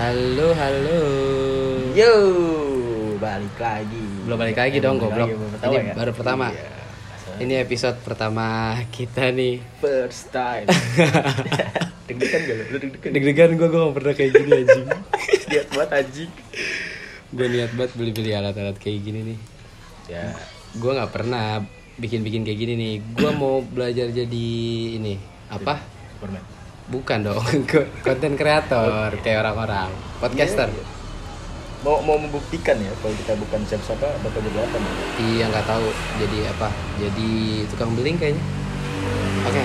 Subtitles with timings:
[0.00, 1.00] Halo, halo.
[1.92, 2.14] Yo,
[3.20, 4.00] balik lagi.
[4.24, 5.28] Belum balik lagi dong, Balik goblok.
[5.28, 5.92] lagi, baru pertama Ini ya?
[5.92, 6.46] baru pertama.
[6.48, 6.64] Iya.
[7.36, 8.46] Ini episode pertama
[8.88, 9.60] kita nih.
[9.76, 10.64] first time.
[12.08, 12.56] deg-degan gak?
[12.72, 13.10] Lu deg-degan?
[13.12, 14.86] Deg-degan gue, gue gak pernah kayak gini anjing.
[15.52, 16.30] Lihat banget anjing.
[17.30, 19.38] gue niat banget beli-beli alat-alat kayak gini nih.
[20.08, 20.32] Ya,
[20.80, 21.60] Gue gak pernah
[22.00, 22.94] bikin-bikin kayak gini nih.
[23.04, 24.48] Gue mau belajar jadi
[24.96, 25.20] ini
[25.52, 25.76] apa?
[26.16, 26.59] Superman.
[26.90, 27.38] Bukan dong,
[28.06, 29.86] konten kreator kayak orang-orang,
[30.18, 30.66] podcaster.
[30.66, 30.86] Iya, iya.
[31.80, 34.92] Mau mau membuktikan ya kalau kita bukan siapa-siapa bakal jadi apa nih?
[35.16, 35.86] Iya nggak tahu
[36.18, 36.68] jadi apa?
[36.98, 37.30] Jadi
[37.70, 38.42] tukang beling kayaknya.
[39.40, 39.62] Oke,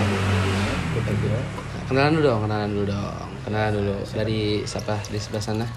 [0.96, 1.40] Kita kira
[1.86, 5.68] kenalan dulu dong, kenalan dulu dong, kenalan dulu dari siapa di sebelah sana?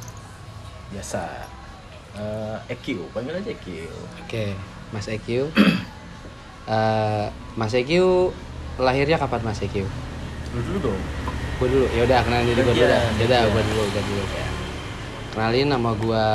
[0.89, 1.21] biasa.
[2.15, 3.67] Eh, EQ, panggil aja EQ.
[4.21, 4.53] Oke,
[4.91, 5.29] Mas EQ.
[6.69, 8.29] Eh, Mas EQ
[8.77, 9.89] lahirnya kapan Mas EQ?
[10.55, 11.01] Lu dulu dong.
[11.59, 11.87] Gue dulu.
[11.93, 12.89] Ya udah kenalin diri gue dulu.
[12.89, 14.25] Ya udah gue dulu, gue dulu.
[15.35, 16.27] Kenalin nama gue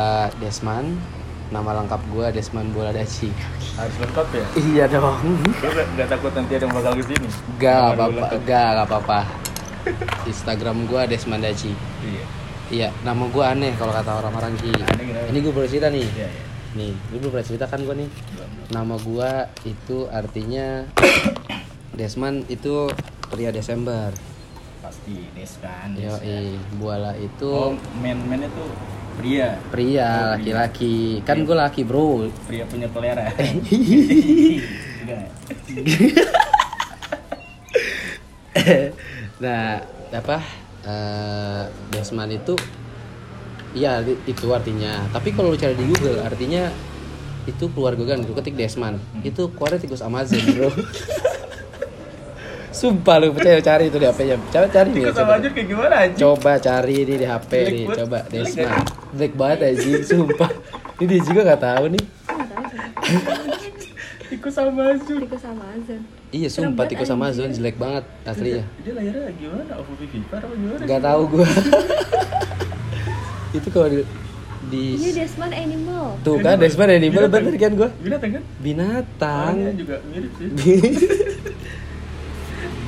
[0.44, 0.86] Desman.
[1.54, 3.30] Nama lengkap gue Desman Boladaci.
[3.78, 4.46] Harus lengkap ya?
[4.58, 5.18] Iya dong.
[5.22, 7.28] Lu gak, gak takut nanti ada yang bakal ke sini?
[7.62, 9.20] Gak apa-apa, gak gak apa-apa.
[10.26, 11.74] Instagram gue Desman Daci.
[12.02, 12.26] Iya.
[12.74, 14.72] Iya, nama gue aneh kalau kata orang-orang Ki.
[15.30, 16.08] Ini gue baru cerita nih.
[16.10, 16.44] Iya, iya.
[16.74, 18.10] Nih, lu belum pernah cerita kan gue nih.
[18.74, 19.32] Nama gue
[19.70, 20.90] itu artinya
[22.00, 22.90] Desman itu
[23.28, 24.12] pria Desember.
[24.80, 25.96] Pasti Des kan.
[25.96, 26.40] Yo, Des, ya.
[26.76, 28.64] Buala itu Oh, men-men itu
[29.16, 29.56] pria.
[29.70, 31.22] pria, Oh, laki-laki.
[31.22, 32.28] Kan gue laki, Bro.
[32.44, 33.30] Pria punya pelera.
[39.40, 39.82] Nah,
[40.14, 40.38] apa?
[40.84, 42.54] eh, Desman itu
[43.74, 45.02] Iya, itu artinya.
[45.10, 46.70] Tapi kalau lu cari di Google, artinya
[47.44, 49.02] itu keluarga kan, lu ketik Desman.
[49.26, 50.70] Itu keluarnya tikus Amazon, bro.
[52.74, 54.36] Sumpah lu percaya cari itu di HP-nya.
[54.50, 55.04] Coba cari nih.
[55.14, 55.14] Coba.
[55.14, 56.20] sama kayak gimana anjing?
[56.20, 58.84] Coba cari nih di HP Jelek nih, coba Desman.
[59.14, 60.52] Jelek banget anjing, sumpah.
[60.98, 62.04] Ini dia juga gak tahu nih.
[64.34, 65.22] Tikus sama Azur.
[65.22, 66.02] tikus sama Azan
[66.34, 68.66] Iya, sumpah tikus Amazon jelek banget aslinya.
[68.82, 69.78] Dia lahirnya gimana?
[69.78, 70.82] Ovo Viva apa gimana?
[70.90, 71.48] Gak tahu gua.
[73.54, 74.02] itu kalau di,
[74.74, 78.44] di ini Desmond Animal tuh kan Desman animal bener kan gua Binatang kan?
[78.66, 80.50] binatang juga mirip sih.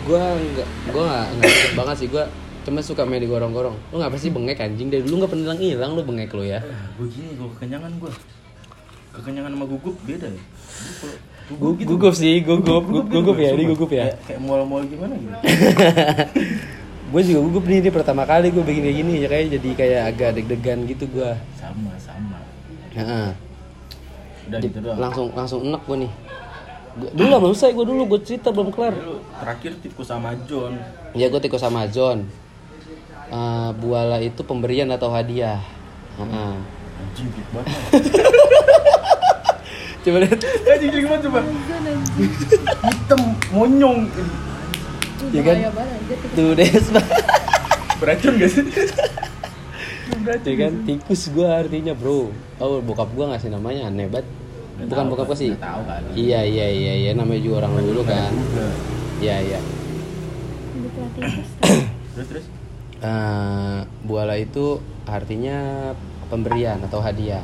[0.05, 2.23] gua nggak gua nggak nggak banget sih gua
[2.61, 5.91] cuma suka main digorong-gorong lu ngapa sih bengek anjing dari dulu nggak pernah hilang hilang
[5.93, 8.11] lu bengek lu ya Ah, gue gini, gue kekenyangan gue.
[9.11, 10.43] Kekenyangan sama gugup beda ya.
[11.47, 11.89] Gua kalau Gu- gitu.
[11.91, 15.29] gugup sih gugup gugup, gugup gua, ya ini gugup ya Kayak, kayak mual-mual gimana gitu.
[17.05, 20.01] gue juga gugup nih ini pertama kali gue bikin kayak gini ya kayak jadi kayak
[20.09, 22.37] agak deg-degan gitu gue Sama, sama.
[22.91, 23.27] Heeh.
[24.45, 24.97] Udah gitu doang.
[24.99, 26.24] langsung langsung enek gue nih Gua-
[26.95, 28.95] dulu lah belum selesai gue dulu gue cerita belum kelar
[29.43, 30.79] terakhir tikus sama John.
[31.11, 32.23] ya gue tikus sama John
[33.25, 35.57] Eh, buala itu pemberian atau hadiah
[36.15, 36.55] Heeh.
[36.95, 37.75] Anjing gitu banget.
[40.05, 41.39] coba lihat Anjing gitu banget coba.
[42.85, 43.99] Hitam, monyong.
[45.33, 45.55] Iya kan?
[46.37, 47.01] tuh Desma
[47.97, 48.61] Beracun gak sih?
[50.21, 52.29] Beracun ya kan tikus gue artinya bro
[52.61, 54.29] oh bokap gue ngasih namanya aneh banget
[54.75, 56.07] Nggak bukan bokap gue sih tahu kali.
[56.19, 58.31] iya iya iya iya namanya juga orang dulu kan
[59.23, 59.59] iya iya
[62.15, 62.45] Terus terus.
[63.03, 65.91] Eh, buala itu artinya
[66.31, 67.43] pemberian atau hadiah.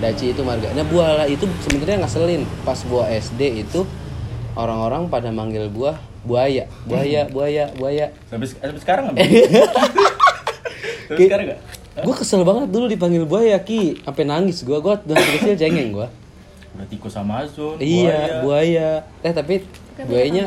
[0.00, 0.72] Daci itu marga.
[0.72, 2.48] Nah buala itu sebenarnya ngeselin.
[2.64, 3.84] Pas gua SD itu
[4.56, 8.06] orang-orang pada manggil gua buaya, buaya, buaya, buaya.
[8.32, 9.16] Sampai, sampai sekarang nggak?
[11.06, 11.60] Sampai sekarang nggak?
[12.04, 14.80] Gua kesel banget dulu dipanggil buaya ki, sampai nangis gua.
[14.80, 16.08] Gua dari kecil cengeng gua.
[16.76, 17.74] Udah tikus sama Azul.
[17.78, 18.90] Iya, buaya.
[19.20, 19.64] Eh tapi
[19.96, 20.44] Tapi buayanya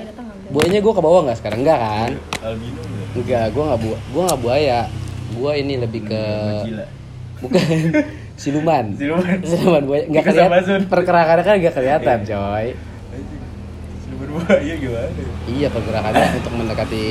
[0.48, 1.60] buayanya gua ke bawah nggak sekarang?
[1.62, 2.12] Enggak kan?
[2.40, 3.18] Albino nggak?
[3.18, 4.80] Enggak, gua nggak bu gua nggak buaya.
[5.32, 6.24] Gua ini lebih ke
[7.40, 7.66] bukan
[8.42, 8.86] siluman.
[8.94, 9.38] Siluman.
[9.42, 10.80] Siluman buaya nggak kelihatan.
[10.86, 12.30] Pergerakannya kan nggak kelihatan, Iya.
[12.30, 12.66] coy.
[13.10, 13.42] Anjing.
[14.00, 15.10] Siluman buaya gimana?
[15.46, 17.06] Iya, pergerakannya untuk mendekati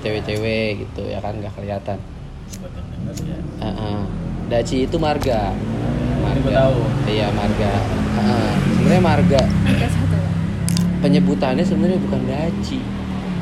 [0.00, 1.98] cewek-cewek gitu ya kan nggak kelihatan.
[3.20, 3.38] Ya.
[3.62, 4.00] Heeh.
[4.48, 5.54] Daci itu marga.
[6.38, 6.78] Tahu.
[7.10, 7.72] Iya, marga.
[8.20, 8.50] Heeh.
[8.78, 9.40] Sebenarnya marga
[9.90, 10.16] satu
[11.00, 12.78] penyebutannya sebenarnya bukan daci.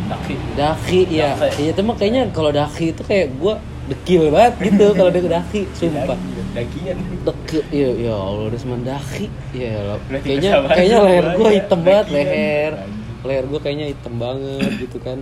[0.08, 0.34] Daki.
[0.56, 1.36] Daki ya.
[1.58, 6.16] Iya, cuma kayaknya kalau daki itu kayak gua dekil banget gitu kalau dia daki, sumpah.
[6.56, 6.96] Dakian.
[7.28, 9.26] Deki, ya, ya Allah udah semen daki.
[9.52, 9.98] Ya Allah.
[10.08, 12.16] Udah Kayaknya kayaknya leher gua buaya, hitam banget dakian.
[12.24, 12.72] leher.
[13.24, 15.18] Leher gua kayaknya hitam banget gitu kan.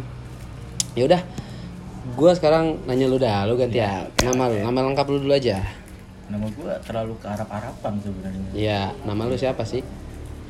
[0.95, 1.23] Ya udah.
[2.15, 4.07] Gua sekarang nanya lu dah, lu ganti ya.
[4.23, 5.59] Nama lu, nama lengkap lu dulu aja.
[6.27, 8.49] Nama gua terlalu ke Arab-Araban sebenarnya.
[8.51, 9.87] Iya, nama lu siapa sih?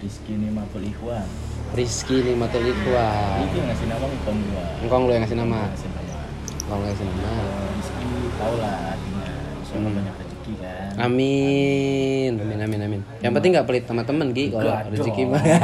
[0.01, 1.29] Rizky Nimatul Ikhwan.
[1.77, 3.45] Rizky Nikmatul Ikhwan.
[3.45, 4.65] Ini yang ngasih nama bukan gua.
[4.81, 5.61] Engkong lu yang ngasih nama.
[5.69, 6.17] Ngasih nama.
[6.65, 7.29] Engkong lu yang ngasih nama.
[7.29, 8.07] Kalau Rizky
[8.37, 9.25] tau lah artinya.
[9.67, 13.01] sama banyak rezeki kan Amin, amin, amin, amin.
[13.19, 14.47] Yang penting nggak pelit sama temen, Gi.
[14.55, 15.43] Kalau rezeki mah.
[15.43, 15.61] Eh,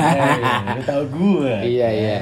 [0.76, 2.18] lu tahu gue iya iya.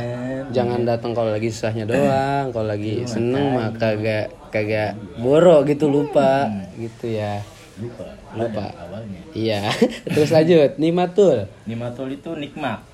[0.51, 2.53] Jangan datang kalau lagi susahnya doang.
[2.55, 6.47] Kalau lagi seneng mah kagak kagak boro gitu lupa
[6.77, 7.43] gitu ya.
[7.81, 8.67] Lupa Lupa.
[8.79, 9.61] Awalnya Iya.
[10.15, 10.71] Terus lanjut.
[10.77, 11.49] Nimatul.
[11.65, 12.85] Nimatul itu nikmat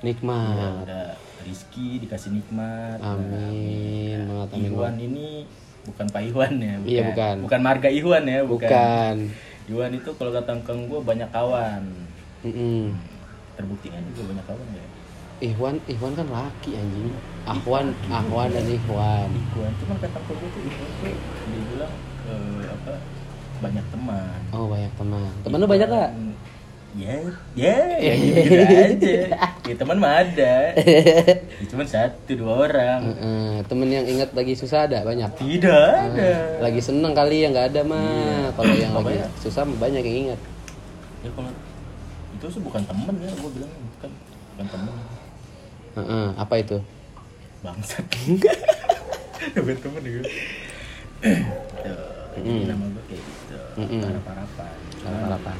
[0.00, 0.84] Nikmat.
[0.84, 4.20] ada Rizky dikasih nikmat Amin.
[4.26, 4.70] Banget amin.
[4.70, 5.26] Iwan ini
[5.84, 7.36] bukan Pak Iwan ya bukan Iya, bukan.
[7.44, 9.16] bukan marga Iwan ya bukan, Bukan.
[9.66, 11.82] Iwan itu kalau kata kang gue banyak kawan
[12.42, 12.92] Mm-mm.
[13.54, 14.86] terbukti kan juga banyak kawan ya
[15.42, 17.10] Ihwan, Ihwan kan laki anjing.
[17.44, 19.28] Ahwan, Ahwan dan Ihwan.
[19.50, 21.12] Iwan cuman kata gue tuh Iwan tuh
[21.44, 21.92] dia bilang
[22.24, 22.92] eh, apa
[23.64, 25.32] banyak teman Oh banyak teman.
[25.40, 26.10] Teman lu banyak gak?
[26.94, 27.18] Ya,
[27.58, 28.54] ya, ya gitu
[28.86, 29.14] aja.
[29.66, 30.54] Ya teman mah ada.
[30.78, 33.00] Ya, cuman satu dua orang.
[33.10, 35.26] Heeh, temen yang ingat lagi susah ada banyak.
[35.34, 35.74] Tidak
[36.14, 36.62] ada.
[36.62, 38.54] Lagi seneng kali yang nggak ada mah.
[38.54, 40.40] Kalau yang lagi Pokoknya- susah mah banyak yang ingat.
[41.20, 41.50] Ya kalau
[42.30, 44.10] itu sih bukan temen ya, gue bilang bukan
[44.54, 44.94] bukan temen.
[45.94, 46.78] Heeh, apa itu?
[47.58, 48.06] Bangsat.
[49.58, 50.22] bukan temen ya.
[51.74, 53.02] Tuh, jadi nama gue
[53.74, 54.06] kayak gitu.
[54.06, 54.12] Mm-mm.
[54.14, 54.74] Harap-harapan.
[55.04, 55.58] Harapan.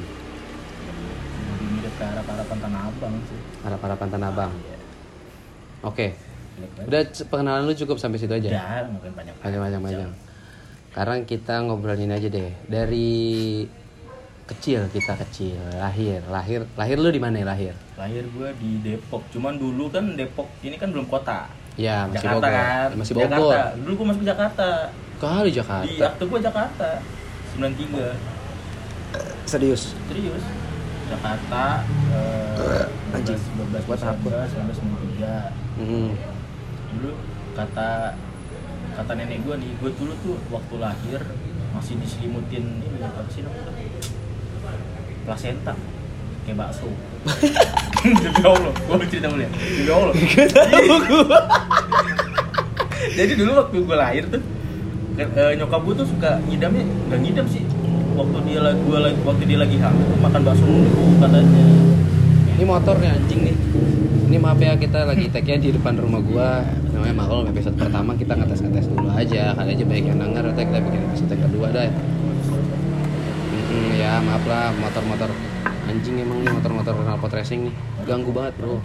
[1.45, 3.39] Lebih mirip ke harap-harapan Tanah Abang sih.
[3.61, 4.51] Harapan Tanah Abang.
[4.55, 4.77] Iya.
[5.83, 6.07] Oke.
[6.55, 6.87] Banget.
[6.87, 8.47] Udah pengenalan lu cukup sampai situ aja.
[8.47, 9.33] Udah, mungkin banyak.
[9.43, 10.11] Panjang-panjang panjang.
[10.89, 12.51] Sekarang kita ngobrolin aja deh.
[12.65, 13.11] Dari
[14.45, 17.73] kecil kita kecil, lahir, lahir, lahir lu di mana ya lahir?
[17.99, 19.25] Lahir gue di Depok.
[19.33, 21.49] Cuman dulu kan Depok ini kan belum kota.
[21.75, 22.55] Ya, masih Jakarta Bogor.
[22.55, 22.89] kan?
[22.95, 23.35] Masih Jakarta.
[23.35, 23.59] Bogor.
[23.83, 24.67] Dulu gue masuk ke Jakarta.
[25.15, 26.03] Kali Di Jakarta.
[26.07, 26.89] akte gue Jakarta.
[27.55, 29.47] 93.
[29.47, 29.95] Serius.
[30.11, 30.43] Serius.
[31.05, 33.37] Jakarta eh, Anjing.
[33.37, 34.49] 12 Buat apa?
[34.51, 35.79] 19 1993.
[35.85, 36.11] Mm.
[36.97, 37.11] Dulu
[37.55, 38.17] kata
[38.95, 41.19] kata nenek gue nih, gue dulu tuh waktu lahir
[41.75, 43.71] masih diselimutin ini apa sih namanya?
[45.27, 45.73] Plasenta
[46.47, 46.87] kayak bakso.
[48.05, 49.51] Demi Allah, gue cerita dulu ya.
[49.51, 50.13] Demi Allah.
[53.15, 54.41] Jadi dulu waktu gue lahir tuh
[55.19, 57.63] eh, nyokap gue tuh suka ngidamnya nggak ngidam sih
[58.15, 61.63] waktu dia lagi gua lagi waktu dia lagi hamil makan bakso mulu katanya
[62.55, 63.57] Ini motornya anjing nih.
[64.31, 66.63] Ini maaf ya kita lagi tag-nya di depan rumah gua.
[66.95, 69.51] Namanya maklum episode pertama kita ngetes-ngetes dulu aja.
[69.51, 71.91] Kali aja banyak yang denger atau kita bikin episode kedua dah.
[73.51, 75.35] Mm-mm, ya maaf lah motor-motor
[75.91, 77.75] anjing emang nih motor-motor knalpot racing nih
[78.09, 78.81] ganggu banget bro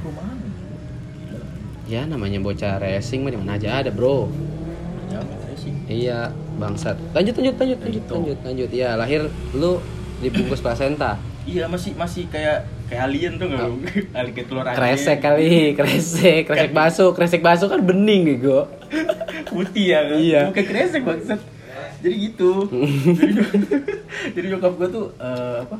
[1.88, 4.28] ya namanya bocah racing mah di mana aja ada bro
[5.60, 5.72] sih.
[5.86, 6.96] Iya bangsat.
[7.12, 8.12] Lanjut lanjut lanjut lanjut Gitu.
[8.16, 8.68] lanjut lanjut.
[8.72, 9.76] Ya lahir lu
[10.20, 11.16] dibungkus plasenta
[11.48, 13.76] iya masih masih kayak kayak alien tuh nggak lu
[14.20, 18.68] alien kayak telur kresek kali kresek kresek baso kresek baso kan bening bego
[19.50, 20.18] putih ya kan?
[20.20, 20.40] Iya.
[20.52, 21.40] bukan kresek maksud
[22.00, 22.64] jadi gitu.
[23.12, 23.32] Jadi,
[24.36, 25.76] jadi nyokap gue tuh eh, apa?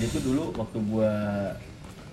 [0.00, 1.12] Dia tuh dulu waktu gua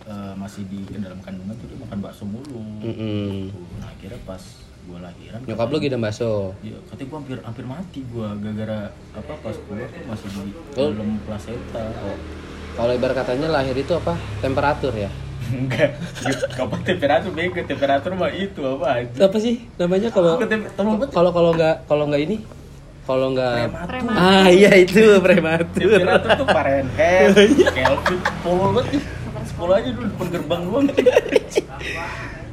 [0.03, 2.59] eh, masih di dalam kandungan tuh dia makan bakso mulu.
[2.83, 3.47] Mm-mm.
[3.55, 4.43] Tuh, nah akhirnya pas
[4.89, 8.79] gua lahiran nyokap lu gidam baso Ya, katanya gua hampir hampir mati gua gara-gara
[9.13, 10.89] apa pas tuh masih di Oh.
[10.89, 11.83] dalam plasenta.
[12.71, 15.11] kalau ibarat katanya lahir itu apa temperatur ya
[15.49, 15.97] Enggak,
[16.51, 19.17] kapan temperatur bego temperatur mah itu apa aja.
[19.23, 20.37] apa sih namanya kalau
[21.09, 22.37] kalau kalau nggak kalau nggak ini
[23.03, 24.13] kalau nggak Prematur.
[24.13, 27.33] ah iya itu prematur Temperatur tuh Fahrenheit,
[27.73, 29.03] Kelvin, banget nih.
[29.41, 30.85] Sekolah aja dulu depan gerbang doang.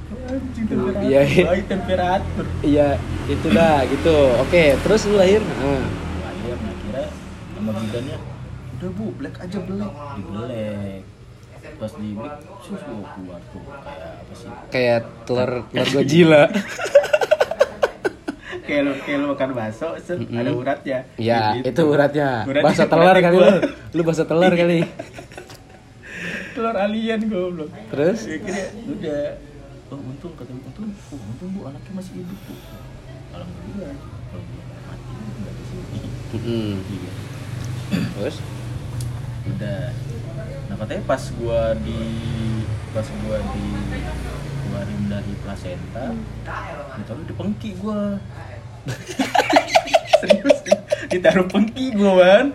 [0.98, 1.20] Iya,
[1.64, 2.46] temperatur.
[2.60, 2.88] iya
[3.26, 4.16] itu dah gitu.
[4.40, 5.40] Oke terus lu lahir?
[5.40, 5.82] Ah.
[6.24, 7.02] Lahir nah kira
[7.52, 8.16] sama bidannya
[8.76, 9.92] udah bu black aja black.
[10.12, 11.02] Di black.
[11.76, 13.82] Pas di black sus gua keluar tuh kayak
[14.16, 14.48] apa sih?
[14.68, 16.42] Kayak telur telur Godzilla.
[18.66, 20.98] Kayak lu kayak lu makan bakso set, ada uratnya.
[21.16, 21.70] Ya Gitu.
[21.70, 22.42] itu uratnya.
[22.42, 23.50] Uratnya- bahasa telur kali lu.
[23.94, 24.78] lu bahasa telur kali.
[26.56, 27.70] Telur alien goblok.
[27.86, 28.18] Terus?
[28.26, 29.22] Ya kira udah
[29.86, 32.54] oh untung kata untung oh, untung bu anaknya masih hidup bu.
[33.30, 33.94] Alhamdulillah.
[34.26, 35.98] Kalau dia mati nggak di sini
[36.90, 37.12] iya
[38.18, 38.36] terus?
[39.46, 39.94] Udah
[40.66, 42.02] nah katanya pas gua di
[42.90, 43.66] pas gua di
[44.66, 46.06] keluarin dari plasenta
[46.98, 48.18] ditaruh di pengki gua.
[50.18, 50.58] Serius
[51.06, 52.46] ditaruh pengki gua kan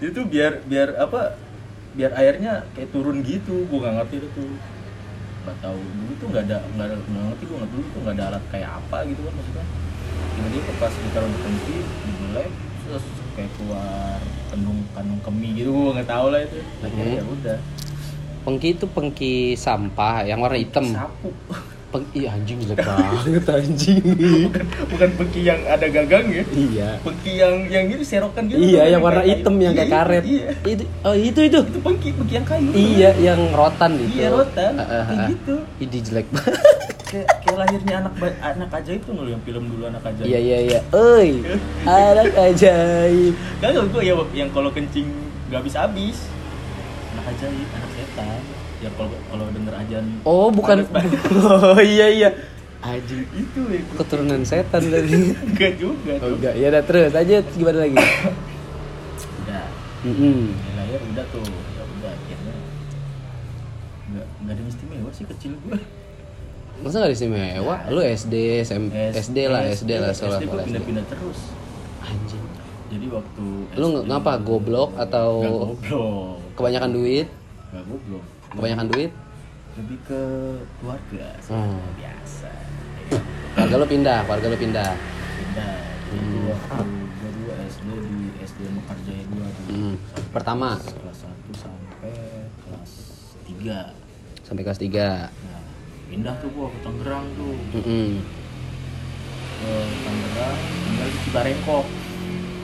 [0.00, 1.36] itu biar biar apa
[1.92, 3.68] biar airnya kayak turun gitu.
[3.68, 4.44] Gua nggak ngerti itu
[5.42, 5.78] nggak tahu.
[5.78, 8.70] Dulu tuh nggak ada nggak ada nggak ngerti nggak dulu tuh nggak ada alat kayak
[8.72, 9.66] apa gitu kan maksudnya.
[10.32, 12.50] Tiba-tiba pas ditaruh di pengki dibelek
[12.82, 14.18] terus kayak keluar
[14.48, 16.58] kandung kandung kemih gitu gua nggak tahu lah itu.
[16.80, 17.18] Akhirnya Mhm.
[17.18, 17.58] ya udah.
[18.42, 20.82] Pengki itu pengki sampah yang warna hitam.
[20.84, 21.30] Sapu
[21.92, 24.00] Peng Ih anjing jelek banget anjing.
[24.48, 26.88] bukan bukan pengki yang ada gagang ya iya.
[27.04, 30.22] pengki yang yang itu serokan gitu Iya, yang warna hitam yang kayak Iya, karet.
[30.24, 31.58] iya Itu oh itu itu.
[31.60, 34.08] itu pengki pengki yang kayu Iya, yang rotan gitu.
[34.16, 34.72] Iya, rotan.
[34.80, 35.28] Ah, ah, Kayak ah.
[35.28, 35.54] gitu.
[35.78, 36.56] Ide jelek banget.
[37.12, 40.58] kayak kayak lahirnya anak anak ajaib tuh lu yang film dulu anak ajaib Iya iya
[40.64, 40.80] iya.
[40.96, 41.44] Oi,
[42.08, 43.34] anak ajaib.
[43.60, 45.12] Gak gue ya yang kalau kencing
[45.52, 46.18] gak habis habis
[47.12, 48.40] anak ajaib anak setan
[48.82, 50.82] ya kalau kalau denger ajan Oh bukan.
[51.64, 52.30] Oh iya iya.
[52.80, 53.22] Anjing.
[53.30, 55.30] itu ya Keturunan setan tadi.
[55.46, 57.94] enggak juga Oh enggak, ya udah terus aja gimana lagi?
[57.94, 59.64] udah
[60.02, 60.50] Mm-mm.
[60.50, 62.54] ya, lahir udah tuh ya udah akhirnya
[64.08, 65.78] nggak nggak ada istimewa sih kecil gue
[66.74, 67.76] Masa gak istimewa?
[67.86, 70.66] Lu SD, SM, SD lah, SD lah, sekolah SD gue SD.
[70.66, 71.38] pindah-pindah terus
[72.02, 72.42] Anjing.
[72.90, 74.32] jadi waktu Lu SD ng- ngapa?
[74.40, 77.26] Goblok atau nggak goblok kebanyakan duit?
[77.70, 79.12] nggak goblok Kebanyakan duit?
[79.72, 80.20] lebih ke
[80.76, 81.32] keluarga.
[81.48, 81.80] Hmm.
[81.96, 82.52] biasa
[83.54, 84.92] Keluarga lu pindah, keluarga lu pindah.
[85.34, 85.74] pindah
[86.06, 86.44] jadi Hmm.
[86.52, 89.94] waktu gue dulu SD di SD Mekarjaya 2 tuh Hmm.
[90.28, 92.12] Pertama kelas 1 sampai
[92.60, 92.92] kelas
[93.42, 93.78] 3
[94.42, 95.32] sampai kelas 3.
[95.32, 95.62] nah
[96.06, 98.08] pindah tuh gua ke Tangerang tuh Mm-mm.
[99.56, 101.84] ke Tangerang tinggal di Cibarengkok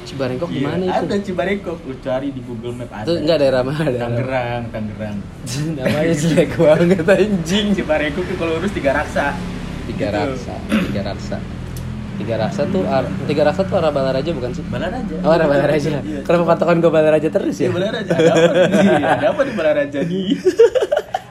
[0.08, 1.04] Cibarengkok Iya, gimana itu?
[1.04, 3.84] ada Cibarengkok lu cari di Google Map ada Itu enggak daerah mana?
[3.94, 5.16] Tangerang Tangerang
[5.76, 7.66] Namanya jelek banget anjing.
[7.72, 9.36] Cibarengkok tuh kalau lurus tiga raksa
[9.86, 10.20] Tiga Gitu.
[10.20, 11.36] raksa, tiga raksa.
[12.14, 14.60] Tiga raksa tuh ar- tiga raksa tuh arah Balaraja bukan sih?
[14.64, 15.90] Balaraja Oh, arah Balaraja.
[15.98, 16.20] Iya.
[16.20, 17.70] Kenapa patokan gua Balaraja terus Iya ya?
[17.70, 19.00] Balaraja ada apa nih?
[19.06, 20.28] ada apa di Balaraja nih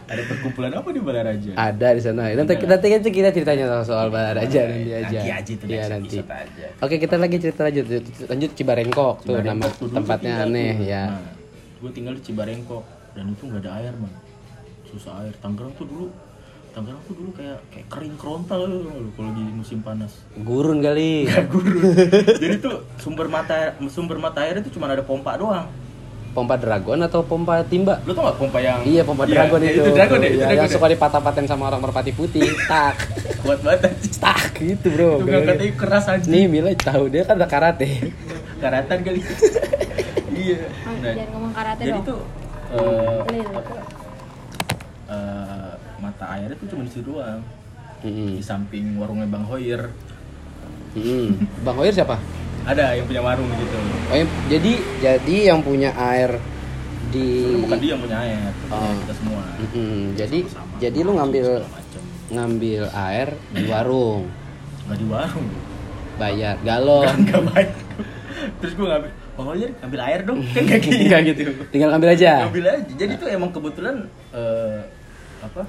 [0.07, 2.31] ada perkumpulan apa di Balaraja Ada di sana.
[2.31, 5.19] Nanti nanti kita kita ceritanya soal, soal Balaraja nanti aja.
[5.19, 6.17] Nanti aja itu next nanti.
[6.23, 6.67] aja.
[6.79, 7.85] Oke kita lagi cerita lanjut
[8.23, 10.87] lanjut Cibarengkok tuh Cibarengkok nama tuh tempatnya aneh tuh.
[10.87, 11.03] ya.
[11.11, 11.23] Nah,
[11.77, 12.83] gue tinggal di Cibarengkok
[13.13, 14.13] dan itu nggak ada air man,
[14.87, 15.33] susah air.
[15.43, 16.07] Tangerang tuh dulu,
[16.71, 20.23] Tangerang tuh dulu kayak kayak kering kerontal lu kalau di musim panas.
[20.39, 21.25] Gurun kali.
[21.25, 21.83] Gak gurun.
[22.37, 25.67] Jadi tuh sumber mata sumber mata air itu cuma ada pompa doang.
[26.37, 27.97] Pompa dragon atau pompa timba?
[28.05, 29.81] Lu tau gak pompa yang Iya pompa dragon ya, itu.
[29.81, 30.75] Itu dragon deh, itu Iya, dragon yang deh.
[30.77, 32.45] suka dipatah-patahin sama orang merpati putih.
[32.69, 32.93] Tak,
[33.41, 35.17] Kuat banget tak gitu bro.
[35.17, 36.27] Itu gak katanya keras aja.
[36.29, 38.13] Nih Mila tahu dia kan udah karate.
[38.61, 39.19] Karatan kali.
[40.45, 40.61] iya.
[40.85, 42.05] Ah, Nah, jangan ngomong karate jadi dong.
[42.05, 42.21] tuh
[42.67, 43.17] eh,
[43.47, 43.73] apa
[45.07, 47.41] eh, mata airnya tuh cuma di situ doang
[48.01, 48.29] Mm-mm.
[48.33, 49.89] di samping warungnya Bang Hoyer
[50.93, 51.37] Mm-mm.
[51.61, 52.17] Bang Hoyer siapa?
[52.67, 56.35] Ada yang punya warung gitu Oh, yang- jadi jadi yang punya air
[57.07, 58.91] di bukan dia yang punya air Oh.
[58.99, 59.41] kita semua.
[59.57, 60.11] Mm-mm.
[60.13, 60.75] jadi Sama-sama.
[60.77, 61.47] jadi lu ngambil
[62.27, 64.27] ngambil air di warung.
[64.83, 65.47] Nggak di warung.
[66.17, 67.07] Bayar galon.
[67.23, 67.69] Nggak baik
[68.57, 70.39] terus gue ngambil Bang Hoyer ambil air dong.
[70.47, 70.97] Kan kayak gitu.
[70.99, 71.41] Enggak gitu.
[71.69, 72.31] Tinggal ngambil aja.
[72.43, 72.91] Ngambil aja.
[72.95, 73.95] Jadi tuh emang kebetulan
[74.31, 74.79] eh,
[75.39, 75.61] apa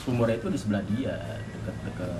[0.00, 1.14] sumurnya itu di sebelah dia
[1.52, 2.10] dekat-dekat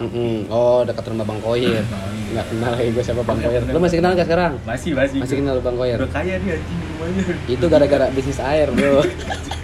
[0.00, 0.48] Mm-mm.
[0.48, 1.84] oh dekat rumah Bang Koyer
[2.30, 4.52] nggak kenal lagi gue siapa Bang Koyer lu masih kenal gak sekarang?
[4.62, 5.18] Masih masih.
[5.20, 7.22] Masih kenal Bang Koyer udah kaya dia anjing rumahnya.
[7.44, 9.02] Itu gara-gara bisnis air bro.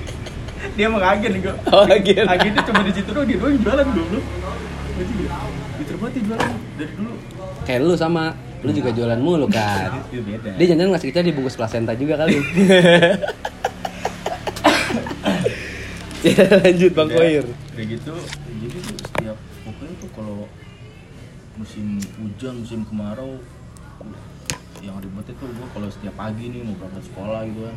[0.77, 2.29] Dia emang agen gue Oh, agen.
[2.29, 4.09] agennya cuma di situ doang dia doang jualan belum
[5.77, 7.15] Gitu banget dia jualan dari dulu.
[7.65, 8.25] Kayak lu sama
[8.61, 10.53] lu juga jualan mulu kan itu beda.
[10.53, 12.37] Dia jangan ngasih kita dibungkus plasenta juga kali.
[16.21, 18.13] Ya lanjut Bang Koyer udah gitu
[22.47, 23.43] hujan musim kemarau
[24.79, 27.77] yang ribet itu gue kalau setiap pagi nih mau berangkat sekolah gitu kan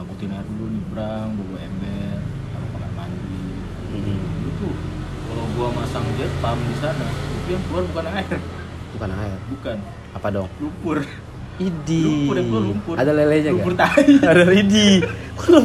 [0.00, 3.44] angkutin air dulu nyebrang bawa ember taruh kamar mandi
[3.92, 4.74] dulu tuh
[5.28, 8.38] kalau gua masang jet pump di sana itu yang keluar bukan air
[8.96, 9.76] bukan air bukan
[10.16, 10.98] apa dong lumpur
[11.60, 12.00] Idi.
[12.00, 12.94] Lumpur, yang keluar lumpur.
[12.96, 13.92] Ada lelenya Lumpur gak?
[13.92, 14.16] tai.
[14.32, 15.04] Ada idi.
[15.52, 15.60] Lu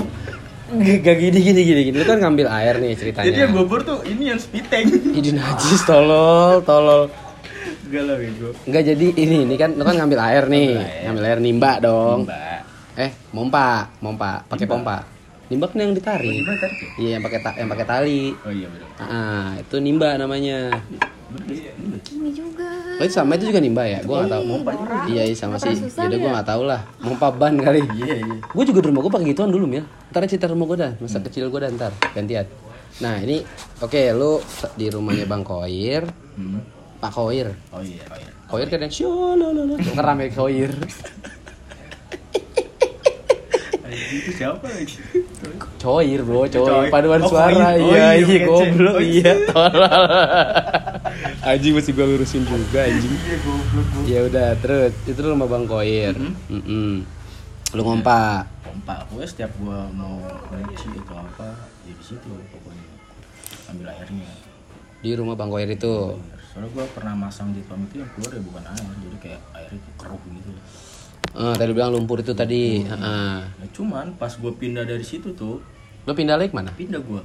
[0.83, 1.95] gak gini gini gini gini.
[1.95, 3.23] Lu kan ngambil air nih ceritanya.
[3.31, 7.07] jadi yang gobor tuh ini yang speed tank Idi najis tolol, tolol.
[7.95, 11.01] Enggak lah bego Enggak jadi ini ini kan lu kan ngambil air nih, Ngambil air.
[11.01, 12.19] ngambil air nimba dong.
[12.25, 12.59] Mbak.
[12.95, 13.67] Eh, mompa,
[13.99, 14.75] mompa, pakai Nimba.
[14.75, 14.97] pompa.
[15.45, 16.31] Nimba kan yang ditarik.
[16.33, 16.89] Gimana tadi tuh?
[16.97, 18.21] Iya, yang pakai ta- yang pakai tali.
[18.35, 20.73] oh iya bener Ah, itu nimba namanya.
[21.45, 22.69] Ini juga.
[22.95, 23.99] Oh, itu sama itu juga nimba ya?
[24.01, 24.43] Gua nggak tahu.
[24.49, 24.95] Pompa juga.
[25.05, 25.75] Iya, iya sama sih.
[25.75, 26.33] Jadi gua ya?
[26.35, 26.81] nggak tahu lah.
[26.97, 27.81] Mompa ban kali.
[27.93, 30.77] iya iya Gue juga di rumah gue pakai gituan dulu Mil Ntar cerita rumah gue
[30.79, 32.47] dah Masa kecil gue dah ntar Gantian
[32.97, 33.43] Nah ini
[33.77, 34.39] Oke lu
[34.73, 36.59] di rumahnya Bang Koir Hmm.
[36.97, 40.71] Pak Koir oh iya iya kan yang Syolololo Ngerame Koir
[43.85, 44.97] Anjing, itu siapa lagi
[45.77, 46.89] Coir bro Coir.
[46.89, 47.77] Paduan Oh, suara.
[47.77, 48.97] Oh, Iya iya, iya goblok.
[48.97, 49.33] Iya iya.
[49.45, 49.85] tolol.
[51.45, 53.13] Anjing mesti gue lurusin juga anjing.
[53.13, 53.37] Iya.
[54.09, 54.91] Ya udah terus.
[55.05, 56.33] Itu rumah Bang Koir Mhm.
[56.49, 56.91] Mm-mm.
[57.77, 58.49] Lu ngompa.
[58.65, 60.17] Pompa pokoknya setiap gua mau
[60.51, 61.47] nyuci atau apa
[61.85, 62.85] ya di situ pokoknya.
[63.69, 64.29] Ambil airnya.
[64.99, 66.17] Di rumah Bang Koir itu.
[66.55, 69.71] Soalnya gue pernah masang di pam itu yang keluar ya bukan air jadi kayak air
[69.71, 70.51] itu keruh gitu
[71.35, 72.79] Eh, tadi bilang lumpur itu tadi.
[72.79, 73.35] Heeh.
[73.43, 75.61] nah, cuman pas gue pindah dari situ tuh
[76.01, 76.69] Lu pindah lagi ke mana?
[76.71, 77.21] pindah gue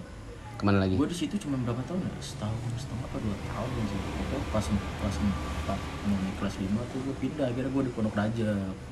[0.53, 0.93] Ke mana lagi?
[0.93, 4.65] gue di situ cuma berapa tahun ya setahun setengah apa dua tahun sih pokoknya pas
[4.67, 8.51] kelas empat mau kelas lima tuh gue pindah akhirnya gue di pondok raja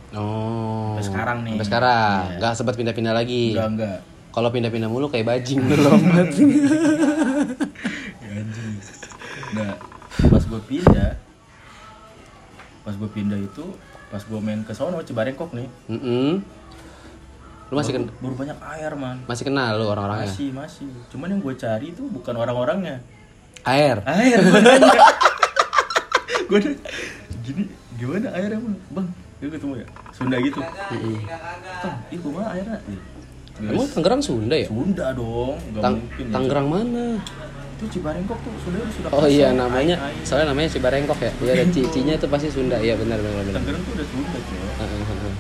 [0.08, 0.94] Oh.
[0.94, 1.50] Sampai sekarang nih.
[1.52, 2.20] Sampai sekarang.
[2.24, 2.36] Iya.
[2.38, 3.42] Nggak sempat pindah-pindah lagi.
[3.52, 3.98] enggak enggak
[4.30, 6.26] Kalau pindah-pindah mulu kayak bajing lu lompat.
[6.30, 6.38] Ya,
[8.34, 8.74] anjing.
[9.50, 9.74] nah
[10.20, 11.10] pas gue pindah
[12.80, 13.64] pas gue pindah itu
[14.06, 16.38] pas gue main ke sono Cibarengkok nih Mm-mm.
[17.68, 20.26] Lu masih ken- baru, baru banyak air man masih kenal lu orang-orangnya?
[20.26, 22.98] masih masih cuman yang gue cari itu bukan orang-orangnya
[23.62, 23.98] Air.
[24.06, 24.38] air
[26.48, 26.58] gue gue
[27.42, 27.62] gini
[27.94, 29.06] gimana airnya bang bang
[29.38, 30.58] gue ketemu ya Sunda gitu
[31.78, 32.78] Tang, ih kumaha airnya.
[33.60, 34.66] Emang Tangerang Sunda ya?
[34.66, 36.32] Sunda dong nggak Tang- mungkin ya.
[36.32, 37.04] Tangerang mana?
[37.78, 40.26] Itu Cibarengkok tuh sudah sudah Oh iya namanya air, air.
[40.26, 41.30] soalnya namanya Cibarengkok ya.
[41.38, 42.76] Iya ada cicinya itu pasti Sunda.
[42.76, 43.54] Iya benar benar benar.
[43.56, 45.34] Tangerang tuh udah Sunda cuy Heeh, heeh.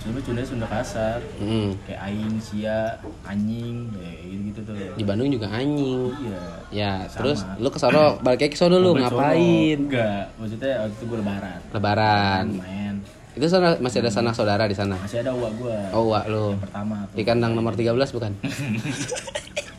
[0.00, 1.70] Sebenarnya Sunda Sunda kasar Mm.
[1.84, 2.78] kayak aing sia
[3.22, 6.10] anjing ya gitu gitu tuh Di Bandung juga anjing.
[6.18, 7.14] iya Ya, Sama.
[7.16, 9.78] terus lu ke sono balik ke sono lu ngapain?
[9.78, 12.44] enggak maksudnya waktu itu gue lebaran Lebaran.
[12.56, 12.94] main
[13.30, 14.98] Itu sana masih ada sanak saudara di sana.
[14.98, 16.50] masih ada uak gue Oh, wak lu.
[16.50, 18.32] yang pertama tuh Di kandang nomor 13 bukan?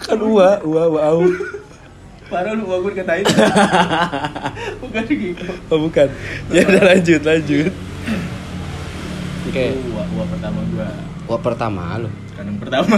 [0.00, 1.18] Kan uwa, uwa, wow.
[2.24, 3.24] parah lu gue dikatain
[4.80, 6.08] bukan gitu Oh, bukan.
[6.48, 7.72] Ya udah lanjut, lanjut.
[9.44, 9.64] Oke.
[9.70, 10.88] Itu uak uak pertama gue
[11.24, 12.08] Wah pertama lu.
[12.34, 12.96] kandang pertama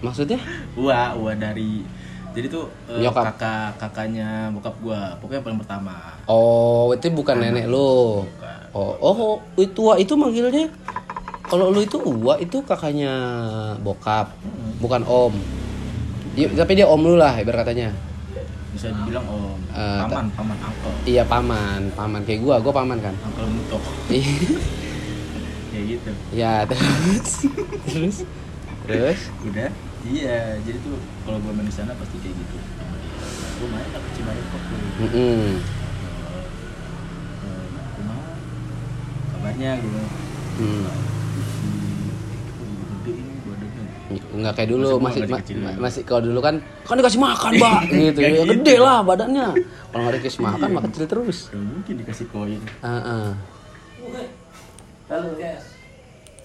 [0.00, 0.40] Maksudnya?
[0.74, 1.84] uak uak dari
[2.30, 3.34] jadi tuh eh, Nyokap.
[3.34, 8.24] kakak kakaknya bokap gue pokoknya yang paling pertama Oh, itu bukan nenek lu.
[8.26, 8.58] Bukan.
[8.72, 10.68] Oh, oh, itu itu manggilnya
[11.48, 13.12] kalau lu itu Wak itu kakaknya
[13.80, 14.36] bokap,
[14.78, 15.32] bukan om.
[16.36, 17.90] Iya, tapi dia om lu lah ibarat katanya.
[18.68, 19.58] bisa dibilang om.
[19.72, 23.14] Eh, paman paman angkel Iya paman, paman kayak gua, gua paman kan.
[23.16, 23.82] angkel mutok.
[25.68, 26.10] Kayak gitu.
[26.32, 27.44] Ya terus,
[27.86, 28.16] terus,
[28.82, 29.20] terus.
[29.44, 29.68] udah?
[30.00, 32.56] Iya jadi tuh kalau gue main di sana pasti kayak gitu.
[33.58, 34.78] Gue main ke Cibarengkok tuh.
[35.04, 35.44] Mm-mm.
[37.44, 38.22] Eh, kumaha
[39.30, 40.02] kabarnya gue
[40.58, 40.86] Hmm.
[44.08, 45.56] Nggak kayak dulu Masih masih masih ma- kecil.
[45.58, 45.80] ma- dulu.
[45.82, 47.80] masih kalau dulu kan kan dikasih makan mbak.
[48.08, 49.46] Gitu ya gede lah badannya.
[49.86, 51.38] Kalau nggak dikasih makan mah kecil terus.
[51.48, 52.62] Gak mungkin dikasih koin.
[52.80, 53.28] Heeh.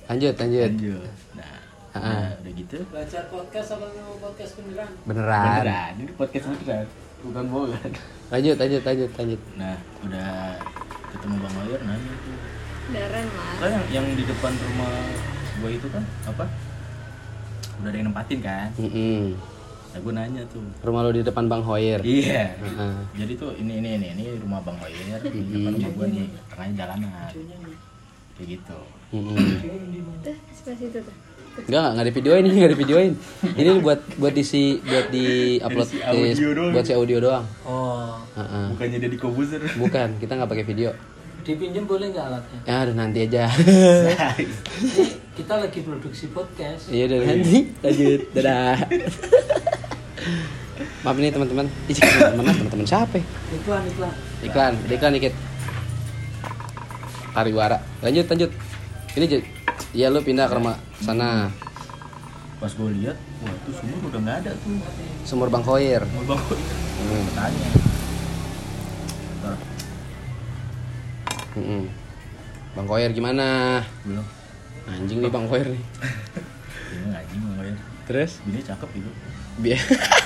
[0.03, 0.69] lanjut lanjut.
[0.69, 1.09] Lanjut.
[1.33, 1.51] Nah,
[1.93, 2.01] Ah.
[2.01, 2.77] nah udah gitu.
[2.89, 4.89] Belajar podcast apa mau podcast beneran?
[5.05, 5.45] beneran.
[5.61, 5.91] Beneran.
[5.95, 6.85] Ini podcast beneran.
[7.23, 7.91] Bukan bohongan
[8.27, 9.41] lanjut lanjut lanjut lanjut.
[9.55, 10.57] Nah udah
[11.07, 12.35] ketemu bang Wayer nanya tuh.
[12.89, 13.55] Daren mas.
[13.55, 14.91] Kan yang, yang di depan rumah
[15.53, 16.45] gue itu kan apa
[17.75, 19.33] udah ada yang nempatin kan Mm-mm.
[19.89, 22.95] nah gue nanya tuh rumah lu di depan bang Hoyer iya Heeh.
[23.15, 26.75] jadi tuh ini ini ini ini rumah bang Hoyer di depan rumah gue nih tengahnya
[26.75, 27.09] jalanan
[28.33, 28.79] kayak gitu
[29.13, 29.37] Mm-mm.
[30.25, 31.15] Tuh sebelah situ tuh.
[31.69, 33.11] Enggak, enggak di videoin ini, enggak di videoin.
[33.61, 35.25] Ini buat buat diisi buat di
[35.61, 36.71] upload si audio doang.
[36.73, 37.45] buat si audio doang.
[37.61, 38.65] Oh, Heeh.
[38.73, 40.89] bukannya jadi kobuser Bukan, kita nggak pakai video.
[41.45, 42.59] dipinjam boleh nggak alatnya?
[42.65, 43.45] Ya udah nanti aja.
[45.33, 46.87] Kita lagi produksi podcast.
[46.87, 48.21] Iya udah nanti lanjut.
[48.31, 48.77] Dadah.
[51.01, 51.65] Maaf nih teman-teman.
[51.85, 53.17] Ih, teman-teman, teman-teman siapa?
[53.17, 53.25] ya?
[53.51, 54.13] Iklan, iklan.
[54.41, 55.33] Iklan, iklan dikit.
[57.33, 57.77] Kariwara.
[57.99, 58.51] Lanjut, lanjut.
[59.13, 59.25] Ini.
[59.91, 61.49] Iya lu pindah ke rumah sana.
[62.57, 64.71] pas gue lihat wah tuh sumur udah nggak ada tuh
[65.27, 65.99] Sumur Bang Hoyer.
[66.07, 66.63] mau bang Hoyer
[67.03, 67.27] Hmm.
[67.35, 67.69] tanya
[71.53, 71.83] Mm-mm.
[72.71, 73.83] Bang Hoyer gimana?
[74.01, 74.23] bilang
[74.83, 75.83] Anjing nih Bang Hoyer nih.
[76.93, 78.31] ini ngaji bang Hoyer Terus?
[78.43, 79.09] bini cakep gitu
[79.53, 79.77] Biar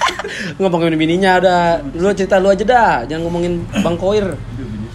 [0.58, 1.58] ngomongin bininya ada.
[1.94, 4.24] Lu cerita lu aja dah, jangan ngomongin Bang Koir.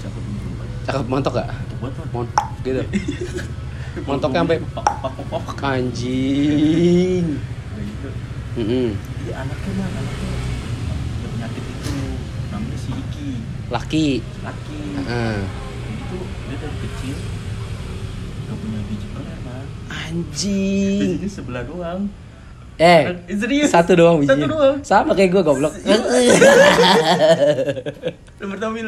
[0.00, 0.48] cakep gitu
[0.82, 1.48] Cakep montok gak?
[2.10, 2.28] Mont
[2.62, 2.80] gitu.
[4.08, 4.56] Montoknya sampai
[5.62, 7.24] anjing.
[8.52, 8.88] Mm-mm.
[9.22, 10.30] Iya anaknya mah anaknya
[10.92, 11.92] ada penyakit itu
[12.48, 13.30] namanya si Iki
[13.68, 14.08] Laki.
[14.44, 15.36] laki Heeh.
[15.82, 17.16] jadi tuh dia dari kecil
[18.44, 19.64] gak punya biji peler man
[20.12, 20.98] Anjing.
[21.16, 22.02] bijinya sebelah doang
[22.74, 24.48] Eh, Eh, serius satu doang satu bijinya.
[24.48, 25.72] doang Sama kayak gue goblok.
[28.38, 28.86] nomor tampil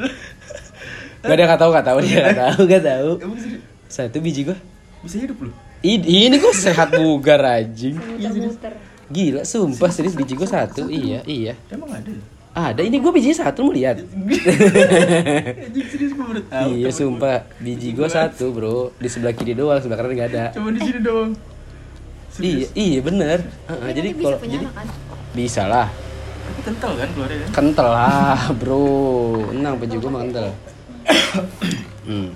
[1.21, 3.11] Gak dia gak tau gak tau dia gak tau gak tau.
[3.19, 4.57] emang serius Satu biji gue.
[5.01, 8.01] bisa hidup lu Ini, ini gue sehat bugar anjing.
[9.07, 10.89] Gila, sumpah serius biji gue satu.
[10.89, 11.53] Iya, iya.
[11.69, 13.99] emang ada ya Ada, ini gue bijinya satu mau lihat.
[16.71, 17.51] iya, sumpah.
[17.59, 18.95] Biji gue satu, bro.
[18.95, 20.45] Di sebelah kiri doang, sebelah kanan gak ada.
[20.55, 21.35] cuma di sini doang
[22.43, 23.47] iya iya bener
[23.95, 24.87] jadi kalau jadi kan?
[25.37, 25.87] bisa lah
[26.45, 27.51] Tapi kental kan keluarnya kan?
[27.55, 28.91] kental lah bro
[29.55, 30.49] enang peju gue mah kental
[32.09, 32.29] hmm.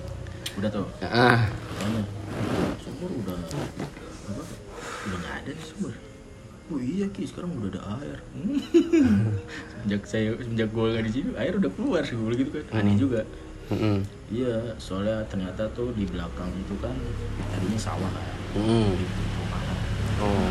[0.59, 0.87] Udah tuh.
[1.07, 1.47] ah?
[2.83, 3.63] Sumur udah apa?
[5.07, 5.95] Udah nggak ada nih sumur.
[6.67, 8.19] Oh iya ki sekarang udah ada air.
[9.79, 9.87] Hmm.
[9.87, 12.83] sejak saya sejak gue nggak di sini air udah keluar sih gue gitu kan.
[12.83, 13.23] Aneh juga.
[13.69, 14.01] Mm-mm.
[14.33, 16.93] Iya, soalnya ternyata tuh di belakang itu kan
[17.53, 18.27] tadinya sawah kan.
[18.57, 18.91] Mm.
[20.19, 20.51] Oh.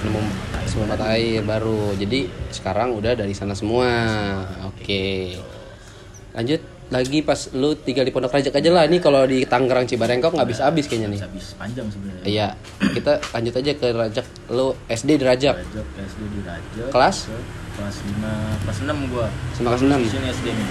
[0.00, 0.22] Nemu
[0.64, 1.92] semua mata air baru.
[1.94, 3.88] Jadi sekarang udah dari sana semua.
[4.64, 5.36] Oke.
[6.32, 8.84] Lanjut lagi pas lu tinggal di Pondok Rajak aja lah.
[8.84, 11.20] Ini kalau di Tangerang Cibarengkok nggak bisa habis kayaknya nih.
[11.22, 12.22] Habis panjang sebenarnya.
[12.22, 12.48] Iya.
[12.90, 14.26] Kita lanjut aja ke Rajak.
[14.48, 15.54] Lu SD di Rajak.
[15.56, 16.88] Rajak SD di Rajak.
[16.90, 17.16] Kelas?
[17.24, 17.38] ke
[17.72, 19.26] Kelas 5, kelas 6 gua.
[19.54, 20.68] Sama kelas 6 Di sini SD nih.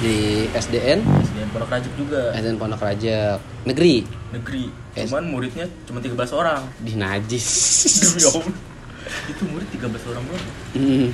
[0.00, 0.16] di
[0.50, 2.22] SDN, SDN Pondok Rajak juga.
[2.32, 3.36] SDN Pondok Rajak
[3.66, 3.94] negeri.
[4.32, 4.64] Negeri.
[4.96, 6.62] S- Cuman muridnya cuma 13 orang.
[6.80, 7.44] Di najis.
[8.00, 8.54] Demi Allah.
[9.28, 10.44] Itu murid 13 orang doang.
[10.72, 11.08] Hmm.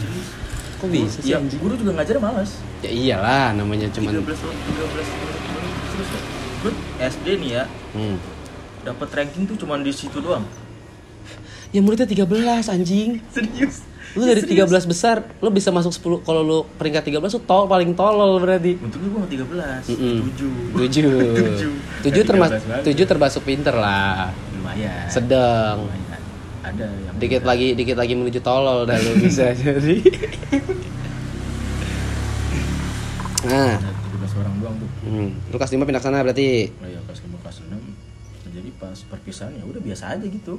[0.77, 1.33] Kok bisa sih?
[1.33, 1.61] Iya, anjing?
[1.61, 2.61] guru juga ngajar malas.
[2.85, 6.21] Ya iyalah namanya 13 cuman orang, 13 orang terus ya.
[6.61, 7.65] Gue SD nih ya,
[7.97, 8.17] hmm.
[8.85, 10.45] dapat ranking tuh cuma di situ doang.
[11.73, 13.21] Ya muridnya 13 anjing.
[13.33, 13.85] Serius.
[14.17, 17.93] Lu dari 13 besar, lu bisa masuk 10 kalau lu peringkat 13 lu tol paling
[17.93, 18.81] tolol berarti.
[18.81, 19.33] Untungnya gue nggak
[19.85, 20.17] 13, Mm-mm.
[20.73, 20.81] 7.
[20.81, 21.13] Tujuh.
[22.07, 24.33] Tujuh termasuk tujuh termasuk pinter lah.
[24.57, 25.09] Lumayan.
[25.13, 25.85] Sedang.
[25.85, 26.06] Lumayan.
[26.67, 29.97] Ada yang Dikit lagi dikit lagi menuju tolol dah lu bisa jadi.
[33.47, 33.87] Nah, 13
[34.37, 34.91] orang doang tuh.
[35.07, 35.31] hmm.
[35.49, 36.67] lu kelas 5 pindah sana berarti.
[36.75, 40.59] Oh iya kelas 5 kelas 6 jadi pas perpisahan ya udah biasa aja gitu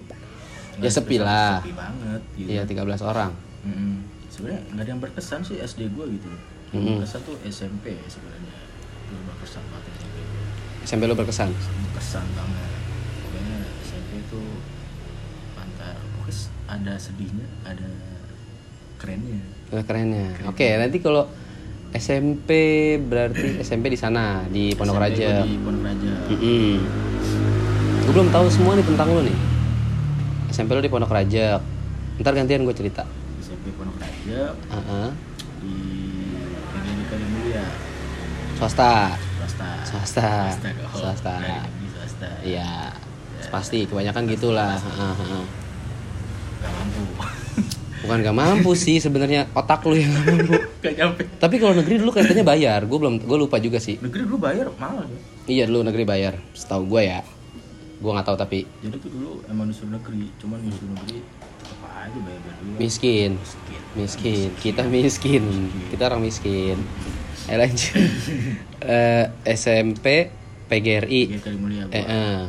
[0.78, 1.58] Ya, sepi spesial, lah.
[1.60, 3.32] sepi banget gitu Iya, 13 orang.
[3.60, 3.94] Mm-mm.
[4.30, 6.40] sebenarnya nggak ada yang berkesan sih SD gue gitu yang
[6.78, 6.96] Mm-mm.
[6.96, 8.56] berkesan tuh SMP sebenarnya
[9.04, 10.16] gue berkesan banget SMP
[10.86, 11.50] SMP lu berkesan.
[11.52, 12.72] berkesan banget
[13.20, 14.48] pokoknya SMP tuh
[16.28, 17.88] pokoknya ada sedihnya ada
[18.98, 20.32] kerennya Eh, kerennya.
[20.46, 21.28] Oke, nanti kalau
[21.90, 22.50] SMP
[22.98, 25.32] berarti SMP di sana di Pondok SMP Raja.
[25.42, 26.12] di Pondok Raja
[28.02, 29.38] Gue belum tahu semua nih tentang lu nih.
[30.50, 31.60] SMP lu di Pondok Raja.
[32.18, 33.04] Ntar gantian gue cerita.
[33.38, 35.10] SMP Pondok Raja Heeh.
[35.60, 35.76] di
[36.70, 37.64] PGRI Kalimulia
[38.56, 38.92] Swasta.
[39.38, 40.28] swasta Swasta.
[40.50, 40.70] swasta.
[40.94, 41.34] Swasta.
[41.34, 42.72] Dari negeri swasta Iya.
[43.48, 44.76] Pasti kebanyakan gitulah.
[44.76, 45.46] Heeh, heeh.
[46.60, 47.02] Gak mampu
[48.08, 50.54] Bukan gak mampu sih sebenarnya otak lu yang gak mampu.
[50.80, 52.80] gak nyampe Tapi kalau negeri dulu kelihatannya bayar.
[52.88, 54.00] Gue belum gue lupa juga sih.
[54.00, 56.34] negeri dulu bayar mahal ya Iya dulu negeri bayar.
[56.56, 57.20] Setahu gue ya.
[57.98, 61.18] Gue nggak tahu tapi jadi tuh dulu emang disuruh negeri cuman disuruh negeri
[61.68, 63.32] apa aja bayar dulu miskin.
[63.42, 63.82] Miskin.
[63.98, 64.48] Miskin.
[64.62, 65.44] Kita miskin.
[65.90, 66.78] Kita orang miskin.
[67.50, 67.94] Eh lanjut.
[68.78, 70.30] Eh, SMP
[70.70, 71.42] PGRI.
[71.42, 72.40] Kalimulia Eh, eh,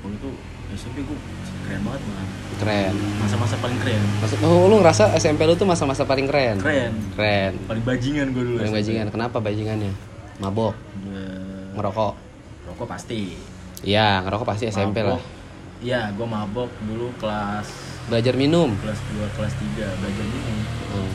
[0.00, 0.30] waktu itu
[0.78, 1.18] SMP gue
[1.64, 2.92] keren banget man keren.
[3.18, 6.56] masa-masa paling keren Maksud, oh, lu ngerasa SMP lu tuh masa-masa paling keren?
[6.58, 7.52] keren Keren.
[7.64, 8.80] paling bajingan gue dulu Paling SMP.
[8.80, 9.06] bajingan.
[9.08, 9.92] Kenapa bajingannya?
[10.36, 12.12] Mabok, Gua- ngerokok.
[12.66, 13.34] rokok pasti
[13.82, 15.14] Iya, ngerokok pasti SMP lah.
[15.14, 15.22] Mabok.
[15.80, 17.68] iya gue mabok dulu kelas
[18.06, 18.72] Belajar minum.
[18.76, 20.56] kelas 2 kelas 3 belajar minum
[20.90, 21.12] Hmm.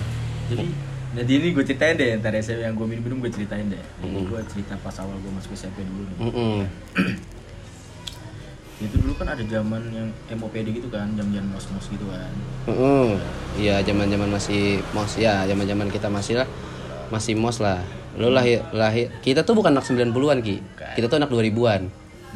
[0.47, 0.65] jadi
[1.11, 4.13] jadi ini gue ceritain deh ntar SMP yang gue minum minum gue ceritain deh jadi
[4.15, 4.27] Mm.
[4.27, 6.57] gue cerita pas awal gue masuk SMP dulu nih Mm-mm.
[8.79, 10.07] itu dulu kan ada zaman yang
[10.39, 12.31] MOPD gitu kan jam-jam mos-mos gitu kan.
[13.59, 16.47] Iya, zaman-zaman masih mos ya, zaman-zaman kita masih lah
[17.11, 17.83] masih mos lah.
[18.15, 20.63] Lu lahir lahir kita tuh bukan anak 90-an, Ki.
[20.63, 20.93] Bukan.
[20.95, 21.81] Kita tuh anak 2000-an.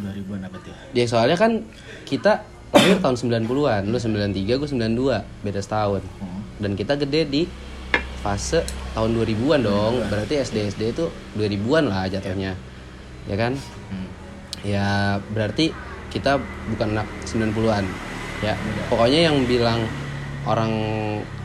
[0.04, 1.64] 2000-an apa tuh Ya soalnya kan
[2.04, 2.44] kita
[2.76, 6.04] lahir tahun 90-an, lu 93, gue 92, beda setahun.
[6.20, 6.44] Hmm.
[6.60, 7.42] Dan kita gede di
[8.20, 9.94] fase tahun 2000-an dong.
[10.12, 11.08] Berarti SD SD itu
[11.40, 12.60] 2000-an lah jatuhnya.
[13.32, 13.56] Ya kan?
[13.88, 14.08] Hmm.
[14.64, 14.88] Ya
[15.32, 15.72] berarti
[16.14, 16.38] kita
[16.70, 17.86] bukan anak 90-an.
[18.40, 18.54] Ya.
[18.88, 19.82] Pokoknya yang bilang
[20.46, 20.70] orang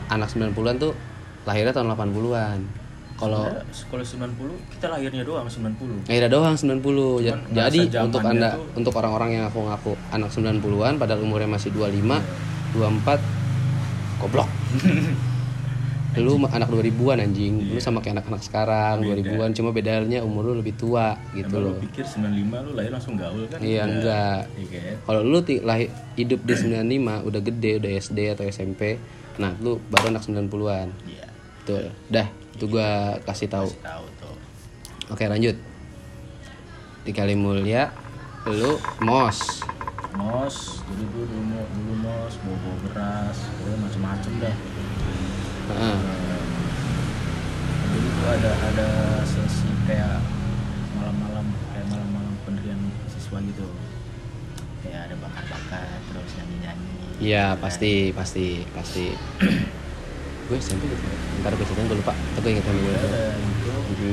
[0.07, 0.93] anak 90-an tuh
[1.43, 2.59] lahirnya tahun 80-an.
[3.17, 3.51] Kalau
[3.91, 4.31] kalau 90
[4.71, 7.19] kita lahirnya doang 90 lahirnya doang 90.
[7.19, 11.73] Ja- Cuman Jadi untuk Anda tuh- untuk orang-orang yang ngaku-ngaku anak 90-an padahal umurnya masih
[11.73, 12.23] 25,
[12.71, 13.19] 24
[14.21, 14.47] goblok.
[16.17, 17.53] lu anak 2000-an anjing.
[17.69, 19.29] Lu sama kayak anak-anak sekarang Beda.
[19.29, 21.75] 2000-an cuma bedanya umur lu lebih tua gitu Emang loh.
[21.77, 23.61] lu pikir 95 lu lahir langsung gaul kan?
[23.61, 24.41] Iya, enggak.
[24.57, 24.95] Iya kan?
[25.05, 28.97] Kalau lu lahir hidup di 95 udah gede, udah SD atau SMP.
[29.37, 30.87] Nah, lu baru anak 90-an.
[31.05, 31.27] Iya.
[31.69, 31.93] Tuh.
[32.09, 33.69] Dah, itu gua kasih tahu.
[33.69, 34.35] Kasih tahu tuh.
[35.13, 35.55] Oke, lanjut.
[37.05, 37.93] Di Kalimulia
[38.49, 39.61] lu mos.
[40.17, 43.37] Mos, dulu, mo- dulu mos, bawa beras,
[43.77, 44.55] macem-macem dah.
[45.69, 45.99] Eh,
[47.87, 48.87] jadi tuh ada ada
[49.23, 50.17] sesi kayak
[50.93, 53.67] malam-malam kayak malam-malam pendirian siswa gitu.
[54.81, 57.61] ya ada bakat-bakat terus nyanyi-nyanyi Iya gitu kan.
[57.61, 59.05] pasti pasti pasti.
[60.47, 61.05] gue SMP gitu.
[61.39, 62.13] Ntar gue ceritain gue lupa.
[62.33, 62.95] Tapi gue inget sama gue.
[63.91, 64.09] Gitu.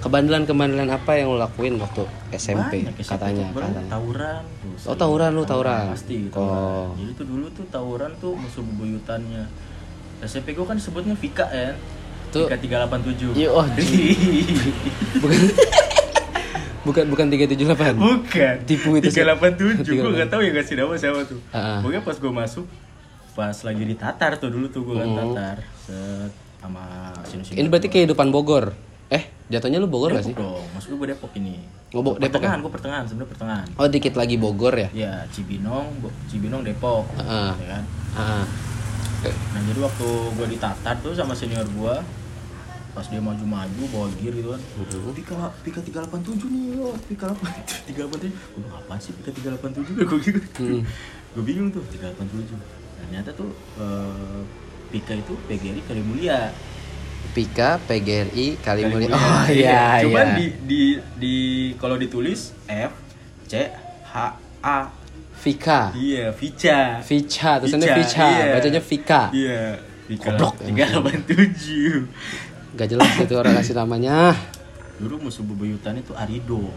[0.00, 3.46] Kebandelan-kebandelan apa yang lo lakuin waktu SMP, Banyak, SMP katanya?
[3.50, 3.82] katanya.
[3.88, 5.84] tawuran tuh, Oh, tawuran lu, tawuran.
[5.92, 6.32] pasti Oh.
[6.34, 9.44] tawuran jadi tuh dulu tuh tawuran tuh musuh bebuyutannya
[10.24, 11.72] SMP gue kan sebutnya Vika ya
[12.30, 12.46] Tuh.
[12.46, 13.62] Vika 387 Iya, oh,
[15.14, 15.38] Bukan
[16.84, 17.96] bukan bukan 378.
[17.96, 19.24] bukan Tipu itu sih.
[19.24, 20.20] 387 gue 387.
[20.20, 21.80] gak tahu ya kasih nama siapa tuh Ah.
[21.80, 22.66] pokoknya pas gue masuk
[23.32, 25.16] pas lagi di Tatar tuh dulu tuh gue kan Hmm.
[25.32, 26.84] Tatar set sama
[27.24, 28.72] sini-sini Ini berarti kehidupan Bogor.
[29.06, 30.32] Eh, jatuhnya lu Bogor gak sih?
[30.32, 31.56] Depok dong maksud gue Depok ini
[31.90, 32.24] Oh, Bo- Depok ya?
[32.26, 34.88] pertengahan gue pertengahan sebenarnya pertengahan Oh, dikit lagi Bogor ya?
[34.92, 35.88] ya Cibinong
[36.26, 37.50] Cibinong Depok Heeh.
[37.58, 38.44] ya kan Ah.
[39.30, 41.94] Nah jadi waktu gue ditatar tuh sama senior gue
[42.94, 44.62] pas dia maju-maju bawa gear gitu kan.
[45.18, 45.34] Pika,
[45.66, 47.26] Pika 387 nih lo Pika
[47.90, 48.06] 387 Gue
[48.62, 50.40] bilang apaan sih Pika 387 gue gitu
[51.34, 51.74] Gue bingung.
[51.74, 53.50] Tuh 387 Nah, Ternyata tuh
[53.82, 54.40] eh,
[54.94, 56.54] Pika itu PGRI Kali Mulia
[57.34, 59.10] Pika PGRI Kali Mulia.
[59.10, 59.98] Oh iya.
[60.06, 60.38] Cuman iya.
[60.38, 60.82] di, di,
[61.18, 61.36] di
[61.82, 62.92] kalau ditulis F
[63.50, 63.74] C
[64.06, 64.14] H
[64.62, 64.78] A
[65.36, 65.90] Vika.
[65.92, 68.52] Iya Vica Vica, tulisannya Vica, Vica, iya.
[68.52, 69.22] bacanya Vika.
[69.30, 69.60] Iya
[70.04, 72.04] Pika Goblok, 387
[72.74, 74.34] Gak jelas itu orang kasih namanya.
[74.94, 76.68] dulu musuh bebuyutan itu Arido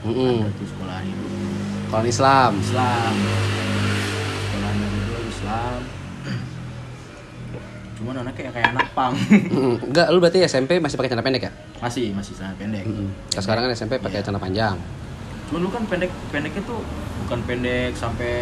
[0.00, 0.40] Mm-mm.
[0.40, 1.26] ada tuh sekolah Arido
[1.86, 2.50] Kalau Islam.
[2.56, 3.12] Islam
[4.42, 5.78] sekolah Arido Islam
[7.92, 11.50] cuman anaknya kayak anak pang Mm, Enggak, lu berarti SMP masih pakai celana pendek ya?
[11.78, 13.06] masih masih sangat pendek Mm.
[13.28, 14.74] Kalau sekarang kan SMP pakai celana panjang.
[15.46, 16.78] cuman lu kan pendek pendeknya tuh
[17.30, 18.34] bukan pendek sampai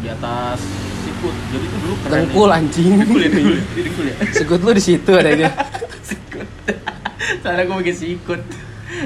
[0.00, 0.64] di atas
[1.02, 2.92] sikut jadi tuh dulu keren Dengkul anjing.
[2.96, 5.50] dengkul ya dengkul ya dengkul ya Sekut lu di situ adanya.
[6.08, 6.48] sikut
[7.38, 8.40] Soalnya gue pakai sikut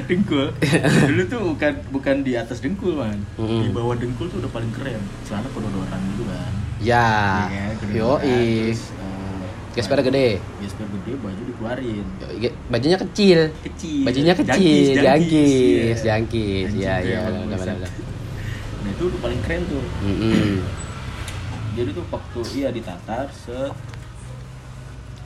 [0.07, 0.47] dengkul
[1.11, 3.59] dulu tuh bukan bukan di atas dengkul man Mm.
[3.61, 7.07] di bawah dengkul tuh udah paling keren celana kododoran gitu kan Ya.
[7.87, 8.71] Yoi.
[8.71, 9.43] Terus, eh,
[9.73, 10.39] Gesper gede.
[10.59, 12.05] gesper gede baju dikeluarin
[12.65, 13.39] Bajunya kecil.
[13.61, 16.03] kecil Bajunya kecil, Jangkis, jangkis, iya.
[16.05, 16.69] jangkis.
[16.71, 17.89] Iya, Anjing, iya, tuh, benar, benar.
[18.85, 20.61] Nah itu udah paling keren tuh Mm-mm.
[21.73, 23.73] jadi tuh waktu iya ditatar set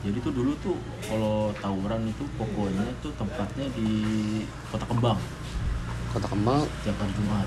[0.00, 3.88] jadi tuh dulu tuh kalau tawuran itu pokoknya tuh tempatnya di
[4.72, 5.20] kota kembang
[6.10, 7.46] Kota Kembang tiap hari Jumat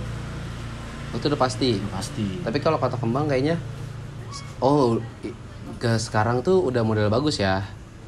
[1.14, 1.70] itu udah pasti.
[1.78, 3.60] itu pasti Tapi kalau Kota Kembang kayaknya
[4.64, 4.98] oh
[5.78, 7.60] ke sekarang tuh udah model bagus ya.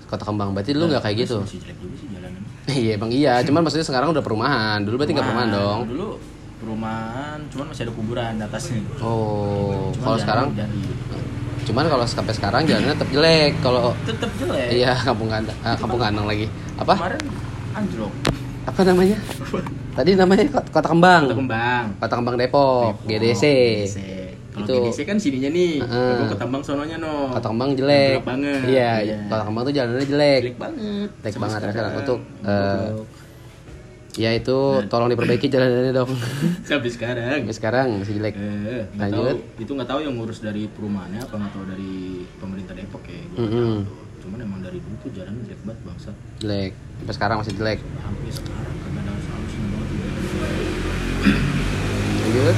[0.08, 1.44] Kota Kembang berarti lu nggak kayak gitu.
[1.44, 2.42] masih jelek juga sih jalanan
[2.72, 4.80] Iya emang iya, cuman maksudnya sekarang udah perumahan.
[4.88, 5.80] Dulu berarti nggak perumahan dong.
[5.92, 6.10] dulu
[6.66, 10.82] perumahan cuman masih ada kuburan di atasnya Oh, Cuman kalau sekarang jadi
[11.66, 13.52] cuman kalau sampai sekarang jalannya tetap jelek.
[13.60, 16.46] Kalau tetap jelek iya kampung kandang, ah, kampung kandang lagi.
[16.76, 16.94] Apa?
[16.94, 17.22] kemarin
[17.72, 18.14] anjlok
[18.66, 19.18] Apa namanya?
[19.94, 21.24] Tadi namanya Kota, Kota Kembang.
[21.24, 23.44] kota kembang Kota Kembang Depok, Depok, GDC.
[24.52, 24.76] Kalau Itu.
[24.88, 26.14] GDC kan sininya nih, Heeh.
[26.16, 27.30] Gua ke Tambang sononya no.
[27.30, 28.18] Kota Kembang jelek.
[28.18, 28.60] Jelek banget.
[28.66, 29.18] Iya, Iya.
[29.28, 30.42] Kota Kembang tuh jalannya jelek.
[30.42, 31.08] Jelek banget.
[31.14, 31.94] Jelek banget sekarang.
[31.98, 32.88] Untuk, eh.
[34.16, 36.08] Ya itu tolong diperbaiki jalanannya dong.
[36.70, 37.44] sampai sekarang.
[37.44, 38.36] Sampai sekarang masih jelek.
[38.40, 39.38] Eh, nggak tahu, Lanjut.
[39.60, 43.20] itu nggak tahu yang ngurus dari perumahannya apa nggak tahu dari pemerintah Depok ya.
[43.36, 43.84] Gua tahu tuh.
[44.24, 46.12] Cuman emang dari dulu tuh jalan jelek banget bangsa.
[46.40, 46.72] Jelek.
[47.04, 47.80] Sampai sekarang masih jelek.
[47.84, 49.90] Sampai sekarang kagak ada solusinya banget.
[52.24, 52.56] Lanjut.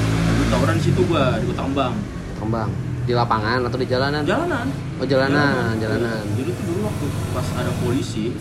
[0.48, 1.94] Tawuran situ gua di Kota Kembang.
[2.38, 2.70] Kembang.
[3.08, 4.22] Di lapangan atau di jalanan?
[4.28, 4.68] Jalanan.
[5.02, 6.22] Oh jalanan, jalanan.
[6.38, 8.36] Jadi tuh dulu waktu pas ada polisi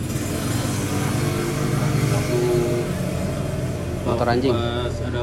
[4.17, 4.55] Motor anjing.
[4.57, 5.21] Pas ada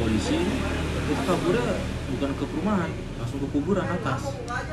[0.00, 1.74] polisi itu kaburnya
[2.08, 4.20] bukan ke perumahan, langsung ke kuburan atas.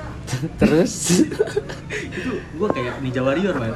[0.61, 0.93] Terus
[1.91, 3.75] itu gua kayak Ninja Warrior, man.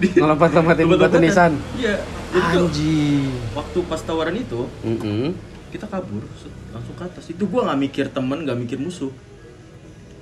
[0.00, 1.20] ngelompat-lompatin batu Lompat-lompatan.
[1.20, 1.52] nisan.
[1.76, 2.00] Iya.
[2.30, 3.26] Tuh, Anjing.
[3.52, 5.34] waktu pas tawaran itu Mm-mm.
[5.68, 6.24] kita kabur
[6.72, 7.24] langsung ke atas.
[7.28, 9.12] Itu gua nggak mikir temen, nggak mikir musuh.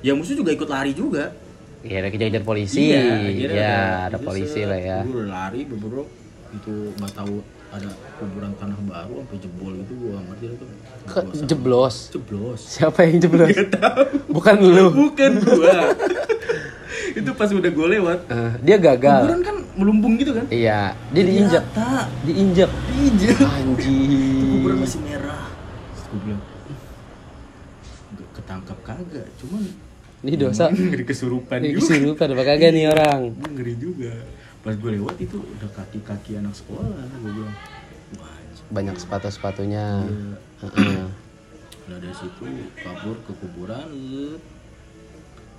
[0.02, 1.30] Ya musuh juga ikut lari juga.
[1.86, 2.90] Iya, ada kejar-kejar polisi.
[2.90, 3.04] Iya,
[4.10, 4.98] ada itu polisi lah ya.
[5.06, 6.10] Udah lari beberapa
[6.48, 10.64] itu nggak tahu ada kuburan tanah baru sampai jebol gitu gua ngerti itu.
[11.04, 11.96] Ke, jeblos.
[12.08, 12.60] Jeblos.
[12.64, 13.48] Siapa yang jeblos?
[13.52, 14.02] Gak tahu.
[14.32, 14.86] Bukan lu.
[14.88, 15.92] Bukan gua.
[17.18, 18.18] itu pas udah gua lewat.
[18.28, 19.20] Eh, dia gagal.
[19.28, 20.48] Kuburan kan melumbung gitu kan?
[20.48, 21.64] Iya, dia diinjak.
[21.76, 22.08] Rata.
[22.24, 22.70] Diinjak.
[22.88, 23.36] Diinjak.
[23.44, 24.00] Anjing.
[24.48, 25.44] kuburan masih merah.
[26.08, 26.42] Gua bilang,
[28.16, 29.62] "Nggak ketangkap kagak, cuman
[30.18, 30.66] Ini dosa.
[30.72, 31.84] ngeri kesurupan Ini juga.
[31.94, 33.20] kesurupan apa kagak nih orang?
[33.54, 34.12] Ngeri juga.
[34.68, 37.56] Pas gue lewat itu udah kaki-kaki anak sekolah, gue bilang,
[38.20, 40.04] wah, anjing." Banyak sepatu-sepatunya.
[40.04, 40.36] Iya.
[40.60, 41.08] Heeh.
[41.88, 42.44] Nah dari situ
[42.76, 43.88] kabur ke kuburan.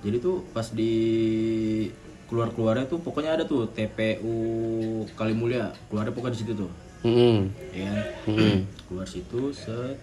[0.00, 0.94] Jadi tuh pas di
[2.30, 4.30] keluar keluarnya tuh pokoknya ada tuh TPU
[5.12, 6.70] Kalimulia keluarnya pokoknya di situ tuh
[7.02, 7.50] Mm-mm.
[7.74, 7.98] ya kan?
[8.30, 8.56] Mm-mm.
[8.86, 9.98] keluar situ set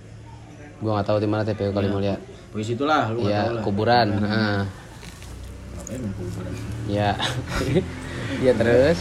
[0.83, 2.19] Gua nggak tahu di mana TPU kali mulia.
[2.51, 2.75] Pokoknya
[3.09, 3.63] lu nggak Iya, tahu lah.
[3.63, 4.07] kuburan.
[4.11, 4.67] Ngapain
[6.03, 6.51] main kuburan?
[6.91, 7.15] Ya.
[8.27, 8.99] Iya terus.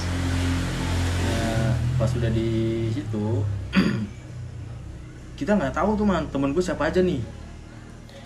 [1.26, 2.50] Ya, pas udah di
[2.94, 3.26] situ
[5.38, 7.20] kita nggak tahu tuh man temen gue siapa aja nih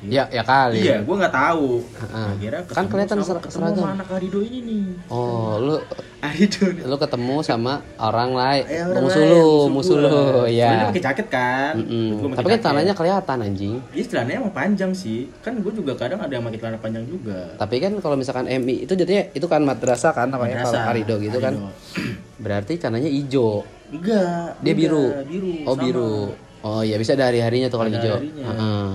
[0.01, 0.81] Ya, ya kali.
[0.81, 2.29] iya gue nggak tahu Heeh.
[2.33, 3.77] akhirnya Kan kelihatan sama, ser- ketemu seragam.
[3.79, 5.77] sama anak Arido ini nih Oh, lu
[6.27, 8.65] Arido lu ketemu sama orang lain.
[8.87, 10.09] Orang musuh lu, musuh lu,
[10.49, 10.89] Soalnya ya.
[10.89, 12.33] pakai jaket kan Mm-mm.
[12.33, 13.75] Tapi kan celananya kelihatan anjing.
[13.91, 17.53] Iya celananya emang panjang sih Kan gue juga kadang ada yang pakai celana panjang juga
[17.55, 21.37] Tapi kan kalau misalkan MI itu jadinya itu kan madrasah kan namanya kalau Arido gitu
[21.39, 21.53] kan.
[21.55, 21.69] Arido.
[22.41, 23.69] Berarti celananya hijau.
[23.91, 25.05] Enggak Dia beda, biru.
[25.29, 25.83] biru Oh, sama.
[25.83, 26.13] biru.
[26.61, 28.17] Oh, iya bisa dari harinya tuh kalau hijau.
[28.17, 28.89] Heeh.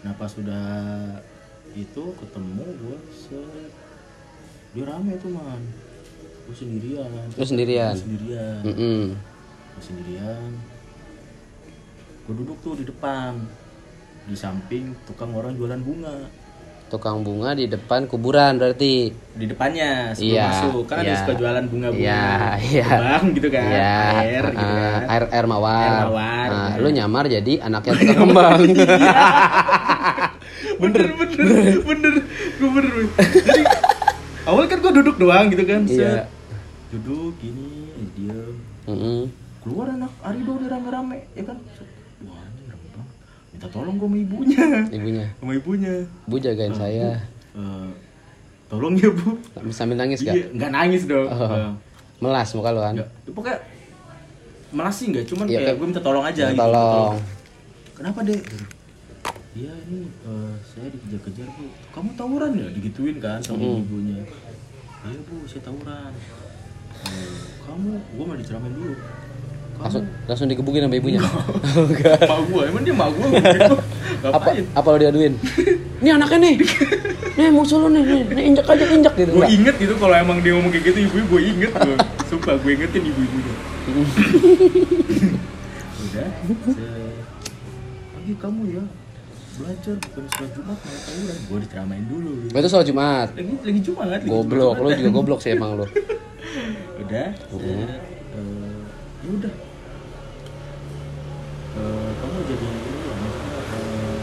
[0.00, 0.66] Nah pas sudah
[1.76, 3.70] itu ketemu gue set.
[4.74, 5.62] Dia rame tuh man.
[6.46, 7.10] Gue sendirian.
[7.36, 7.94] Lu sendirian.
[7.94, 8.60] Gua sendirian.
[8.64, 9.02] Mm-mm.
[9.76, 10.50] Gua sendirian.
[12.26, 13.38] Gue duduk tuh di depan.
[14.26, 16.28] Di samping tukang orang jualan bunga
[16.90, 19.14] Tukang bunga di depan kuburan berarti.
[19.30, 21.08] di depannya sebelum Iya, masuk kan ada iya.
[21.08, 22.26] yang suka jualan bunga-bunga Iya,
[22.60, 22.86] iya.
[22.92, 25.78] Bang gitu kan Iya, air gitu kan air air mawar.
[25.80, 26.76] Air mawar, Nah, iya.
[26.76, 28.60] lu nyamar jadi anaknya tukang kembang.
[30.80, 31.46] bener bener
[31.80, 32.14] bener
[32.56, 33.62] gue bener jadi
[34.42, 35.96] awal kan gue duduk doang gitu kan Iya.
[36.20, 36.26] set.
[36.90, 38.54] duduk gini diam
[38.86, 39.20] Mm-mm.
[39.60, 41.86] keluar anak Arido nih rame-rame ya kan Set.
[42.22, 43.08] wah ini rame banget
[43.60, 45.92] minta tolong gue sama ibunya Ibunya, sama ibunya
[46.24, 47.12] Bu jagain saya.
[47.52, 47.88] Eh,
[48.66, 49.36] tolong ya bu
[49.68, 50.32] Sambil nangis gak?
[50.32, 51.44] iya nggak nangis dong Oh.
[51.52, 51.72] Eh,
[52.20, 52.96] Melas muka lu kan?
[52.96, 53.08] nggak.
[53.28, 53.60] pokoknya
[54.70, 57.14] malah sih nggak cuman Iya, kayak kayak- gue minta tolong aja Minta gitu tolong.
[57.92, 58.40] kenapa deh
[59.50, 63.82] Iya ini eh, saya dikejar-kejar bu kamu tawuran ya digituin kan sama Mm.
[63.82, 64.18] ibunya
[65.02, 66.12] ayo bu saya tawuran
[67.02, 68.96] "Eh, kamu gue mau diceramain dulu
[69.80, 71.20] Langsung langsung digebukin sama ibunya.
[71.24, 73.76] mak gue emang dia mak gue gitu
[74.20, 75.32] apa apa lo diaduin?
[76.00, 76.56] Nih anaknya nih.
[77.40, 79.32] Nih musuh lu nih, nih, nih injek aja injek gitu.
[79.32, 79.56] gue enggak?
[79.56, 81.96] inget gitu kalau emang dia ngomong kayak gitu ibu gue inget gue
[82.28, 83.54] sumpah gue ingetin ibu ibunya
[86.00, 86.28] udah
[88.12, 88.84] pagi kamu ya
[89.56, 92.52] belajar bukan sholat jumat malah tawuran gue diceramain dulu gitu.
[92.56, 93.28] Itu soal Jumat.
[93.36, 94.84] lagi lagi jumat lagi Goblok, Jumat.
[94.84, 95.86] lu juga goblok sih emang lu.
[97.04, 97.88] udah eh,
[99.20, 99.52] ya udah
[101.72, 104.20] Eh, kamu jadi ya maksudnya eh,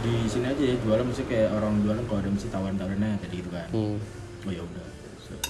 [0.00, 3.50] di sini aja ya jualan misalnya kayak orang jualan kalau ada mesti tawaran-tawarannya tadi gitu
[3.50, 3.96] kan Hmm.
[4.40, 4.86] oh ya udah
[5.18, 5.40] Set,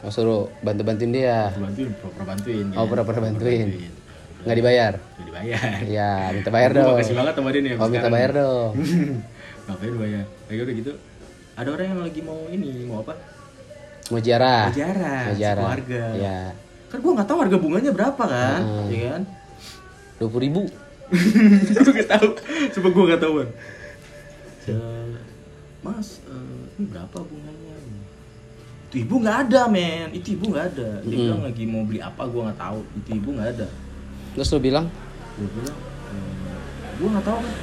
[0.00, 1.48] Oh, suruh bantu-bantuin dia.
[1.50, 2.88] aku bantuin pura-pura bantuin Oh, kan.
[2.88, 3.68] pura-pura bantuin.
[3.68, 3.92] Bantuin.
[4.40, 4.92] Nggak dibayar.
[4.96, 6.88] Nggak dibayar Iya, minta bayar dong.
[6.90, 8.70] makasih banget sama dia nih Oh, minta bayar dong.
[9.68, 10.92] ngapain bayar lagi udah gitu
[11.52, 13.14] ada orang yang lagi mau ini mau apa
[14.08, 14.66] Mau ziarah.
[14.66, 15.62] Mau ziarah, Mau ziarah.
[15.62, 16.02] sekeluarga.
[16.16, 16.38] Iya.
[16.88, 18.88] kan gua nggak tahu harga bunganya berapa kan Hmm.
[18.88, 19.22] ya kan
[20.20, 20.62] Dua puluh ribu.
[21.80, 22.28] gue gak tahu.
[22.76, 23.34] Coba gue gak tahu
[25.80, 27.76] mas eh, ini berapa bunganya?
[28.86, 30.12] Itu ibu nggak ada men.
[30.12, 30.88] Itu ibu nggak ada.
[31.00, 31.24] Dia Mm-mm.
[31.24, 32.80] bilang lagi mau beli apa gue nggak tahu.
[33.00, 33.66] Itu ibu nggak ada.
[34.36, 34.86] Terus lu bilang,
[35.40, 35.78] gue bilang
[37.00, 37.54] gue nggak tahu kan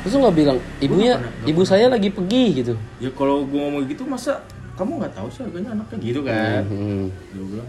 [0.00, 2.74] terus lu nggak bilang ibunya, pernah- nggak ibu saya lagi pergi gitu.
[3.02, 4.40] ya kalau gue ngomong gitu masa
[4.78, 5.98] kamu nggak tahu sih harganya anaknya?
[6.00, 6.62] Gitu kan.
[6.64, 7.06] Hmm.
[7.10, 7.68] gue bilang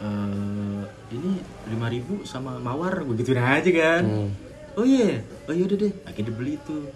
[0.00, 4.28] eh ini lima ribu sama mawar gue gituin aja kan Hmm.
[4.74, 6.90] oh iya oh iya udah deh akhirnya dibeli tuh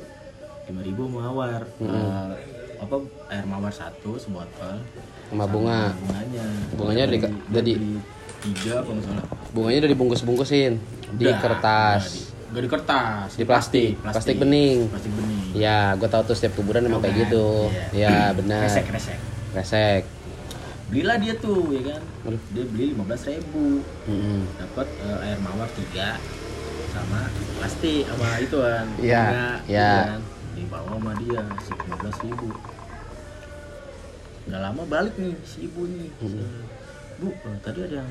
[0.66, 2.32] lima ribu mawar Eh,
[2.78, 2.94] apa
[3.28, 4.80] air mawar satu sebotol
[5.28, 5.94] Sama bunga.
[5.96, 6.44] bunganya
[6.74, 7.74] Bunganya beli- di- beli
[8.40, 10.72] tiga apa nggak salah Bunganya udah dibungkus-bungkusin
[11.12, 12.02] di kertas.
[12.02, 13.92] di- nggak di kertas Di plastik.
[14.00, 14.88] Plastik bening.
[14.88, 17.22] plastik bening Ya, gue tahu tuh setiap kuburan emang kayak kan?
[17.26, 17.46] gitu.
[17.92, 18.08] Iya.
[18.08, 18.62] Ya, benar.
[18.64, 19.18] resek resek
[19.50, 20.02] Resek.
[20.90, 22.02] Belilah dia tuh ya kan?
[22.26, 22.42] Aduh.
[22.50, 23.80] dia beli lima belas ribu.
[24.04, 24.40] Mm-mm.
[24.58, 26.18] dapat eh, air mawar tiga
[26.90, 27.20] sama
[27.54, 29.22] plastik sama itu kan Iya,
[29.70, 29.90] iya.
[30.52, 32.48] dibawa sama dia si lima belas ribu.
[34.50, 36.10] Nggak lama balik nih si ibu nih.
[37.22, 38.10] Bu eh, tadi ada yang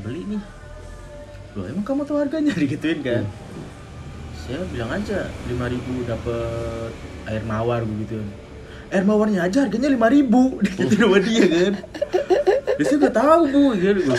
[0.00, 0.42] beli nih.
[1.58, 2.54] Loh emang kamu tahu harganya?
[2.62, 3.26] Digituin kan.
[4.38, 6.94] Saya bilang aja lima ribu dapat
[7.26, 8.22] air mawar begitu
[8.88, 10.56] air mawarnya aja harganya lima ribu.
[10.76, 11.72] Gitu sama dia kan.
[12.78, 14.16] Sih udah tahu bu gitu gue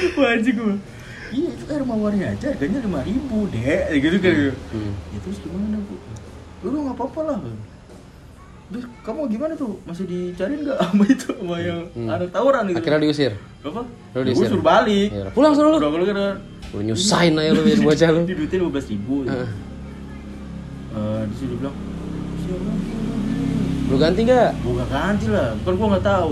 [0.00, 0.74] gitu anjing gue
[1.30, 3.90] iya itu air mawarnya aja harganya lima ribu dek.
[3.92, 4.32] Gitu kan
[4.70, 4.92] Hmm.
[5.10, 5.94] ya terus gimana bu?
[6.62, 7.38] Lu nggak apa-apa lah
[8.70, 9.82] Terus kamu gimana tuh?
[9.82, 12.06] Masih dicariin nggak sama itu sama yang Hmm.
[12.08, 12.78] anak tawuran gitu?
[12.78, 13.32] Akhirnya diusir.
[13.60, 13.82] apa?
[13.82, 14.46] Lu gue diusir?
[14.48, 15.08] suruh balik.
[15.10, 15.78] Iya, pulang suruh lu.
[15.78, 16.18] udah kalau kan
[16.70, 18.20] Lu nyusahin aja lu jadi bocah lu.
[18.22, 19.14] di duitnya lima belas ribu.
[19.26, 19.48] Heeh.
[20.90, 21.74] Eh, di sini bilang
[23.90, 24.50] Lu ganti gak?
[24.62, 26.30] gue gak ganti lah kan gue nggak tahu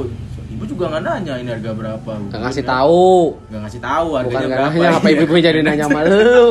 [0.58, 3.10] gue juga nggak nanya ini harga berapa Nggak ngasih tahu.
[3.46, 5.14] nggak ngasih tahu Bukan harganya nggak berapa nanya apa iya.
[5.14, 6.50] ibu-ibu jadi nanya sama lu.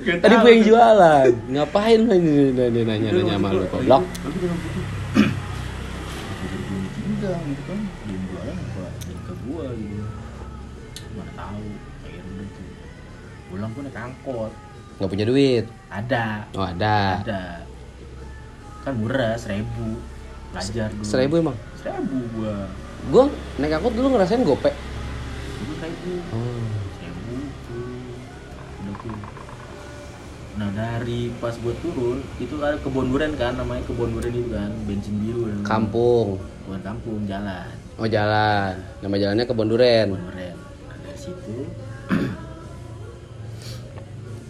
[0.00, 1.26] Iya, Tadi gue yang jualan.
[1.54, 4.02] Ngapain lu ini nanya nanya nanya sama lu goblok?
[6.98, 7.80] Gitu kan
[9.50, 10.04] gua gitu
[13.50, 14.52] pulang pun naik angkot
[15.00, 15.64] Nggak punya duit.
[15.90, 17.20] Ada Oh ada.
[17.20, 17.42] ada
[18.80, 19.98] kan murah seribu
[20.50, 21.56] belajar dulu Seribu emang.
[21.76, 22.56] seribu gua
[23.02, 23.24] Gue
[23.56, 24.70] naik angkot dulu ngerasain gope.
[25.58, 26.64] dulu seribu Oh.
[26.94, 27.86] seribu tuh
[28.80, 29.18] udah tuh
[30.52, 34.70] nah dari pas gua turun itu ada kebun durian kan namanya kebun durian itu kan
[34.84, 36.38] bensin biru dan Kampung.
[36.64, 38.80] bukan kampung jalan Oh jalan.
[39.04, 40.08] Nama jalannya Kebon Duren.
[40.08, 41.56] kebun durian nah, dari situ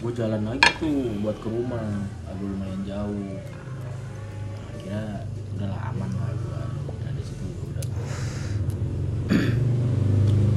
[0.00, 2.08] gue jalan lagi tuh buat ke rumah.
[2.24, 3.36] Agak lumayan jauh.
[4.72, 5.28] Akhirnya
[5.60, 6.62] udah lah aman lah gue
[7.04, 7.84] nah di situ udah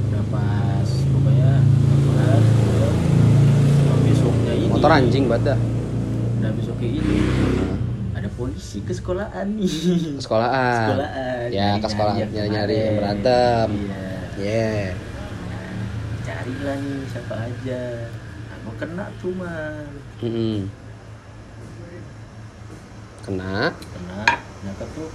[0.08, 2.40] udah pas pokoknya udah
[3.84, 4.72] Nah, besoknya ini.
[4.72, 5.58] Motor anjing banget dah.
[6.40, 7.16] udah besoknya ini.
[8.16, 9.46] Ada polisi ke sekolahan.
[9.60, 9.68] Nih
[10.24, 10.88] sekolahan.
[10.88, 11.46] sekolahan.
[11.52, 13.68] Ya ke sekolah yang nyari-nyari yang berantem.
[14.40, 14.88] iya.
[14.88, 14.88] Yeah.
[16.24, 17.82] cari lah nih siapa aja.
[18.08, 18.23] nah,
[18.74, 19.86] kena tuh man
[20.20, 20.66] Mm-mm.
[23.20, 23.72] Kena.
[23.72, 24.20] kena
[24.54, 25.08] ternyata tuh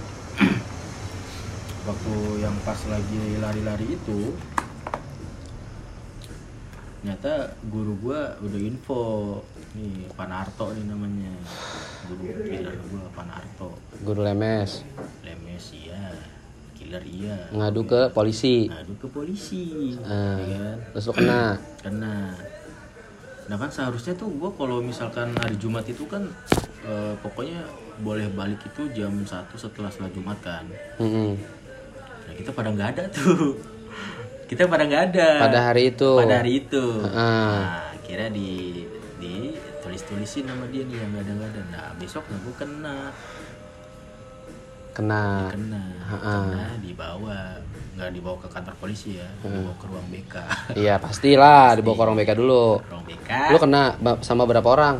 [1.82, 4.34] waktu yang pas lagi lari-lari itu
[7.00, 7.32] ternyata
[7.64, 9.02] guru gua udah info
[9.72, 11.32] nih Panarto nih namanya
[12.06, 13.68] guru killer gua Panarto
[14.00, 14.84] Guru lemes.
[15.22, 16.12] lemes iya
[16.74, 18.68] killer iya Ngadu ke polisi.
[18.68, 20.36] ngadu ke polisi Ah.
[20.40, 21.42] ya kan Terus lu kena.
[21.80, 22.14] kena
[23.50, 26.22] nah kan seharusnya tuh gue kalau misalkan hari Jumat itu kan
[26.82, 27.66] eh, pokoknya
[27.98, 30.62] boleh balik itu jam 1 setelah sholat Jumat kan
[30.96, 31.34] Mm-mm.
[32.22, 33.58] nah kita pada nggak ada tuh
[34.46, 36.10] kita pada nggak ada Pada hari itu.
[36.16, 37.50] pada hari itu Ah.
[37.50, 38.82] nah kira di
[39.16, 39.34] di
[39.80, 42.96] tulis tulisin nama dia nih yang nggak ada nggak ada nah besok nah gue kena
[44.90, 45.48] Kena.
[45.48, 45.82] kena.
[46.04, 46.44] Ah.
[46.44, 47.38] kena dibawa.
[47.94, 49.28] Nggak dibawa ke kantor polisi ya.
[49.40, 50.34] Dibawa ke ruang BK
[50.74, 51.76] Iya pastilah.
[51.76, 52.66] Dibawa ke orang BK dulu.
[52.80, 53.82] ruang BK Lu kena
[54.20, 54.96] sama berapa orang?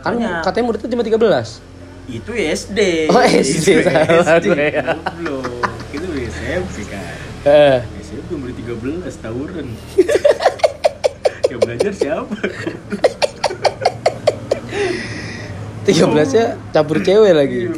[0.00, 0.42] Kan Banyak.
[0.42, 1.72] katanya muridnya cuma 13
[2.04, 4.84] itu SD Oh, SD, Itu salah gue ya.
[4.92, 5.64] goblok.
[5.88, 8.76] itu SMP kan Eh, SMP umur 13
[9.16, 9.66] tahunan
[11.48, 12.36] yang belajar siapa
[15.84, 15.96] 13
[16.30, 17.72] nya campur cewek lagi.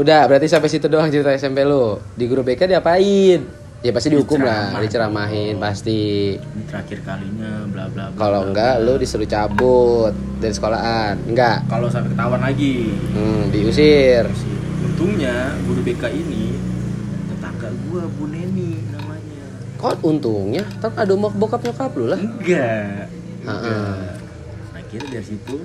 [0.00, 2.00] Udah, berarti sampai situ doang cerita SMP lu.
[2.10, 3.40] Di guru BK diapain?
[3.80, 4.80] Ya pasti dihukum lah, Diceramah.
[4.82, 6.00] diceramahin pasti.
[6.36, 8.84] ini terakhir kalinya bla bla bla, Kalau enggak bla.
[8.86, 11.16] lu disuruh cabut dari sekolahan.
[11.24, 11.64] Enggak.
[11.64, 14.24] kalau sampai ketahuan lagi Hmm, diusir.
[14.82, 15.32] untungnya
[15.64, 16.60] guru BK ini
[17.26, 19.44] tetangga gua Bu Neni namanya
[19.76, 20.64] Kok untungnya?
[20.76, 22.20] Kan ada mau bokap nyokap lu lah.
[22.20, 23.08] enggak
[23.40, 24.12] enggak
[24.74, 25.56] akhirnya dari situ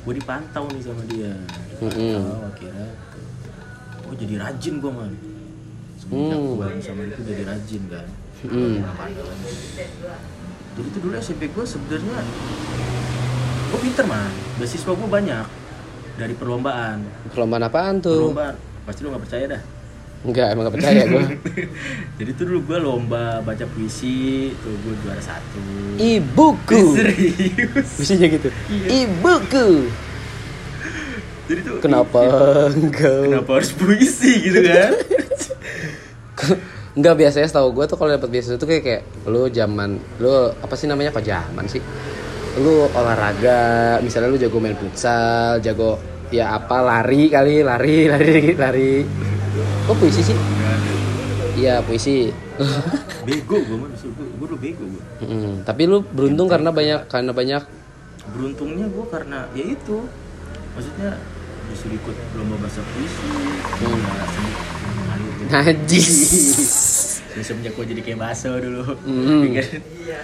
[0.00, 1.32] gue dipantau nih sama dia
[1.76, 2.88] dipantau akhirnya
[4.08, 5.12] oh jadi rajin gue man
[5.98, 6.56] semenjak Hmm.
[6.56, 8.06] gue sama itu jadi rajin kan
[8.38, 8.78] Hmm.
[10.70, 12.22] Jadi tuh dulu SMP gue sebenarnya
[13.68, 15.46] gue pinter man beasiswa gue banyak
[16.14, 18.30] dari perlombaan Perlombaan apaan tuh?
[18.30, 18.54] perlombaan
[18.84, 19.62] pasti lu nggak percaya dah
[20.18, 21.24] Enggak, emang gak percaya gue.
[22.18, 25.62] jadi tuh dulu gue lomba baca puisi tuh gue juara satu
[25.94, 26.82] Ibuku.
[26.98, 28.50] serius Bisa gitu.
[28.66, 29.06] Iya.
[29.06, 29.86] Ibuku.
[31.48, 32.20] Jadi tuh Kenapa
[32.70, 33.24] enggak?
[33.24, 34.92] kenapa harus puisi gitu kan
[36.94, 40.74] Enggak biasanya setahu gue tuh kalau dapat beasiswa tuh kayak kayak lu zaman lu apa
[40.74, 41.78] sih namanya kok zaman sih?
[42.58, 43.62] Lu olahraga,
[44.02, 45.94] misalnya lu jago main futsal, jago
[46.28, 48.92] ya apa lari kali, lari, lari, lari.
[49.86, 50.34] Kok puisi sih?
[51.54, 52.34] Iya puisi.
[53.22, 57.62] bego gue mah gue dulu bego gue Mm, tapi lu beruntung karena banyak karena banyak
[58.34, 60.02] beruntungnya gue karena ya itu
[60.74, 61.14] maksudnya
[61.68, 63.26] disuruh ikut lomba bahasa puisi
[63.78, 64.00] Hmm.
[65.48, 66.10] najis.
[67.30, 69.54] Ya, semenjak gue jadi kayak baso dulu Hmm.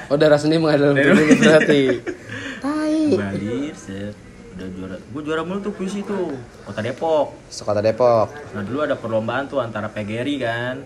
[0.09, 2.03] Oh darah seni mengalir dulu berarti.
[2.59, 2.97] Tai.
[3.09, 4.13] Mengalir, set
[4.55, 6.31] udah juara gue juara mulu tuh puisi tuh
[6.63, 8.31] kota Depok Sekota Depok.
[8.55, 10.79] nah dulu ada perlombaan tuh antara PGRI kan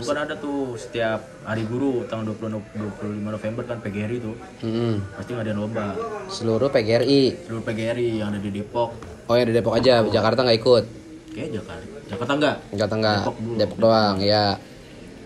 [0.00, 4.94] bukan ada tuh setiap hari guru tanggal 20 No- 25 November kan PGRI tuh Mm,
[5.12, 7.22] pasti ngadain lomba seluruh PGRI.
[7.42, 8.90] seluruh PGRI yang ada di Depok
[9.24, 10.84] Oh ya di Depok aja, Jakarta nggak ikut.
[11.30, 13.18] kayak Jakarta Jakarta enggak Jakarta nggak.
[13.18, 13.54] Depok dulu.
[13.56, 14.44] Depok doang, ya.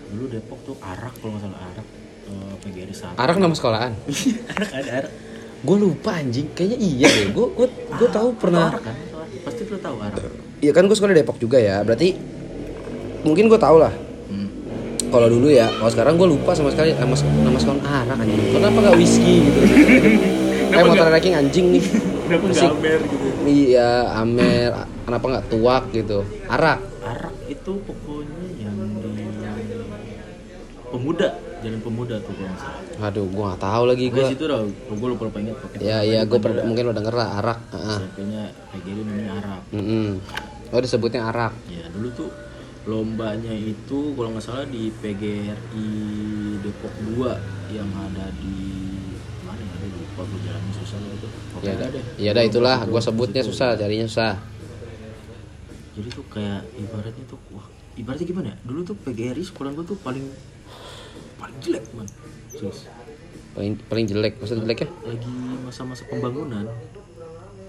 [0.07, 1.87] dulu Depok tuh arak kalau nggak salah arak
[2.25, 3.93] eh, PGRI satu Arak nama sekolahan.
[4.55, 5.13] arak ada arak
[5.59, 7.29] Gue lupa anjing, kayaknya iya deh.
[7.31, 8.71] Gue gue gue tahu pernah.
[8.71, 8.97] arak kan
[9.43, 10.21] pasti lu tahu arak
[10.59, 11.83] Iya kan gue sekolah di Depok juga ya.
[11.83, 12.15] Berarti
[13.23, 14.06] mungkin gue tau lah Hmm.
[15.07, 18.79] Kalau dulu ya kalau sekarang gue lupa sama sekali nama nama sekarang arak anjing kenapa
[18.81, 19.61] nggak whisky gitu
[20.69, 21.85] kayak motor ranking anjing nih
[22.27, 22.71] Kenapa nggak Asik.
[22.75, 23.27] Amer gitu?
[23.47, 24.71] iya amer
[25.05, 29.23] kenapa nggak tuak gitu arak Arak itu pokoknya yang di
[30.87, 31.29] pemuda,
[31.61, 32.83] jalan pemuda tuh nggak salah.
[33.05, 35.79] aduh gue nggak tahu lagi Gue gue situ dah, gue lupa lupa inget pakai.
[35.79, 37.99] ya iya gue mungkin udah denger lah arak Heeh.
[38.01, 38.43] SMP-nya
[38.73, 39.61] PGRI namanya Arak.
[39.71, 40.07] Mm-mm.
[40.67, 42.29] oh disebutnya arak Ya dulu tuh
[42.87, 45.91] lombanya itu kalau nggak salah di PGRI
[46.63, 47.27] Depok 2
[47.75, 48.59] yang ada di
[49.43, 49.75] mana ya?
[49.87, 51.27] Lupa gue jalannya susah lah itu.
[51.27, 52.05] ya Pokoknya dah deh.
[52.17, 53.05] ya dah itulah gue itu.
[53.05, 54.35] sebutnya susah carinya susah
[55.93, 58.57] Jadi tuh kayak ibaratnya tuh wah ibaratnya gimana ya?
[58.63, 60.25] Dulu tuh PGRI sekolah gue tuh paling
[61.37, 62.07] paling jelek man.
[62.49, 62.87] Serius.
[63.51, 66.65] paling paling jelek maksud jeleknya Lagi masa-masa pembangunan.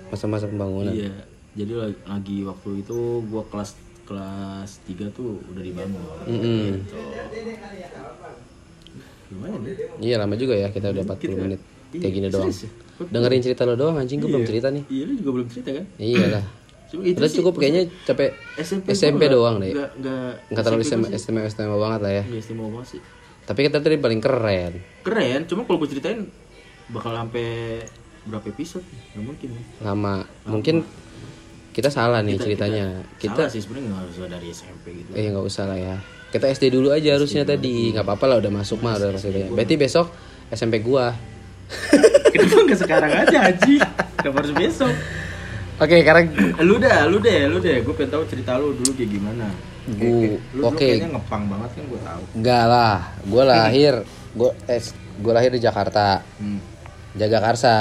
[0.07, 1.26] masa-masa pembangunan Iya.
[1.57, 3.74] Jadi lagi, lagi waktu itu gua kelas
[4.08, 5.99] kelas 3 tuh udah dibangun.
[6.26, 6.88] Mm-mm.
[9.28, 9.74] Lumayan ya.
[9.99, 11.43] iya lama juga ya kita udah 40 Dikit kan?
[11.43, 12.68] menit Iya, kayak gini doang ya?
[13.05, 15.86] dengerin cerita lo doang anjing gue belum cerita nih Iya, lu juga belum cerita kan?
[15.97, 16.45] iyalah
[16.88, 20.84] Cuma itu Udah sih, cukup kayaknya capek SMP, SMP doang deh Enggak enggak nggak terlalu
[20.84, 21.05] SMP
[21.43, 23.01] istimewa banget lah ya nggak istimewa banget sih.
[23.43, 26.20] tapi kita tadi paling keren Keren, cuma kalau gue ceritain
[26.88, 27.47] bakal sampai
[28.24, 28.84] berapa episode?
[29.12, 29.49] Gak mungkin.
[29.82, 30.14] lama
[30.45, 30.76] mungkin
[31.78, 35.09] kita salah nih Kita- ceritanya kita, kita, salah sih sebenarnya nggak harus dari SMP gitu.
[35.13, 35.95] eh nggak usah lah ya
[36.28, 39.45] kita SD dulu aja harusnya tadi nggak apa-apa lah udah masuk mah udah masuk ya.
[39.47, 40.09] berarti besok
[40.49, 41.13] SMP gua
[42.28, 43.75] Kenapa nggak sekarang aja Haji?
[44.17, 44.93] Kenapa harus besok?
[45.78, 46.25] oke sekarang
[46.59, 47.80] lu dah, lu deh, lu deh.
[47.82, 49.47] Gue pengen tahu cerita lu dulu kayak gimana.
[49.86, 50.80] Kayak- Gu- kayak- lu dulu oke.
[50.82, 52.21] kayaknya ngepang banget kan gue tahu.
[52.36, 53.93] Enggak lah, gue lahir,
[54.34, 54.82] gue eh,
[55.17, 56.07] gue lahir di Jakarta,
[56.38, 56.59] Hmm.
[57.13, 57.75] Jagakarsa.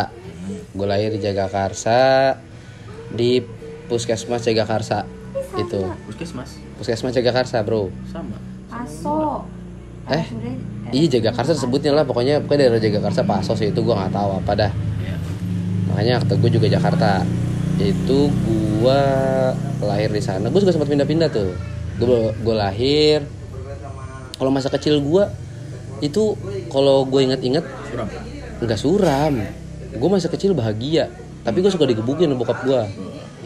[0.71, 2.03] Gue lahir di Jagakarsa
[3.09, 3.31] di
[3.87, 5.07] Puskesmas Jagakarsa
[5.57, 5.81] itu.
[6.07, 7.89] Puskesmas Puskesmas Jagakarsa, Bro.
[8.11, 8.37] sama.
[8.67, 9.47] Paso.
[10.07, 10.27] Eh,
[10.95, 14.73] iya Jagakarsa sebutnya lah, pokoknya pokoknya daerah Jagakarsa Pasos itu gue nggak tahu apa dah.
[15.03, 15.17] Ya.
[15.91, 17.23] Makanya kata gue juga Jakarta.
[17.77, 19.01] Itu gue
[19.83, 20.49] lahir di sana.
[20.51, 21.55] Gue juga sempat pindah-pindah tuh.
[21.99, 23.23] Gue gue lahir.
[24.37, 25.25] Kalau masa kecil gue
[26.05, 26.37] itu
[26.69, 28.09] kalau gue inget-inget Suram.
[28.61, 29.35] nggak suram
[29.97, 31.09] gue masa kecil bahagia
[31.41, 32.81] tapi gue suka digebukin sama bokap gue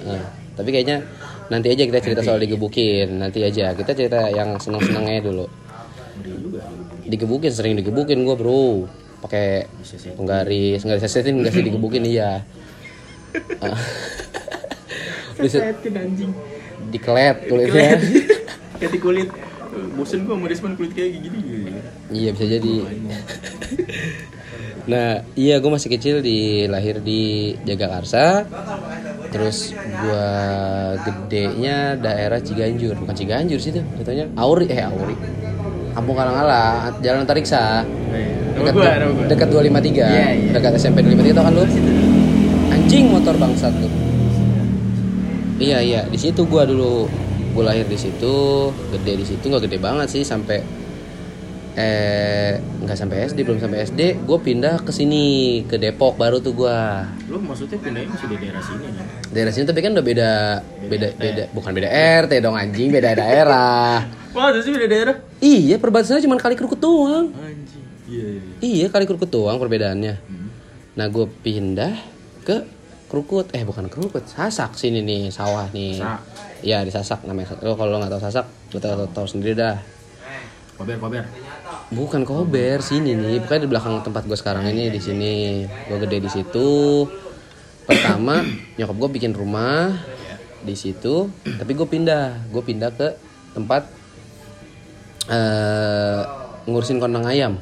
[0.02, 0.22] nah,
[0.52, 1.04] tapi kayaknya
[1.46, 5.46] nanti aja kita cerita soal digebukin nanti aja kita cerita yang seneng senengnya dulu
[7.02, 8.86] digebukin sering digebukin gue bro
[9.20, 9.66] pakai
[10.14, 12.40] penggaris nggak disesetin nggak sih digebukin iya
[13.62, 13.78] Ah.
[15.36, 16.30] Diset- Sesetin anjing.
[16.90, 17.94] dikelet kulitnya
[18.74, 19.28] Kayak di kulit.
[19.94, 21.38] Bosen gue sama Risman kulit kayak gini.
[22.10, 22.74] iya bisa jadi
[24.82, 28.48] Nah, iya gue masih kecil di lahir di Jagakarsa.
[29.30, 30.28] Terus gua
[31.06, 35.14] gedenya daerah Ciganjur, bukan Ciganjur sih itu, katanya Auri eh Auri.
[35.90, 37.82] Kampung Kalang-Ala, Jalan Tariksa.
[38.54, 39.26] Dekat gue, nama gue.
[39.30, 39.90] dekat 253.
[39.90, 40.26] Iya, iya.
[40.54, 41.64] Dekat SMP 253 tau kan lu?
[42.70, 43.88] Anjing motor bangsat lu.
[45.60, 47.06] Iya, iya, di situ gua dulu.
[47.50, 50.62] Gua lahir di situ, gede di situ nggak gede banget sih sampai
[51.72, 55.24] eh nggak sampai SD belum sampai SD gue pindah ke sini
[55.64, 56.78] ke Depok baru tuh gue
[57.26, 59.06] Lu maksudnya pindahnya masih di daerah sini kan?
[59.30, 60.30] daerah sini tapi kan udah beda
[60.84, 61.88] beda beda bukan beda
[62.20, 64.02] RT dong anjing beda daerah
[64.34, 65.14] Wah, sih beda daerah.
[65.38, 67.82] iya perbatasannya cuma kali kerukut doang Anjing.
[68.06, 68.42] Iya, iya.
[68.60, 70.50] iya kali kerukut doang perbedaannya Hmm.
[70.94, 71.94] nah gue pindah
[72.42, 72.66] ke
[73.06, 76.20] kerukut eh bukan kerukut sasak sini nih sawah nih Sasak.
[76.60, 79.78] Iya di sasak namanya lo kalau lo nggak tahu sasak lo tahu, tahu sendiri dah
[80.74, 81.20] Kober, kober.
[81.90, 85.66] Bukan Kober sini nih, bukan di belakang tempat gue sekarang ini di sini.
[85.90, 87.02] Gue gede di situ.
[87.82, 88.46] Pertama
[88.78, 89.98] nyokap gue bikin rumah
[90.62, 93.08] di situ, tapi gue pindah, gue pindah ke
[93.58, 93.90] tempat
[95.34, 96.22] eh
[96.70, 97.58] ngurusin kandang ayam.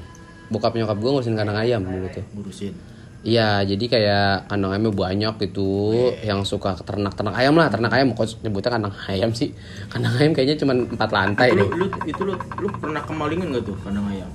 [0.53, 1.81] Bokap nyokap gue ngurusin kandang ayam
[2.13, 2.25] tuh.
[2.37, 2.88] Ngurusin.
[3.19, 5.91] Iya, jadi kayak kandang ayamnya banyak gitu,
[6.23, 9.51] yang suka ternak-ternak ayam lah, ternak ayam kok nyebutnya kandang ayam sih.
[9.91, 11.69] Kandang ayam kayaknya cuma empat lantai Itu lu, deh.
[11.83, 14.31] lu, itu lu, lu pernah kemalingan gak tuh kandang ayam?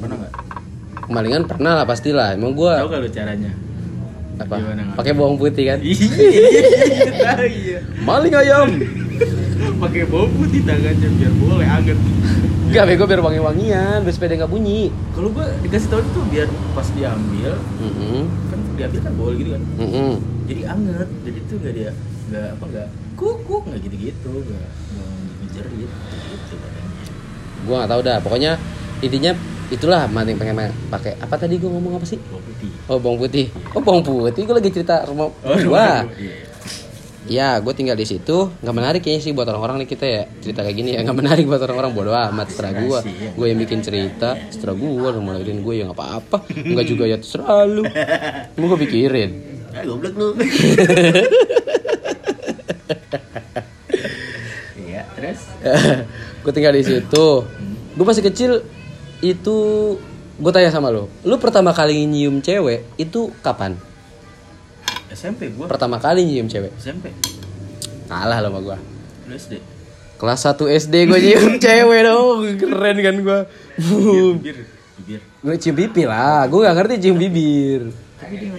[0.00, 0.32] Pernah gak?
[1.04, 2.32] Kemalingan pernah lah pastilah.
[2.32, 3.52] Emang gue Tahu gak lu caranya?
[4.40, 4.56] apa
[4.96, 6.00] pakai bawang putih kan Iya,
[7.04, 7.78] iya, iya.
[8.00, 8.72] maling ayam
[9.76, 11.98] Pakai bawang putih tangannya biar boleh anget.
[12.70, 16.46] Gak bego biar wangi wangian biar sepeda nggak bunyi Kalau gua dikasih tahu itu biar
[16.70, 17.52] pas diambil,
[17.82, 18.22] Mm-mm.
[18.46, 19.62] kan diambil kan boleh gitu kan.
[19.74, 20.12] Mm-mm.
[20.46, 21.08] Jadi anget.
[21.26, 21.90] Jadi tuh gak dia
[22.30, 24.70] nggak apa nggak kukuk nggak gitu-gitu, nggak
[25.42, 26.90] ngejerit gitu katanya.
[27.66, 28.52] gua nggak tahu dah pokoknya
[29.02, 29.32] intinya
[29.68, 32.70] itulah maling pengen pakai apa tadi gua ngomong apa sih Bawang putih.
[32.86, 36.49] oh bawang putih oh bawang putih gua lagi cerita rumah gua Iya.
[37.30, 38.50] Ya gue tinggal di situ.
[38.58, 40.22] Nggak menarik kayaknya sih buat orang-orang nih kita ya.
[40.42, 41.06] Cerita kayak gini ya.
[41.06, 42.50] Nggak menarik buat orang-orang bodoh amat.
[42.50, 42.98] Terserah gue
[43.38, 44.34] gue yang bikin cerita.
[44.34, 46.38] Terserah gue lu mau lahirin gue ya nggak apa-apa.
[46.50, 47.86] Nggak juga ya terserah lu.
[48.58, 49.30] Mau gue pikirin?
[49.70, 50.28] Ah, goblok lu.
[54.80, 55.40] Iya, terus?
[56.42, 57.26] Gue tinggal di situ.
[57.94, 58.66] Gue masih kecil
[59.22, 59.58] itu
[60.40, 63.76] gue tanya sama lo lu pertama kali nyium cewek itu kapan
[65.10, 65.66] SMP gua.
[65.66, 67.10] pertama kali nyium cewek SMP.
[68.06, 68.78] kalah lo sama
[69.26, 69.54] Lu SD.
[70.16, 73.38] kelas 1 SD gue nyium cewek dong keren kan gue
[74.36, 74.56] Bibir,
[74.96, 75.20] bibir.
[75.40, 78.50] gue cium pipi lah gue gak ngerti cium bibir Tapi dia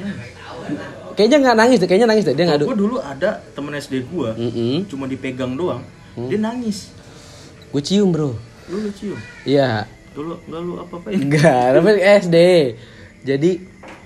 [1.14, 4.32] kayaknya nggak nangis deh kayaknya nangis deh dia ngadu Gua dulu ada temen SD gua,
[4.34, 4.88] Mm-mm.
[4.88, 5.84] cuma dipegang doang,
[6.24, 6.90] dia nangis.
[7.68, 8.32] gue cium bro
[8.68, 9.20] Lu lu cium.
[9.44, 11.16] iya Dulu enggak lu apa-apain.
[11.20, 11.90] enggak tapi
[12.20, 12.36] SD
[13.22, 13.52] jadi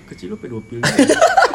[0.06, 0.78] Kecil lu pedofil.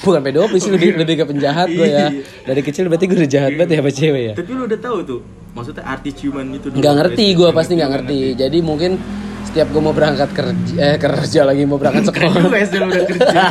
[0.00, 2.08] bukan pedofil sih lebih lebih ke penjahat gue ya.
[2.08, 2.22] Iya.
[2.44, 4.34] dari kecil berarti gue udah jahat banget ya sama cewek ya?
[4.34, 5.20] Tapi lu udah tahu tuh,
[5.52, 8.90] maksudnya arti ciuman itu nggak ngerti gue pasti nggak ngerti jadi mungkin
[9.44, 12.42] setiap gue mau berangkat kerja eh kerja lagi mau berangkat sekolah.
[12.42, 13.42] Udah kerja.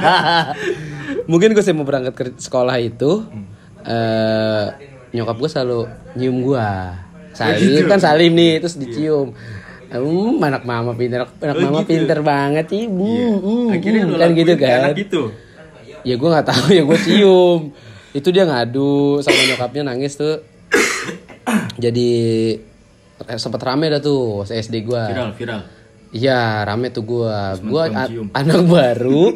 [1.32, 3.24] mungkin gue sih mau berangkat ke sekolah itu
[3.84, 4.66] eh
[5.14, 5.80] nyokap gue selalu
[6.18, 6.68] nyium gue
[7.34, 9.34] salim kan salim nih terus dicium.
[9.94, 11.94] Hmm, anak mama pinter, anak Oh, mama gitu.
[11.94, 12.90] pinter banget sih.
[12.90, 14.80] Hmm, hmm, Akhirnya hmm, lu kan gitu kan.
[14.90, 15.22] anak gitu.
[16.04, 17.62] Ya gue nggak tahu ya gue cium.
[18.14, 20.44] Itu dia ngadu sama nyokapnya nangis tuh.
[21.76, 22.12] Jadi
[23.36, 25.04] sempet rame dah tuh SD gue.
[25.04, 25.62] Viral, viral.
[26.14, 27.58] Iya rame tuh gua.
[27.58, 28.28] Gua kamu a- cium.
[28.38, 29.34] anak baru,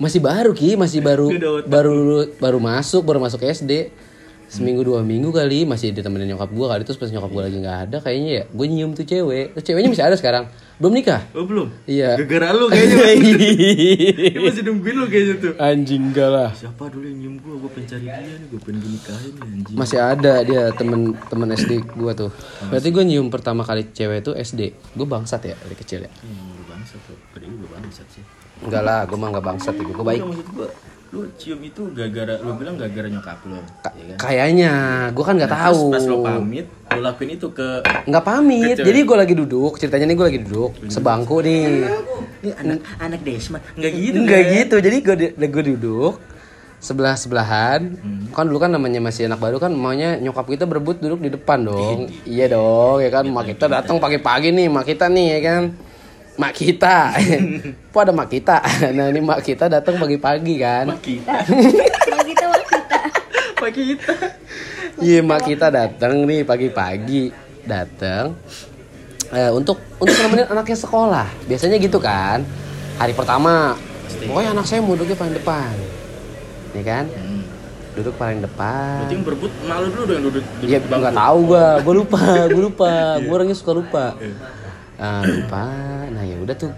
[0.00, 1.28] masih baru ki, masih baru
[1.68, 1.96] baru
[2.40, 3.92] baru masuk, baru masuk SD.
[4.56, 7.78] Seminggu dua minggu kali masih ditemenin nyokap gua kali terus pas nyokap gua lagi nggak
[7.84, 9.52] ada kayaknya ya gue nyium tuh cewek.
[9.52, 10.48] Terus ceweknya masih ada sekarang.
[10.80, 11.20] Belum nikah.
[11.36, 11.68] Oh belum?
[11.84, 12.16] Iya.
[12.16, 12.96] Gara-gara lu kayaknya.
[14.32, 15.52] Dia masih nungguin lu kayaknya tuh.
[15.60, 16.50] Anjing enggak lah.
[16.56, 17.54] Siapa dulu yang nyium gua?
[17.60, 19.76] Gua pencari dia nih, gua pengen dinikahin nih anjing.
[19.76, 22.32] Masih ada dia temen temen SD gua tuh.
[22.72, 24.72] Berarti gua nyium pertama kali cewek tuh SD.
[24.96, 26.12] Gua bangsat ya dari kecil ya.
[26.24, 27.16] Hmm, lu bangsat tuh.
[27.44, 28.24] Lu bangsat sih.
[28.64, 29.76] Enggak lah, gua mah enggak bangsat.
[29.76, 30.24] Gua baik.
[30.24, 33.56] Maksud lu cium itu gara-gara lu bilang gara-gara nyokap lu.
[33.56, 33.62] ya
[34.12, 34.16] kan?
[34.18, 34.72] Kayaknya,
[35.14, 35.82] gua kan nggak Nah, tahu.
[35.88, 37.68] Pas lu pamit, lu lakuin itu ke
[38.04, 41.86] nggak pamit Ke jadi gue lagi duduk ceritanya nih gue lagi duduk sebangku nih
[42.40, 43.58] Ini anak anak Desma.
[43.74, 44.16] Enggak gitu.
[44.20, 44.52] nggak kan?
[44.52, 45.14] gitu jadi gue
[45.48, 46.14] gue duduk
[46.76, 48.28] sebelah sebelahan Hmm.
[48.30, 51.64] kan dulu kan namanya masih anak baru kan maunya nyokap kita berebut duduk di depan
[51.64, 55.62] dong iya dong ya kan mak kita datang pagi-pagi nih mak kita nih ya kan
[56.36, 57.16] mak kita.
[57.92, 58.56] Kok ada mak kita?
[58.96, 60.84] Nah ini mak kita datang pagi-pagi kan?
[60.92, 61.34] Mak kita.
[62.04, 62.44] Kalau kita.
[63.56, 64.14] Mak kita.
[65.00, 67.32] Iya mak kita datang nih pagi-pagi.
[67.66, 68.36] Datang.
[69.34, 71.26] Eh, untuk untuk nemenin anaknya sekolah.
[71.50, 72.46] Biasanya gitu kan?
[73.00, 73.74] Hari pertama.
[74.06, 75.72] Pokoknya anak saya mau duduknya paling depan.
[76.76, 77.06] Nih kan?
[77.10, 77.42] Hmm.
[77.96, 79.08] duduk paling depan.
[79.08, 81.66] Berarti yang berebut malu dulu dong yang duduk duduk Iya nggak tahu gua.
[81.80, 82.22] Gua lupa
[82.52, 82.92] gua lupa.
[83.24, 84.04] Gua orangnya suka lupa
[84.96, 85.64] Ah, lupa.
[86.08, 86.72] Nah ya udah tuh.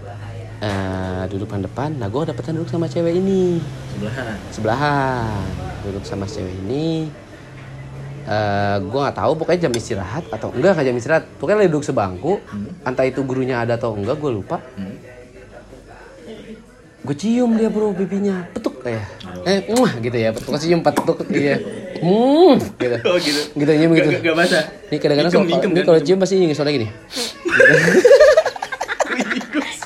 [0.59, 3.63] Eh, duduk paling depan nah gua dapetan duduk sama cewek ini.
[3.95, 4.35] Sebelahan.
[4.51, 5.43] sebelahan.
[5.87, 7.07] Duduk sama cewek ini.
[8.27, 11.23] Eh gue nggak tahu pokoknya jam istirahat atau enggak nggak jam istirahat.
[11.39, 12.43] Pokoknya lagi duduk sebangku.
[12.83, 14.59] Entah itu gurunya ada atau enggak gue lupa.
[14.75, 14.98] Hmm.
[17.09, 19.01] Gue cium dia bro pipinya petuk kayak
[19.49, 20.29] eh muah gitu ya.
[20.29, 21.57] Petuk cium petuk iya
[22.05, 22.97] hmm gitu.
[23.09, 23.41] Oh gitu.
[23.57, 24.09] gitu nyium gitu.
[24.13, 24.63] Gak, gak, basah.
[24.93, 25.85] ini kadang-kadang kalau ini kan?
[25.89, 26.85] kalau cium pasti suara gini.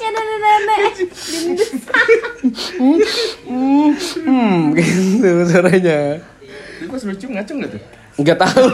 [0.04, 0.94] Ya nenek-nenek.
[3.48, 6.00] hmm gitu suaranya.
[6.20, 7.82] Tapi pas lu cium ngacung gak tuh?
[8.20, 8.68] nggak tahu.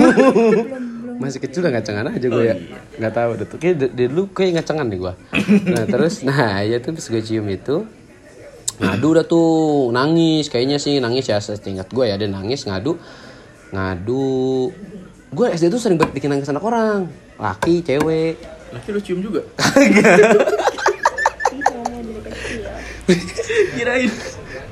[1.22, 2.56] Masih kecil udah ngacengan aja gue ya.
[2.98, 3.58] nggak tahu deh tuh.
[3.62, 5.14] Kayak dulu kayak ngacengan nih gue
[5.70, 7.86] nah terus nah ya tuh pas gue cium itu
[8.80, 12.96] ngadu udah tuh nangis kayaknya sih nangis ya setingkat gue ya dia nangis ngadu
[13.76, 14.72] ngadu
[15.30, 19.42] gue SD tuh sering banget bikin nangis anak orang laki cewek Laki lu cium juga?
[23.74, 24.12] Kirain.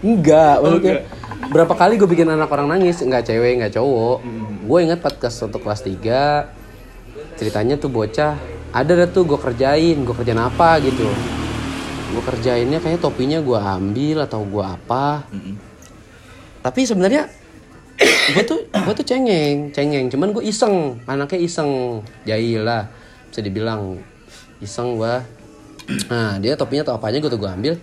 [0.05, 1.01] Enggak, Oh, maksudnya
[1.49, 4.21] berapa kali gue bikin anak orang nangis, nggak cewek, nggak cowok.
[4.69, 6.45] Gue ingat podcast untuk kelas 3
[7.37, 8.37] ceritanya tuh bocah
[8.69, 11.09] ada dah tuh gue kerjain, gue kerjain apa gitu.
[12.07, 15.27] Gue kerjainnya kayaknya topinya gue ambil atau gue apa.
[15.31, 15.55] Mm-mm.
[16.63, 17.27] Tapi sebenarnya
[18.33, 20.07] gue tuh gue tuh cengeng, cengeng.
[20.07, 22.87] Cuman gue iseng, anaknya iseng, jahil lah
[23.29, 23.99] bisa dibilang
[24.63, 25.15] iseng gue.
[26.11, 27.73] Nah dia topinya atau apanya gue tuh gue ambil,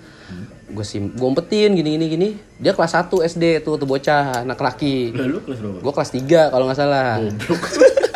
[0.68, 2.28] gue sim, gue umpetin gini gini gini.
[2.60, 5.16] Dia kelas 1 SD tuh tuh bocah anak laki.
[5.16, 5.78] Kelas berapa?
[5.80, 7.16] Gue kelas 3 kalau nggak salah.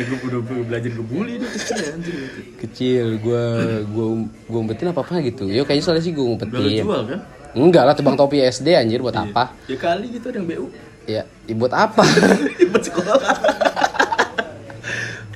[0.00, 2.14] Gue udah udah belajar ngebully dia kecil ya anjir.
[2.58, 3.44] Kecil, gue
[3.84, 4.06] gue
[4.46, 5.44] gue umpetin apa apa gitu.
[5.46, 6.82] Yo kayaknya soalnya sih gue Udah umpetin.
[6.82, 7.20] jual kan?
[7.50, 9.52] Enggak lah tebang topi SD anjir buat apa?
[9.66, 10.66] Ya kali gitu ada yang BU.
[11.04, 12.04] ya ya buat apa
[12.70, 13.18] buat sekolah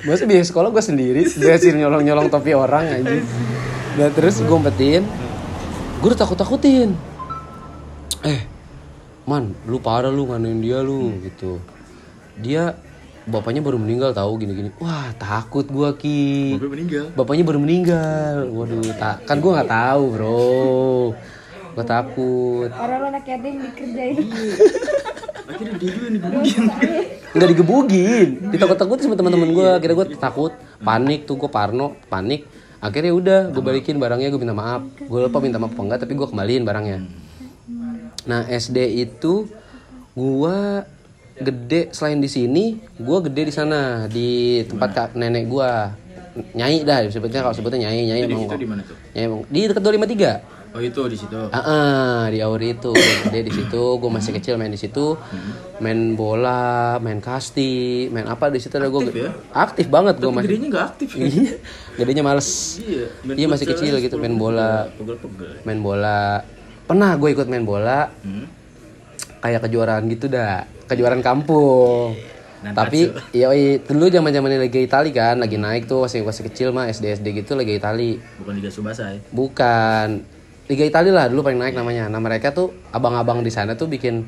[0.04, 3.16] Masa biaya sekolah gue sendiri Belajar nyolong-nyolong topi orang aja
[3.96, 5.02] Nah terus gue umpetin
[5.98, 6.92] Gue udah takut-takutin
[8.22, 8.40] Eh
[9.24, 11.56] Man lu parah lu nganuin dia lu gitu
[12.36, 12.76] Dia
[13.24, 14.68] Bapaknya baru meninggal tahu gini-gini.
[14.80, 16.60] Wah takut gue ki.
[16.60, 17.04] Bapak meninggal?
[17.16, 18.36] Bapaknya baru meninggal.
[18.52, 21.16] Waduh tak kan gue nggak tahu bro.
[21.74, 22.70] Gue takut.
[22.70, 24.16] Orang anak yatim dikerjain.
[25.44, 26.62] akhirnya dia juga nih gebukin
[27.34, 32.48] nggak digebugin ditakut-takutin sama teman-teman gue kira gue takut panik tuh gue parno panik.
[32.84, 34.84] Akhirnya udah gue balikin barangnya gue minta maaf.
[35.08, 36.98] Gue lupa minta maaf apa enggak tapi gue kembaliin barangnya.
[38.28, 38.76] Nah SD
[39.08, 39.48] itu
[40.12, 40.58] gue
[41.34, 42.64] gede selain di sini
[42.94, 45.70] gue gede di sana di tempat kak nenek gue
[46.54, 48.96] nyai dah sebetulnya kalau sebutnya nyai nyai di emang situ di mana tuh?
[49.14, 51.38] Nyai emang di dekat 253 oh itu di situ.
[51.54, 55.14] Ah, ah, di Auri itu Gua gede di situ, gue masih kecil main di situ,
[55.78, 59.30] main bola, main kasti, main apa di situ ada gue Aktif ya?
[59.54, 60.50] aktif banget gue masih.
[60.50, 61.08] gedenya nggak aktif.
[61.14, 61.30] Ya
[61.94, 62.82] gedenya males.
[62.82, 66.42] iya Iya masih kecil gitu main bola, pegel-pegel main bola.
[66.90, 68.63] Pernah gue ikut main bola, hmm.
[69.44, 72.16] Kayak kejuaraan gitu dah, kejuaraan kampung.
[72.64, 72.80] Nantatsu.
[72.80, 73.00] Tapi
[73.36, 77.20] iya dulu zaman zamannya Liga Itali kan, lagi naik tuh masih masih kecil mah SD
[77.20, 78.16] SD gitu Liga Itali.
[78.40, 80.24] bukan Liga Subasa ya Bukan.
[80.64, 82.08] Liga Italia lah dulu paling naik namanya.
[82.08, 84.24] Nah mereka tuh abang-abang di sana tuh bikin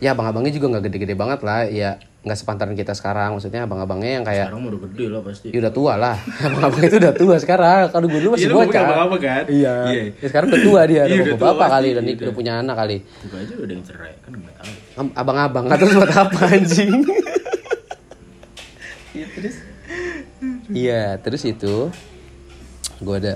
[0.00, 1.64] ya abang-abangnya juga nggak gede-gede banget lah.
[1.64, 1.90] Ya
[2.20, 3.32] nggak sepantaran kita sekarang.
[3.32, 6.16] Maksudnya abang-abangnya yang kayak sekarang udah gede lah pasti ya udah tua lah.
[6.46, 7.82] Abang-abang itu udah tua sekarang.
[7.88, 8.84] Kalau gue dulu masih Iya, ngomongin bocah.
[8.84, 9.44] abang-abang kan?
[9.46, 9.74] Iya.
[9.86, 10.02] Iya.
[10.20, 11.02] Ya, sekarang udah tua dia.
[11.10, 12.34] Iya, Udah bapak tua kali pasti, dan iya, udah udah.
[12.34, 12.96] punya anak kali.
[13.04, 14.70] Bukan aja udah yang cerai kan nggak tahu
[15.14, 16.92] Abang-abang nggak tahu buat apa anjing.
[19.10, 19.56] iya terus
[20.70, 21.90] Iya, terus itu
[23.00, 23.34] gue ada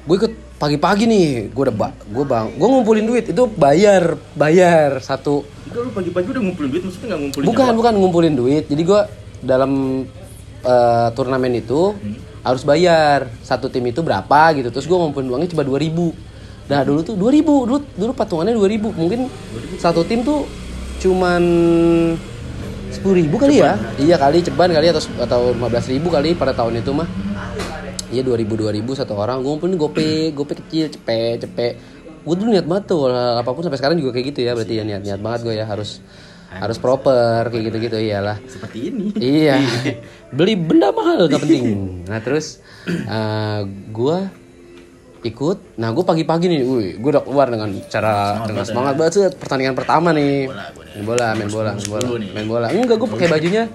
[0.00, 5.00] gue ikut pagi-pagi nih, gue udah ba- gue bang, gue ngumpulin duit itu bayar bayar
[5.00, 5.44] satu.
[5.64, 8.64] Itu lu pagi-pagi udah ngumpulin duit maksudnya nggak ngumpulin bukan bukan ngumpulin duit.
[8.66, 9.00] Jadi gue
[9.40, 9.72] dalam
[10.60, 11.96] eh, turnamen itu
[12.40, 14.68] harus bayar satu tim itu berapa gitu.
[14.68, 16.28] Terus gue ngumpulin uangnya cuma 2000
[16.70, 19.26] nah dulu tuh 2000 dulu dulu patungannya 2000 mungkin
[19.74, 20.46] satu tim tuh
[21.02, 21.42] cuman
[22.90, 23.74] sepuluh ribu kali ya?
[23.98, 27.10] Iya kali ceban kali atau atau 15 ribu kali pada tahun itu mah
[28.10, 29.40] iya 2000 2000 satu orang.
[29.40, 31.74] Gue ngumpulin gope gope kecil cepet cepet
[32.20, 34.84] gue dulu niat banget tuh apa pun sampai sekarang juga kayak gitu ya berarti ya
[34.84, 36.04] niat niat banget gue ya harus
[36.50, 38.36] harus proper kayak gitu gitu iyalah.
[38.44, 39.14] Seperti ini.
[39.14, 39.62] Iya.
[40.36, 42.02] Beli benda mahal gak penting.
[42.10, 42.58] Nah terus
[42.90, 43.60] eh,
[43.94, 44.26] gua
[45.22, 45.78] ikut.
[45.78, 50.10] Nah gue pagi-pagi nih wih gue udah keluar dengan cara dengan semangat banget pertandingan pertama
[50.10, 50.50] nih.
[50.50, 53.70] Main bola main bola main bola main bola enggak gue pakai bajunya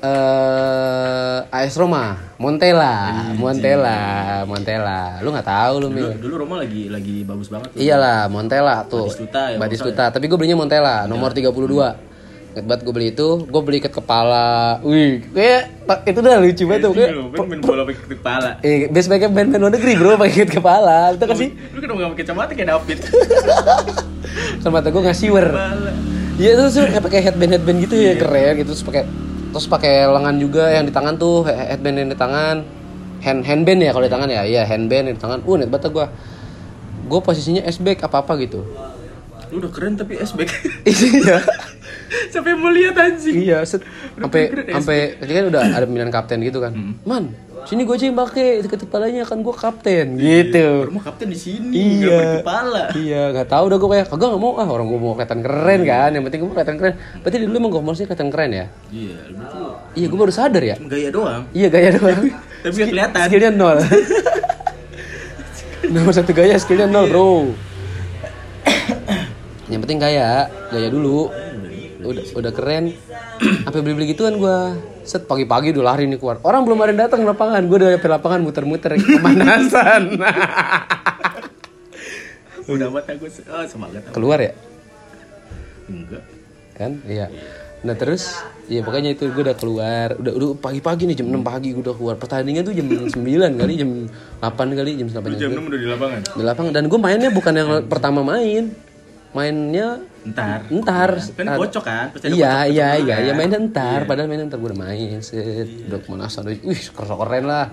[0.00, 3.98] eh AS Roma Montella Montella
[4.48, 8.32] Montella lu nggak tahu lu dulu, Mil dulu Roma lagi lagi bagus banget tuh Iyalah,
[8.32, 9.06] Montella tuh.
[9.12, 10.04] Batistuta ya, Batistuta.
[10.08, 11.52] Tapi gue belinya Montella, nomor 32.
[12.50, 14.80] Ingat banget gue beli itu, gue beli ikat kepala.
[14.82, 15.62] Wih, kayak
[16.02, 16.92] itu udah lucu banget tuh.
[16.98, 20.34] Kayak, Lu kan main bola pakai kepala eh, best pakai band-band luar negeri bro, pakai
[20.34, 21.14] ikat kepala.
[21.14, 22.98] Itu kan sih, lu kenapa nggak pakai kacamata kayak David
[24.64, 25.46] kan mata gue nggak siwer.
[26.40, 29.04] Iya terus tuh kayak pakai headband headband gitu ya keren gitu terus pakai
[29.50, 32.56] terus pakai lengan juga yang di tangan tuh he- headband yang di tangan.
[33.20, 34.42] Hand handband ya kalau di tangan ya?
[34.42, 35.44] Iya handband yang di tangan.
[35.44, 36.06] Uh net banget gue
[37.06, 38.64] gue posisinya S back apa apa gitu.
[39.50, 40.48] Lu udah keren tapi S back.
[40.88, 41.42] Iya.
[42.32, 43.82] Sampai mau lihat anjing Iya, set.
[44.14, 46.74] Sampai sampai kan udah ada pemilihan kapten gitu kan.
[47.02, 50.86] Man, sini gue aja yang pakai deket kepalanya kan gue kapten gitu.
[50.86, 52.40] rumah kapten di sini Iya.
[52.40, 55.40] berkepala Iya, nggak tahu udah gue kayak kagak nggak mau ah orang gue mau kelihatan
[55.40, 56.10] keren kan.
[56.10, 56.94] Yang penting gue mau kelihatan keren.
[57.20, 58.66] Berarti dulu emang gue harusnya kelihatan keren ya.
[58.90, 60.76] iya lu tuh Iya, gue baru sadar ya.
[60.80, 62.18] gaya doang Iya gaya doang.
[62.60, 63.78] tapi nggak kelihatan Skillnya nol.
[65.90, 67.30] Nomor satu gaya skillnya nol bro.
[69.66, 70.30] Yang penting gaya,
[70.68, 71.30] gaya dulu.
[72.00, 72.84] Udah udah keren.
[73.64, 74.76] Sampai beli-beli gituan gua.
[75.04, 76.40] Set pagi-pagi udah lari nih keluar.
[76.44, 77.62] Orang belum ada yang datang lapangan.
[77.68, 80.02] Gua udah ke lapangan muter-muter kemanasan.
[82.70, 84.54] udah amat aku oh, semangat keluar ya?
[85.90, 86.22] enggak
[86.78, 87.02] Kan?
[87.02, 87.26] Iya.
[87.80, 91.72] Nah terus, ya pokoknya itu gue udah keluar, udah udah pagi-pagi nih jam 6 pagi
[91.72, 92.14] gue udah keluar.
[92.16, 92.86] Pertandingan tuh jam
[93.16, 93.90] 9 kali, jam
[94.40, 97.30] 8 kali, jam 8 lu jam 6 udah di lapangan di lapangan dan gue mainnya
[97.32, 98.72] bukan yang pertama main
[99.30, 101.10] mainnya ntar entar.
[101.16, 103.26] Kan Ad- kocok kan Pasti ada iya iya dulu iya kan?
[103.26, 103.98] ya mainnya entar.
[104.04, 105.68] Padahal mainnya entar gue udah main set.
[105.86, 107.66] Udah kemanasan udah wih keren keren lah.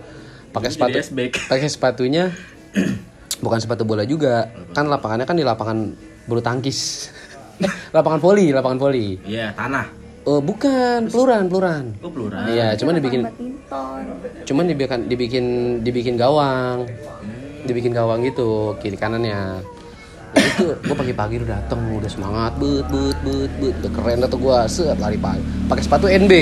[0.54, 0.98] Pakai sepatu
[1.52, 2.30] pakai sepatunya
[3.46, 4.54] bukan sepatu bola juga.
[4.72, 5.94] Kan lapangannya kan di lapangan
[6.26, 7.10] bulu tangkis.
[7.96, 9.18] Lapangan voli lapangan voli.
[9.26, 9.90] Iya tanah.
[10.30, 11.10] Oh bukan.
[11.10, 11.84] Peluran peluran.
[12.06, 13.26] Oh plural iya cuman dibikin
[14.46, 15.46] cuman dibikin dibikin
[15.82, 16.86] dibikin gawang.
[17.66, 19.66] Dibikin gawang gitu kiri kanannya
[20.38, 24.58] itu gue pagi-pagi udah dateng udah semangat bet bet bet bet udah keren tuh gue
[24.70, 26.34] set lari pagi pakai sepatu NB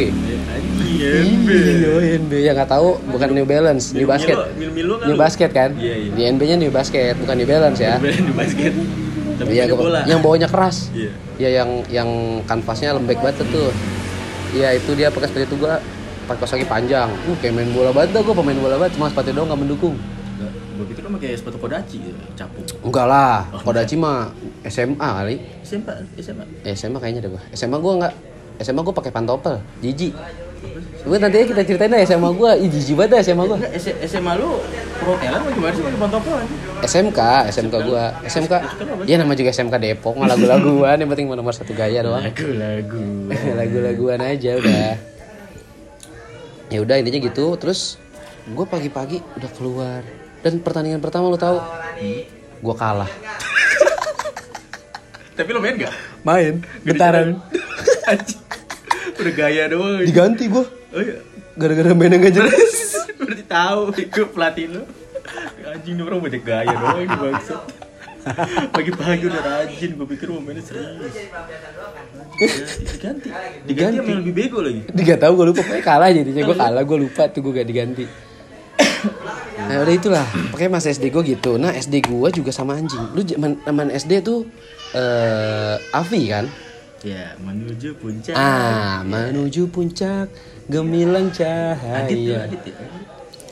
[0.56, 4.38] Anjing, Iya, NB yang nggak tahu bukan New Balance, New Basket.
[4.56, 5.18] New?
[5.20, 5.76] Basket kan?
[5.76, 6.12] Iya, iya.
[6.16, 8.00] Di NB-nya New Basket, bukan New Balance ya.
[8.00, 8.72] di basket.
[9.36, 9.68] Tapi Iya,
[10.08, 10.88] yang bawahnya keras.
[10.96, 11.12] Iya.
[11.36, 12.10] Iya, yang yang
[12.48, 13.76] kanvasnya lembek banget tuh.
[14.56, 15.84] Iya, itu dia pakai sepatu itu gua
[16.32, 17.12] pakai kaki panjang.
[17.28, 19.96] Uh, kayak main bola banget gua pemain bola banget, cuma sepatu doang gak mendukung.
[20.76, 22.68] Gue pikir lo pakai sepatu kodachi gitu, capung.
[22.84, 24.28] Enggak lah, Kodachi mah
[24.66, 25.36] SMA kali.
[25.62, 26.44] SMA, SMA.
[26.62, 27.42] Eh, SMA kayaknya deh gua.
[27.52, 28.14] SMA gua enggak
[28.58, 30.12] SMA gua pakai pantopel, jijik.
[31.06, 34.58] Gue nanti kita ceritain deh SMA gua, ih jijik banget SMA S- SMA lu
[34.98, 36.60] pro talent apa gimana sih pakai pantopel anjing?
[36.84, 37.20] SMK,
[37.50, 38.54] SMK gua, SMK.
[39.06, 42.20] Iya nama juga SMK Depok, mah lagu-laguan yang penting nomor satu gaya doang.
[42.20, 43.06] Lagu-lagu.
[43.32, 44.92] Lagu-laguan aja udah.
[46.68, 48.02] Ya udah intinya gitu, terus
[48.46, 50.02] gue pagi-pagi udah keluar
[50.46, 51.58] dan pertandingan pertama lo tahu,
[52.62, 53.10] gue kalah.
[55.38, 55.90] Tapi lo main gak?
[56.22, 57.42] Main, Getaran.
[58.14, 58.42] Anjing.
[59.18, 60.06] Udah gaya doang.
[60.06, 61.18] Diganti gue, Oh iya.
[61.58, 62.94] gara-gara mainnya gak jelas.
[63.18, 64.84] Berarti tahu itu pelatih lo.
[65.66, 67.62] Anjing orang banyak gaya doang ini bangsat.
[68.70, 71.10] Pagi-pagi udah rajin, gue pikir mau mainnya serius.
[72.38, 73.28] Diganti, diganti.
[73.66, 74.82] Diganti yang lebih bego lagi.
[74.94, 77.66] Dia gak tahu gue lupa, pokoknya kalah jadinya gue kalah, gue lupa tuh gue gak
[77.66, 78.06] diganti.
[79.66, 81.58] Nah udah itulah, pakai masa SD gue gitu.
[81.58, 83.02] Nah SD gue juga sama anjing.
[83.14, 84.46] Lu zaman zaman SD tuh
[84.94, 86.46] eh Avi kan?
[87.06, 88.34] Ya, menuju puncak.
[88.34, 90.26] Ah, menuju puncak
[90.66, 92.38] gemilang Adit tuh, cahaya.
[92.50, 92.74] Adit ya.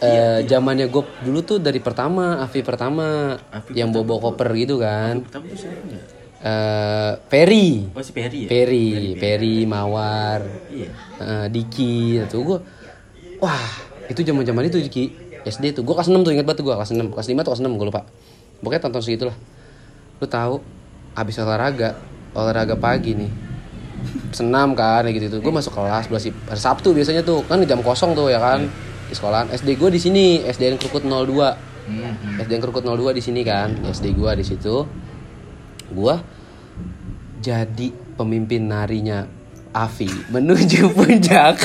[0.04, 5.22] Eh, zamannya gue dulu tuh dari pertama, Avi pertama, Avi yang bobo koper gitu kan.
[5.22, 6.04] Pertama tuh siapa enggak?
[6.44, 8.48] Eh, Ferry, Oh si Perry ya?
[8.52, 10.90] Ferry, Ferry, Mawar, Iya.
[11.24, 12.60] eh, Diki, tuh gue,
[13.40, 13.70] wah
[14.12, 16.92] itu zaman zaman itu Diki, SD tuh, gue kelas 6 tuh ingat banget gue kelas
[16.92, 18.02] 6, kelas 5 atau kelas 6 gue lupa.
[18.64, 19.36] Pokoknya tonton segitulah.
[20.20, 20.56] Lu tahu,
[21.14, 22.00] abis olahraga,
[22.32, 23.32] olahraga pagi nih,
[24.36, 27.44] senam kan kayak gitu tuh gue masuk kelas belas hari Sabtu biasanya tuh.
[27.48, 28.68] Kan di jam kosong tuh ya kan?
[29.08, 29.52] Di sekolahan.
[29.52, 32.40] SD gue di sini SDN Krukut 02 Hmm.
[32.40, 33.76] SDN Krukut 02 di sini kan.
[33.84, 34.88] SD gue di situ.
[35.92, 36.16] Gue
[37.44, 39.28] jadi pemimpin narinya
[39.76, 41.60] Avi menuju puncak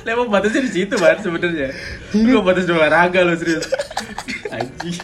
[0.00, 1.68] Lah emang batasnya di situ banget sebenarnya.
[2.14, 3.66] Lu batas di olahraga lo serius.
[4.48, 4.98] Anjing.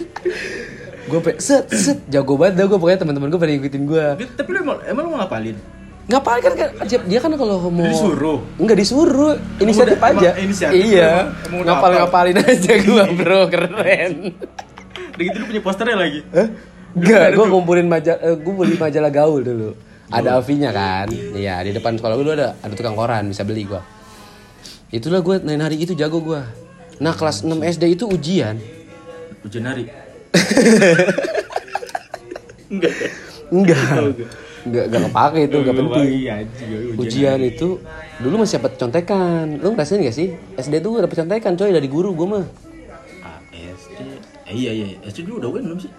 [1.06, 4.50] gue pe set set jago banget dah gue pokoknya teman-teman gue pada ngikutin gue Tapi
[4.50, 5.54] lu emang, emang lu mau ngapalin?
[6.06, 6.68] ngapain kan kan
[7.02, 8.38] dia kan kalau mau Disuruh?
[8.56, 10.28] Enggak disuruh, inisiatif udah- aja.
[10.32, 11.10] emang inisiatif iya.
[11.30, 12.00] emang- emang udah Ngapal hafal.
[12.00, 14.12] ngapalin aja gua, Bro, keren.
[15.08, 16.20] Udah gitu lu punya posternya lagi.
[16.28, 16.48] Hah?
[16.92, 19.70] Enggak, gua ngumpulin majalah gua beli majalah gaul dulu.
[20.08, 21.06] Ada avinya kan.
[21.10, 23.82] Iya, di depan sekolah gua dulu ada ada tukang koran, bisa beli gua.
[24.94, 26.46] Itulah gua naik hari itu jago gua.
[27.02, 28.56] Nah, kelas 6 SD itu ujian.
[29.42, 29.84] Ujian nari.
[32.72, 32.94] Enggak.
[33.50, 33.82] Enggak.
[34.66, 36.06] Enggak enggak kepake itu, enggak penting.
[36.10, 36.70] Iya, anjing.
[36.98, 37.68] Ujian itu
[38.18, 39.44] dulu masih dapat contekan.
[39.62, 40.34] Lu ngerasain gak sih?
[40.58, 42.44] SD tuh dapat contekan coy dari guru gua mah.
[43.22, 44.00] Ah, SD.
[44.50, 45.90] Eh, iya iya, SD dulu udah UN belum sih?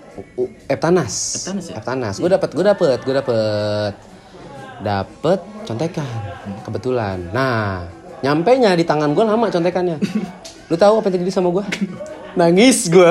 [0.68, 1.44] Eptanas.
[1.44, 1.76] Eptanas ya?
[1.80, 2.16] Eptanas.
[2.20, 3.94] Gue dapet, gue dapet, gue dapet,
[4.84, 6.20] dapet contekan.
[6.68, 7.18] Kebetulan.
[7.32, 7.88] Nah,
[8.20, 9.98] nyampe nya di tangan gue lama contekannya.
[10.68, 11.64] Lu tahu apa yang terjadi sama gue?
[12.34, 13.10] Nangis gue.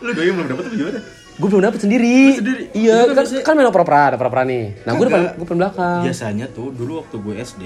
[0.00, 1.00] Lu doi belum dapat apa gimana?
[1.34, 2.38] gue belum dapet sendiri.
[2.38, 2.62] sendiri?
[2.72, 4.64] Iya, kan kan, biasanya- kan main oper-operan, ada oper-operan nih.
[4.86, 6.00] Nah, gue depan, gue depan belakang.
[6.06, 7.62] Biasanya tuh dulu waktu gue SD,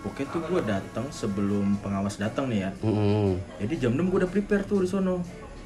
[0.00, 2.70] pokoknya tuh gue datang sebelum pengawas datang nih ya.
[2.80, 3.36] Mm-mm.
[3.60, 5.20] Jadi jam 6 gue udah prepare tuh di sono.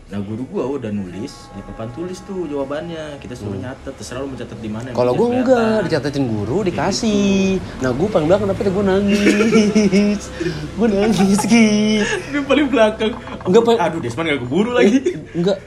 [0.07, 3.18] Nah guru gue udah nulis di papan tulis tuh jawabannya.
[3.18, 4.94] Kita suruh nyatet, terserah lu mencatat di mana.
[4.94, 4.98] Hmm.
[5.02, 7.59] Kalau biar enggak, dicatatin guru, dikasih.
[7.82, 10.22] Nah, gue paling belakang dapetnya gue nangis.
[10.78, 11.66] gue nangis, Ki.
[12.07, 13.18] Di paling belakang.
[13.50, 13.76] Enggak, Pak.
[13.82, 14.98] Aduh, Desman gak keburu lagi.
[15.34, 15.59] Enggak.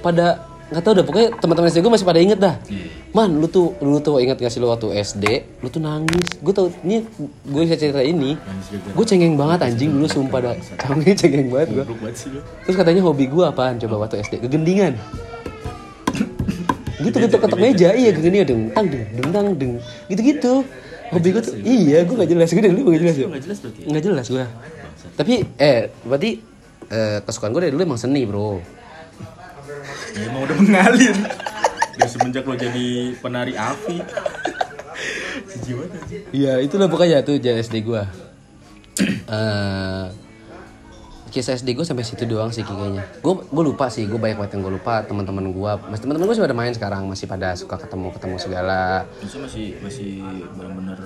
[0.00, 2.56] Pada nggak tahu dah pokoknya teman-teman SD gue masih pada inget dah.
[3.12, 5.24] Man, lu tuh lu tuh inget gak sih lu waktu SD,
[5.60, 6.40] lu tuh nangis.
[6.40, 7.04] Gue tau ini
[7.44, 8.40] gue bisa cerita ini.
[8.96, 10.54] Gue cengeng banget anjing dulu sumpah dah.
[10.82, 11.84] Kami cengeng banget gue.
[12.64, 14.40] Terus katanya hobi gue apaan coba waktu SD?
[14.40, 14.96] Kegendingan.
[17.02, 19.72] gitu ketuk ketuk meja iya kegendingan deng tang deng deng tang deng
[20.06, 20.52] gitu gitu
[21.10, 23.86] hobi gue tuh iya gue gak jelas gue dari dulu gak jelas ya gak ya?
[23.90, 24.44] nggak jelas gue
[25.18, 26.30] tapi eh berarti
[26.94, 28.62] eh, kesukaan gue dari dulu emang seni bro
[30.12, 31.16] Ya, emang udah mengalir.
[31.92, 33.96] Dari semenjak lo jadi penari api.
[36.32, 38.02] Iya itulah pokoknya tuh jalan SD gue
[39.28, 40.06] Eh
[41.32, 44.52] Kisah SD gue sampai situ doang sih kayaknya Gue gue lupa sih, gue banyak banget
[44.58, 47.80] yang gue lupa Teman-teman gue, masih teman-teman gue masih pada main sekarang Masih pada suka
[47.80, 50.10] ketemu-ketemu segala Maksudnya masih masih
[50.60, 50.98] benar-benar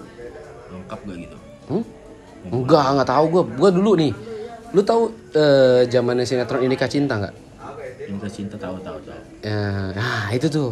[0.74, 1.36] lengkap gak gitu?
[1.70, 1.84] hmm?
[2.50, 4.12] Enggak, nggak tahu gue Gue dulu nih
[4.74, 5.02] Lu tahu
[5.86, 7.45] zamannya sinetron Indika Cinta nggak?
[8.06, 9.20] Indika Cinta tahu tahu tahu.
[9.42, 10.70] Eh, nah itu tuh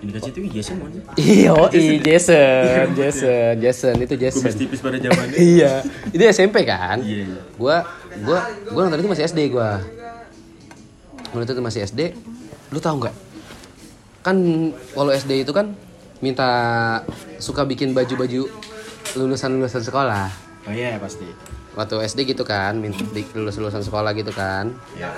[0.00, 1.02] Indika Cinta itu Jason sih?
[1.44, 4.44] Iya, i Jason, Jason, Jason itu Jason.
[4.44, 5.36] Kumis tipis pada zamannya.
[5.40, 5.80] iya,
[6.12, 7.00] itu SMP kan?
[7.00, 7.40] Iya, iya.
[7.56, 7.84] Gua,
[8.24, 8.38] gua,
[8.68, 9.80] gua nonton itu masih SD gua.
[11.32, 12.00] Nonton itu masih SD.
[12.72, 13.14] Lu tahu nggak?
[14.24, 14.36] Kan
[14.92, 15.72] kalau SD itu kan
[16.24, 16.48] minta
[17.40, 18.48] suka bikin baju-baju
[19.16, 20.28] lulusan-lulusan sekolah.
[20.64, 21.28] Oh iya pasti.
[21.74, 23.02] Waktu SD gitu kan, minta
[23.34, 24.70] lulus-lulusan sekolah gitu kan.
[24.94, 25.10] Ya.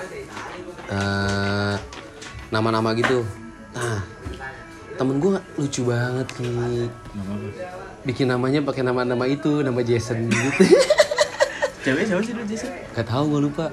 [0.87, 1.75] Eh,
[2.47, 3.27] nama-nama gitu.
[3.73, 3.99] Nah,
[4.95, 6.87] temen gua lucu banget nih.
[8.01, 10.47] Bikin namanya pakai nama-nama itu, nama Jason gitu.
[11.83, 12.71] Cewek siapa sih Jason?
[12.93, 13.67] Gak tau gue lupa.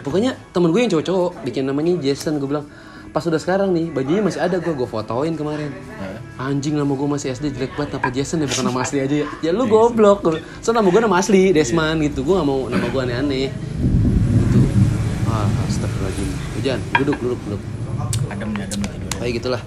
[0.00, 2.38] Pokoknya temen gue yang cowok-cowok bikin namanya Jason.
[2.38, 2.66] Gue bilang
[3.08, 5.70] pas udah sekarang nih bajunya masih ada gue gue fotoin kemarin.
[6.36, 9.26] Anjing nama gue masih SD jelek banget apa Jason ya bukan nama asli aja ya.
[9.40, 10.18] Ya lu goblok.
[10.22, 12.22] Gua- So nama gue nama asli Desman gitu.
[12.22, 13.46] Gue gak mau nama gue aneh-aneh.
[16.66, 17.62] Hujan, duduk, duduk, duduk.
[18.26, 18.90] Adam nih tidur.
[19.22, 19.62] Kayak gitulah.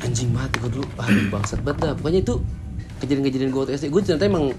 [0.00, 0.86] Anjing banget gue dulu.
[0.96, 1.92] Ah, bangsat banget dah.
[1.92, 2.34] Pokoknya itu
[3.04, 3.92] kejadian-kejadian gue waktu SD.
[3.92, 4.56] Gue ternyata emang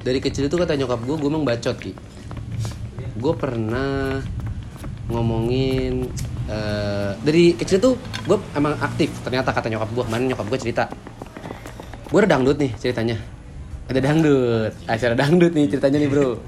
[0.00, 1.92] dari kecil itu kata nyokap gue, gue emang bacot ki.
[3.20, 4.24] Gue pernah
[5.12, 6.08] ngomongin
[6.48, 9.12] eh, dari kecil tuh gue emang aktif.
[9.28, 10.88] Ternyata kata nyokap gue kemarin nyokap gue cerita.
[12.08, 13.20] Gue ada dangdut nih ceritanya.
[13.92, 16.40] Ada dangdut, acara dangdut nih ceritanya nih bro.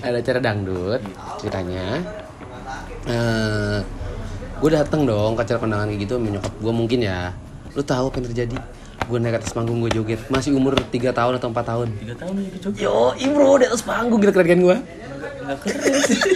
[0.00, 1.04] Ada acara dangdut
[1.44, 2.00] ceritanya.
[3.08, 3.78] Eh,
[4.60, 7.32] gue dateng dong ke acara kondangan kayak gitu sama nyokap gue mungkin ya.
[7.72, 8.56] Lu tahu apa yang terjadi?
[9.08, 10.20] Gue naik atas panggung gue joget.
[10.28, 11.88] Masih umur 3 tahun atau 4 tahun.
[11.96, 12.82] Tiga tahun ke Jogja.
[12.84, 14.76] yo bro di atas panggung gitu keren gue
[15.40, 15.80] Nggak keren.
[16.04, 16.20] Sih.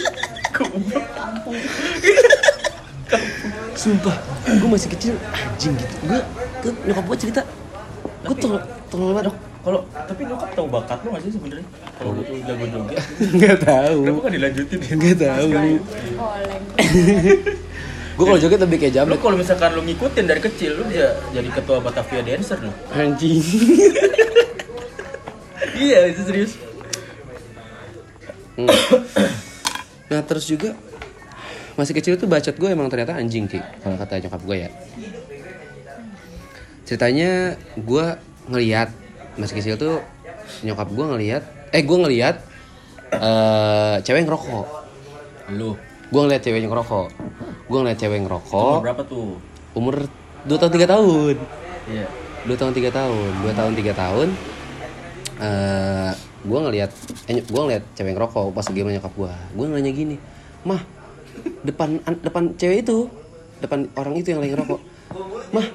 [3.75, 4.15] Sumpah
[4.49, 5.95] gue masih kecil anjing gitu.
[6.09, 6.19] Gue
[6.89, 7.41] nyokap gue cerita.
[8.25, 9.35] Gue tolong tolong banget
[9.65, 11.65] Kalau tapi nyokap tahu bakat lo nggak sih sebenarnya?
[11.97, 13.01] Kalau lu tuh jago joget.
[13.33, 14.77] nggak tahu Kenapa kan dilanjutin?
[14.77, 15.81] nggak tahu Oleng.
[18.15, 21.17] gue kalau joget lebih kayak Lu jamret kalau misalkan lu ngikutin dari kecil, lu bisa
[21.33, 22.71] jadi ketua Batavia Dancer lu.
[22.93, 23.41] anjing
[25.75, 26.51] Iya, itu serius.
[28.55, 28.69] Hmm.
[30.05, 30.77] Nah terus juga
[31.73, 34.69] masih kecil tuh bacot gue emang ternyata anjing ki kalau kata nyokap gue ya.
[36.85, 37.31] Ceritanya
[37.73, 38.05] gue
[38.45, 38.93] ngeliat
[39.35, 39.95] masih kecil tuh
[40.61, 42.35] nyokap gue ngeliat eh gue ngeliat
[43.11, 44.65] eh cewek ngerokok.
[45.53, 45.75] Lu.
[46.09, 47.07] Gue ngeliat cewek ngerokok.
[47.65, 49.37] Gue ngeliat cewek Umur ngerokok berapa tuh?
[49.75, 49.95] umur
[50.45, 51.35] 2 tahun 3 tahun.
[51.85, 52.07] Iya.
[52.45, 54.29] 2 tahun 3 tahun, 2 tahun 3 tahun.
[55.35, 56.11] eh
[56.45, 56.91] gue ngeliat
[57.27, 60.15] eh, gue ngeliat cewek ngerokok pas lagi nyokap gue gue nanya gini
[60.63, 60.79] mah
[61.65, 63.11] depan an- depan cewek itu
[63.59, 64.79] depan orang itu yang lagi ngerokok
[65.51, 65.67] mah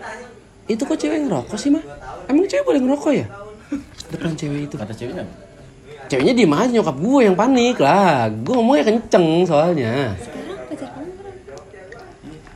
[0.64, 1.84] itu kok cewek ngerokok sih mah
[2.24, 3.26] emang cewek boleh ngerokok ya
[4.10, 5.24] depan cewek itu Kata ceweknya
[6.06, 11.10] ceweknya diem aja nyokap gue yang panik lah gue ngomongnya kenceng soalnya Sekarang pacar kamu
[11.14, 11.34] keren.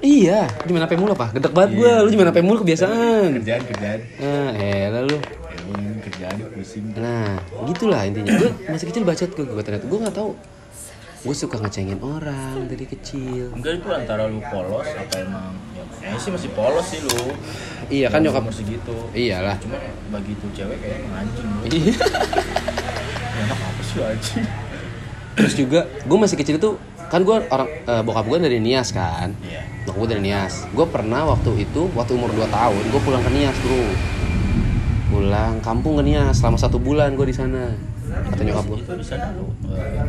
[0.01, 4.01] iya gimana apa mulu apa gedek banget gue lu gimana apa mulu kebiasaan Kerjaan, kerjaan.
[4.19, 5.19] nah eh lalu
[5.65, 6.93] Ya, kerjaan pusing.
[6.93, 8.37] Nah, gitulah intinya.
[8.37, 10.31] Gue masih kecil bacot gue, gue ternyata gue nggak tahu.
[11.25, 13.49] Gue suka ngecengin orang dari kecil.
[13.57, 17.33] Enggak itu antara lu polos apa emang ya kayaknya sih masih polos sih lu.
[17.89, 18.45] Iya kan nyokap.
[18.45, 18.93] Umur segitu.
[19.16, 19.57] Iyalah.
[19.57, 19.81] Cuma
[20.12, 21.61] bagi itu cewek kayak anjing lu.
[21.64, 21.97] Iya.
[21.97, 24.45] Ya, Enak apa sih anjing?
[25.33, 26.77] Terus juga gue masih kecil tuh
[27.09, 29.33] kan gue orang eh, bokap gue dari Nias kan.
[29.41, 29.64] Iya.
[29.89, 30.68] Bokap gue dari Nias.
[30.77, 33.81] Gue pernah waktu itu waktu umur 2 tahun gue pulang ke Nias bro.
[35.09, 37.93] Pulang kampung ke Nias selama satu bulan gue di sana.
[38.25, 38.79] Kata nyokap gue.
[38.79, 40.03] Itu di sana lu eh,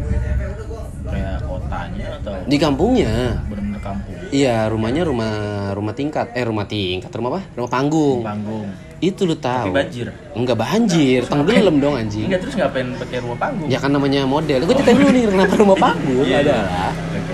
[1.05, 3.13] kayak kotanya atau Di kampungnya.
[3.45, 4.13] bener-bener kampung?
[4.27, 5.33] Iya rumahnya rumah
[5.71, 8.67] rumah tingkat eh rumah tingkat rumah apa rumah panggung Panggung.
[8.99, 10.07] itu lu tahu Tapi banjir.
[10.33, 13.67] enggak banjir tenggelam dong anjing Enggak terus ngapain pakai rumah panggung?
[13.67, 16.41] ya kan namanya model gue ceritain dulu nih kenapa rumah panggung iya.
[16.41, 17.33] adalah Oke.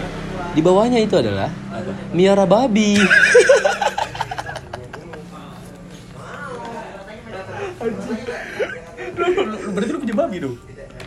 [0.52, 1.92] di bawahnya itu adalah Apa?
[2.12, 3.00] miara babi
[9.12, 10.56] Lu, lu, lu, berarti lu punya babi dong?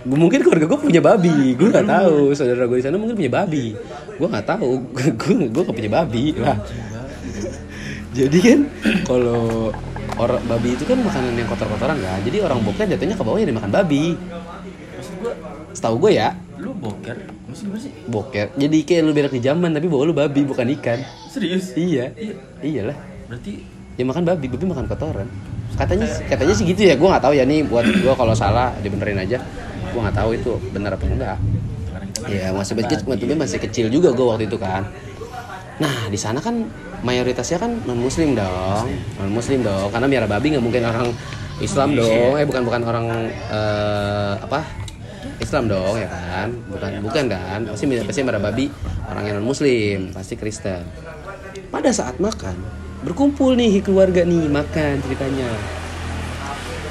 [0.04, 1.36] Gua- mungkin keluarga gue punya babi.
[1.56, 2.18] Gue nggak tahu.
[2.36, 3.72] Saudara gue di sana mungkin punya babi.
[4.18, 4.70] Gue nggak tahu.
[5.20, 6.24] Gue gue nggak punya babi.
[6.36, 6.58] Lah.
[8.14, 8.60] Jadi kan
[9.02, 9.74] kalau
[10.14, 12.20] orang babi itu kan makanan yang kotor-kotoran kan?
[12.22, 14.14] Jadi orang boker jatuhnya ke bawahnya dimakan babi.
[14.94, 15.32] Maksud gua
[15.74, 16.38] setahu gue ya.
[16.62, 17.18] lu boker?
[17.50, 17.92] Maksud gimana sih?
[18.06, 18.46] boker.
[18.54, 21.02] Jadi kayak lu berak di zaman tapi bawa lu babi bukan ikan.
[21.26, 21.74] Serius?
[21.74, 22.14] iya.
[22.14, 22.34] Iya.
[22.62, 22.96] iyalah.
[23.26, 23.52] Berarti
[23.98, 25.28] ya makan babi babi makan kotoran
[25.74, 26.94] katanya katanya sih gitu ya.
[26.94, 29.38] Gue nggak tahu ya nih buat gue kalau salah dibenerin aja.
[29.90, 31.38] Gue nggak tahu itu benar apa enggak.
[32.30, 34.86] Ya masih kecil waktu itu masih kecil juga gue waktu itu kan.
[35.82, 36.64] Nah di sana kan
[37.04, 38.86] mayoritasnya kan non muslim dong.
[39.20, 41.08] Non muslim dong karena miara babi nggak mungkin orang
[41.60, 42.38] Islam dong.
[42.38, 44.62] Eh bukan bukan orang eh, apa?
[45.42, 46.48] Islam dong ya kan?
[46.70, 47.60] Bukan bukan kan?
[47.68, 48.70] Pasti pasti marah babi
[49.10, 50.86] orang yang non muslim pasti Kristen.
[51.68, 55.48] Pada saat makan berkumpul nih keluarga nih makan ceritanya.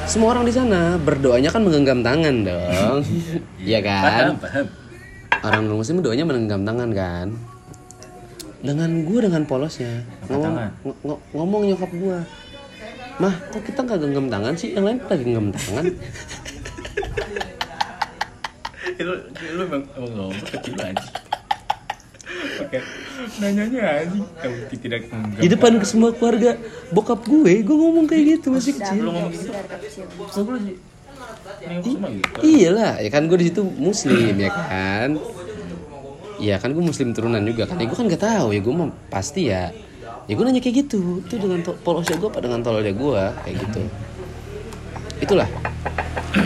[0.06, 3.02] Semua orang di sana berdoanya kan menggenggam tangan dong.
[3.64, 4.04] Iya kan?
[4.04, 4.66] Paham paham.
[5.44, 7.28] Orang non muslim doanya menenggam tangan kan?
[8.64, 10.04] Dengan gue dengan polosnya.
[10.32, 12.18] Ngomong, ng- ng- ngomong nyokap gue
[13.14, 14.74] mah kok kita nggak genggam tangan sih?
[14.74, 15.86] Yang lain pada genggam tangan.
[19.04, 19.14] Lu
[19.58, 21.08] lu emang ngomong kecil aja.
[22.62, 22.80] Oke
[23.40, 24.20] nanyanya aja.
[24.42, 25.02] Kamu tidak
[25.38, 26.58] di depan ke semua keluarga
[26.90, 29.02] bokap gue gue ngomong kayak gitu masih kecil.
[29.02, 29.50] lu ngomong gitu.
[31.64, 32.40] Gitu.
[32.44, 35.10] Iyalah ya kan gue di situ muslim ya kan?
[36.38, 37.80] Iya kan gue muslim turunan juga kan?
[37.80, 39.72] Ya gue kan gak tahu ya gue mah pasti ya.
[40.24, 43.56] Ya gue nanya kayak gitu itu dengan to- polosnya gue apa dengan tololnya gue kayak
[43.64, 43.82] gitu.
[45.24, 45.48] Itulah.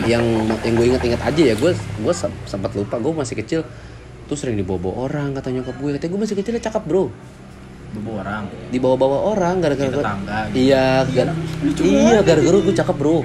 [0.06, 0.24] Yang
[0.62, 3.60] yang gue ingat-ingat aja ya gue gue sem- sempat lupa gue masih kecil
[4.28, 5.90] tuh sering dibawa-bawa orang kata nyokap gue.
[5.96, 7.04] Katanya gue masih kecilnya cakep bro.
[7.96, 8.44] Bobo orang.
[8.68, 10.56] Dibawa-bawa orang gara-gara tetangga gitu.
[10.60, 11.32] iya gara
[11.80, 13.24] iya gara-gara gue cakep bro.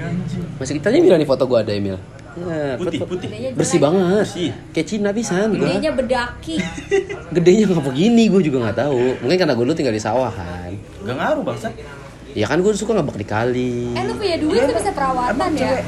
[0.56, 2.00] Masih kita aja bilang nih foto gue ada Emil.
[2.34, 3.28] Ya, putih putih.
[3.54, 4.26] Bersih banget.
[4.26, 4.50] Bersih.
[4.74, 6.56] kayak Cina pisan gue Gedenya bedaki.
[7.36, 9.04] gedenya nggak begini gue juga nggak tahu.
[9.22, 10.72] Mungkin karena gue dulu tinggal di sawah kan
[11.04, 11.68] gak ngaruh bangsa
[12.34, 13.74] ya kan gue suka ngebak di kali.
[13.94, 15.84] Eh lu punya duit tuh bisa perawatan ya?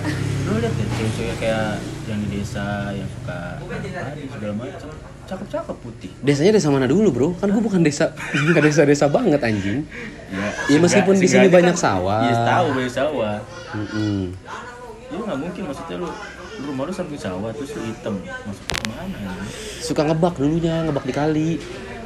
[0.47, 3.59] lu lihat deh cewek-cewek kayak yang di desa yang suka
[4.31, 4.89] segala macam
[5.27, 6.11] cakep-cakep putih.
[6.22, 7.29] Desanya desa mana dulu bro?
[7.37, 8.14] Kan gue bukan desa
[8.51, 9.83] nggak desa-desa banget anjing.
[10.70, 12.31] Ya, meskipun di sini banyak sawah.
[12.31, 13.37] iya tahu banyak sawah.
[13.74, 14.33] Mm-mm.
[15.07, 16.11] itu nggak mungkin maksudnya lu
[16.66, 18.14] rumah lu samping sawah terus lu hitam.
[18.22, 19.33] Masuk ke mana ya
[19.83, 21.51] suka ngebak dulunya ngebak di kali.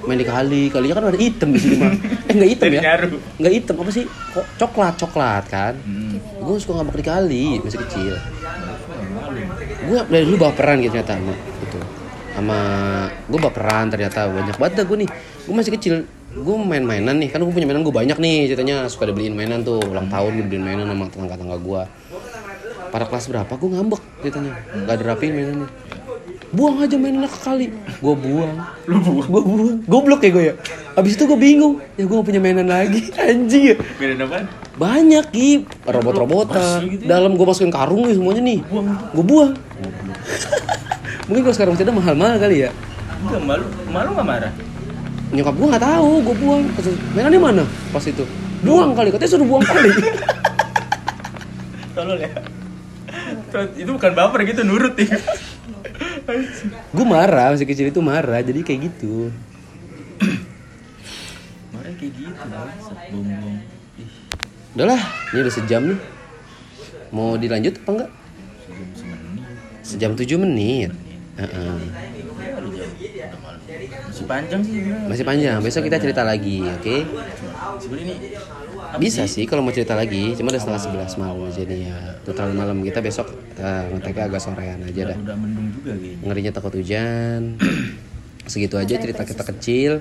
[0.01, 0.62] Main di kali.
[0.73, 1.93] Kalinya kan ada item di sini mah.
[2.31, 2.83] Eh nggak Dari ya
[3.41, 4.05] nggak item apa sih?
[4.09, 5.75] Kok coklat coklat kan?
[5.85, 6.16] Hmm.
[6.21, 8.14] gue suka ngebak di kali masih kecil.
[9.89, 11.60] Gue dari dulu baperan gitu ternyata
[12.41, 12.59] sama
[13.28, 15.11] gue baperan ternyata banyak banget dah gue nih.
[15.45, 15.95] Gue masih kecil
[16.32, 17.28] gue main-mainan nih.
[17.28, 20.45] Kan gue punya mainan gue banyak nih ceritanya suka dibeliin mainan tuh ulang tahun gue
[20.49, 21.82] beliin mainan sama tetangga-tetangga gue
[22.91, 23.53] pada kelas berapa?
[23.55, 24.53] Gue ngambek ceritanya
[24.88, 25.68] gak ada rapiin mainannya.
[26.51, 27.66] Buang aja mainannya ke kali.
[28.03, 28.53] Gue buang.
[28.91, 29.26] Lu buang?
[29.30, 29.78] Gue buang.
[29.86, 30.55] Goblok ya gue ya?
[30.99, 33.12] Abis itu gue bingung ya gue gak punya mainan lagi.
[33.20, 33.76] Anjing ya.
[34.01, 34.47] Beda apaan?
[34.80, 35.51] Banyak ki.
[35.86, 36.88] Robot-robotan.
[36.88, 37.20] Gitu ya?
[37.20, 38.59] dalam gue masukin karung nih semuanya nih.
[39.14, 39.53] Gue buang
[41.31, 42.70] mungkin kalau sekarang masih ada mahal-mahal kali ya.
[43.22, 44.53] Enggak malu malu nggak marah?
[45.31, 46.62] Nyokap gue nggak tahu gue buang.
[47.14, 47.64] Mainannya mana
[47.95, 48.26] pas itu?
[48.66, 49.91] Buang kali katanya suruh buang kali.
[51.95, 52.31] Tolol ya.
[53.78, 55.14] Itu bukan baper gitu nurut ya.
[56.91, 59.31] Gue marah masih kecil itu marah jadi kayak gitu.
[61.70, 62.47] Marah kayak gitu
[63.14, 63.62] bombong
[64.03, 64.11] ih.
[64.74, 65.99] Udahlah ini udah sejam nih.
[67.14, 68.11] Mau dilanjut apa enggak?
[69.87, 71.10] Sejam tujuh menit
[74.11, 74.74] Masih panjang sih.
[75.09, 75.59] Masih panjang.
[75.64, 76.97] Besok kita cerita lagi oke?
[78.91, 82.51] Apa bisa sih kalau mau cerita lagi cuma udah setengah sebelas malam jadi ya total
[82.51, 83.30] malam kita besok
[83.62, 85.16] uh, ngeteknya agak sorean aja dah.
[85.16, 86.26] Udah mendung juga kayaknya.
[86.26, 87.43] Ngerinya takut hujan.
[88.51, 89.93] Segitu aja cerita kita kecil.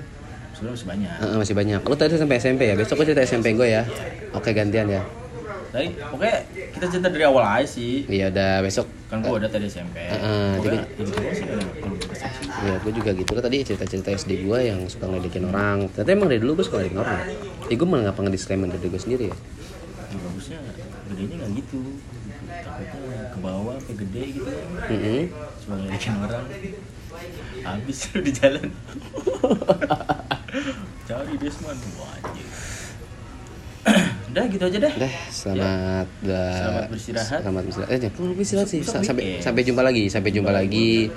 [0.58, 1.10] Sebenarnya masih banyak.
[1.22, 1.80] Heeh, masih banyak.
[1.86, 2.74] Lu tadi sampai SMP ya?
[2.74, 3.86] Besok gue cerita SMP gue ya.
[4.34, 5.02] Oke gantian ya.
[5.70, 6.36] Tadi pokoknya
[6.80, 8.08] kita cerita dari awal aja sih.
[8.08, 8.88] Iya udah besok.
[9.12, 11.44] Kan gua udah tadi SMP sih
[11.76, 15.44] kalau kita sih ya gue juga gitu Lo tadi cerita-cerita SD gue yang suka ngeledekin
[15.52, 15.92] orang.
[15.92, 17.20] Ternyata emang dari dulu gue suka ngeledekin orang
[17.68, 17.74] ya?
[17.76, 19.36] Gue malah ngapa ngedisclaimer dari gue sendiri ya?
[20.08, 20.58] Bagusnya
[21.12, 21.80] gedenya nggak gitu.
[22.48, 24.48] Takutnya ke bawah sampai gede gitu.
[24.88, 25.22] Mm-mm.
[25.60, 26.44] cuma ngeliatin orang.
[27.60, 28.72] Habis lu di jalan.
[31.12, 32.48] Cari Desmond wah anjir
[34.30, 37.40] udah gitu aja dah Udah, selamat dah- Selamat beristirahat.
[37.42, 37.90] Selamat beristirahat.
[37.90, 38.80] Eh, jangan beristirahat sih.
[38.80, 40.04] Sampai sampai jumpa lagi.
[40.06, 41.10] Sampai jumpa lagi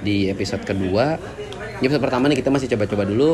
[0.00, 1.18] di episode kedua.
[1.76, 3.30] Di episode pertama nih kita masih coba-coba dulu.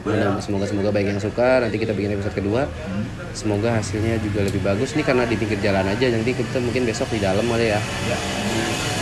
[0.00, 1.60] Mudah- Semoga semoga baik yang suka.
[1.60, 2.64] Nanti kita bikin episode kedua.
[3.30, 6.06] Semoga hasilnya juga lebih bagus nih karena di pinggir jalan aja.
[6.08, 7.80] Nanti kita mungkin besok di dalam kali ya.
[8.08, 8.18] ya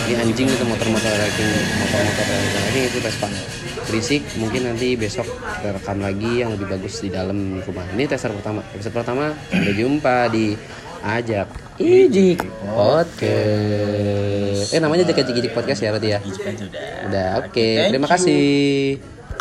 [0.09, 1.53] Ini anjing itu motor-motor ranking,
[1.85, 3.29] motor-motor ranking itu Vespa.
[3.93, 4.25] Berisik.
[4.41, 7.85] Mungkin nanti besok kita rekam lagi yang lebih bagus di dalam rumah.
[7.93, 8.65] Ini teaser pertama.
[8.73, 9.37] Episode pertama.
[9.53, 10.57] Sampai jumpa di
[11.05, 12.41] Ajak Ijik
[12.73, 14.73] Podcast.
[14.73, 16.25] Eh namanya Ajak Ijik Ijik Podcast ya berarti ya.
[16.25, 16.57] Udah
[17.13, 17.53] Udah, oke.
[17.53, 19.18] Thank Terima kasih.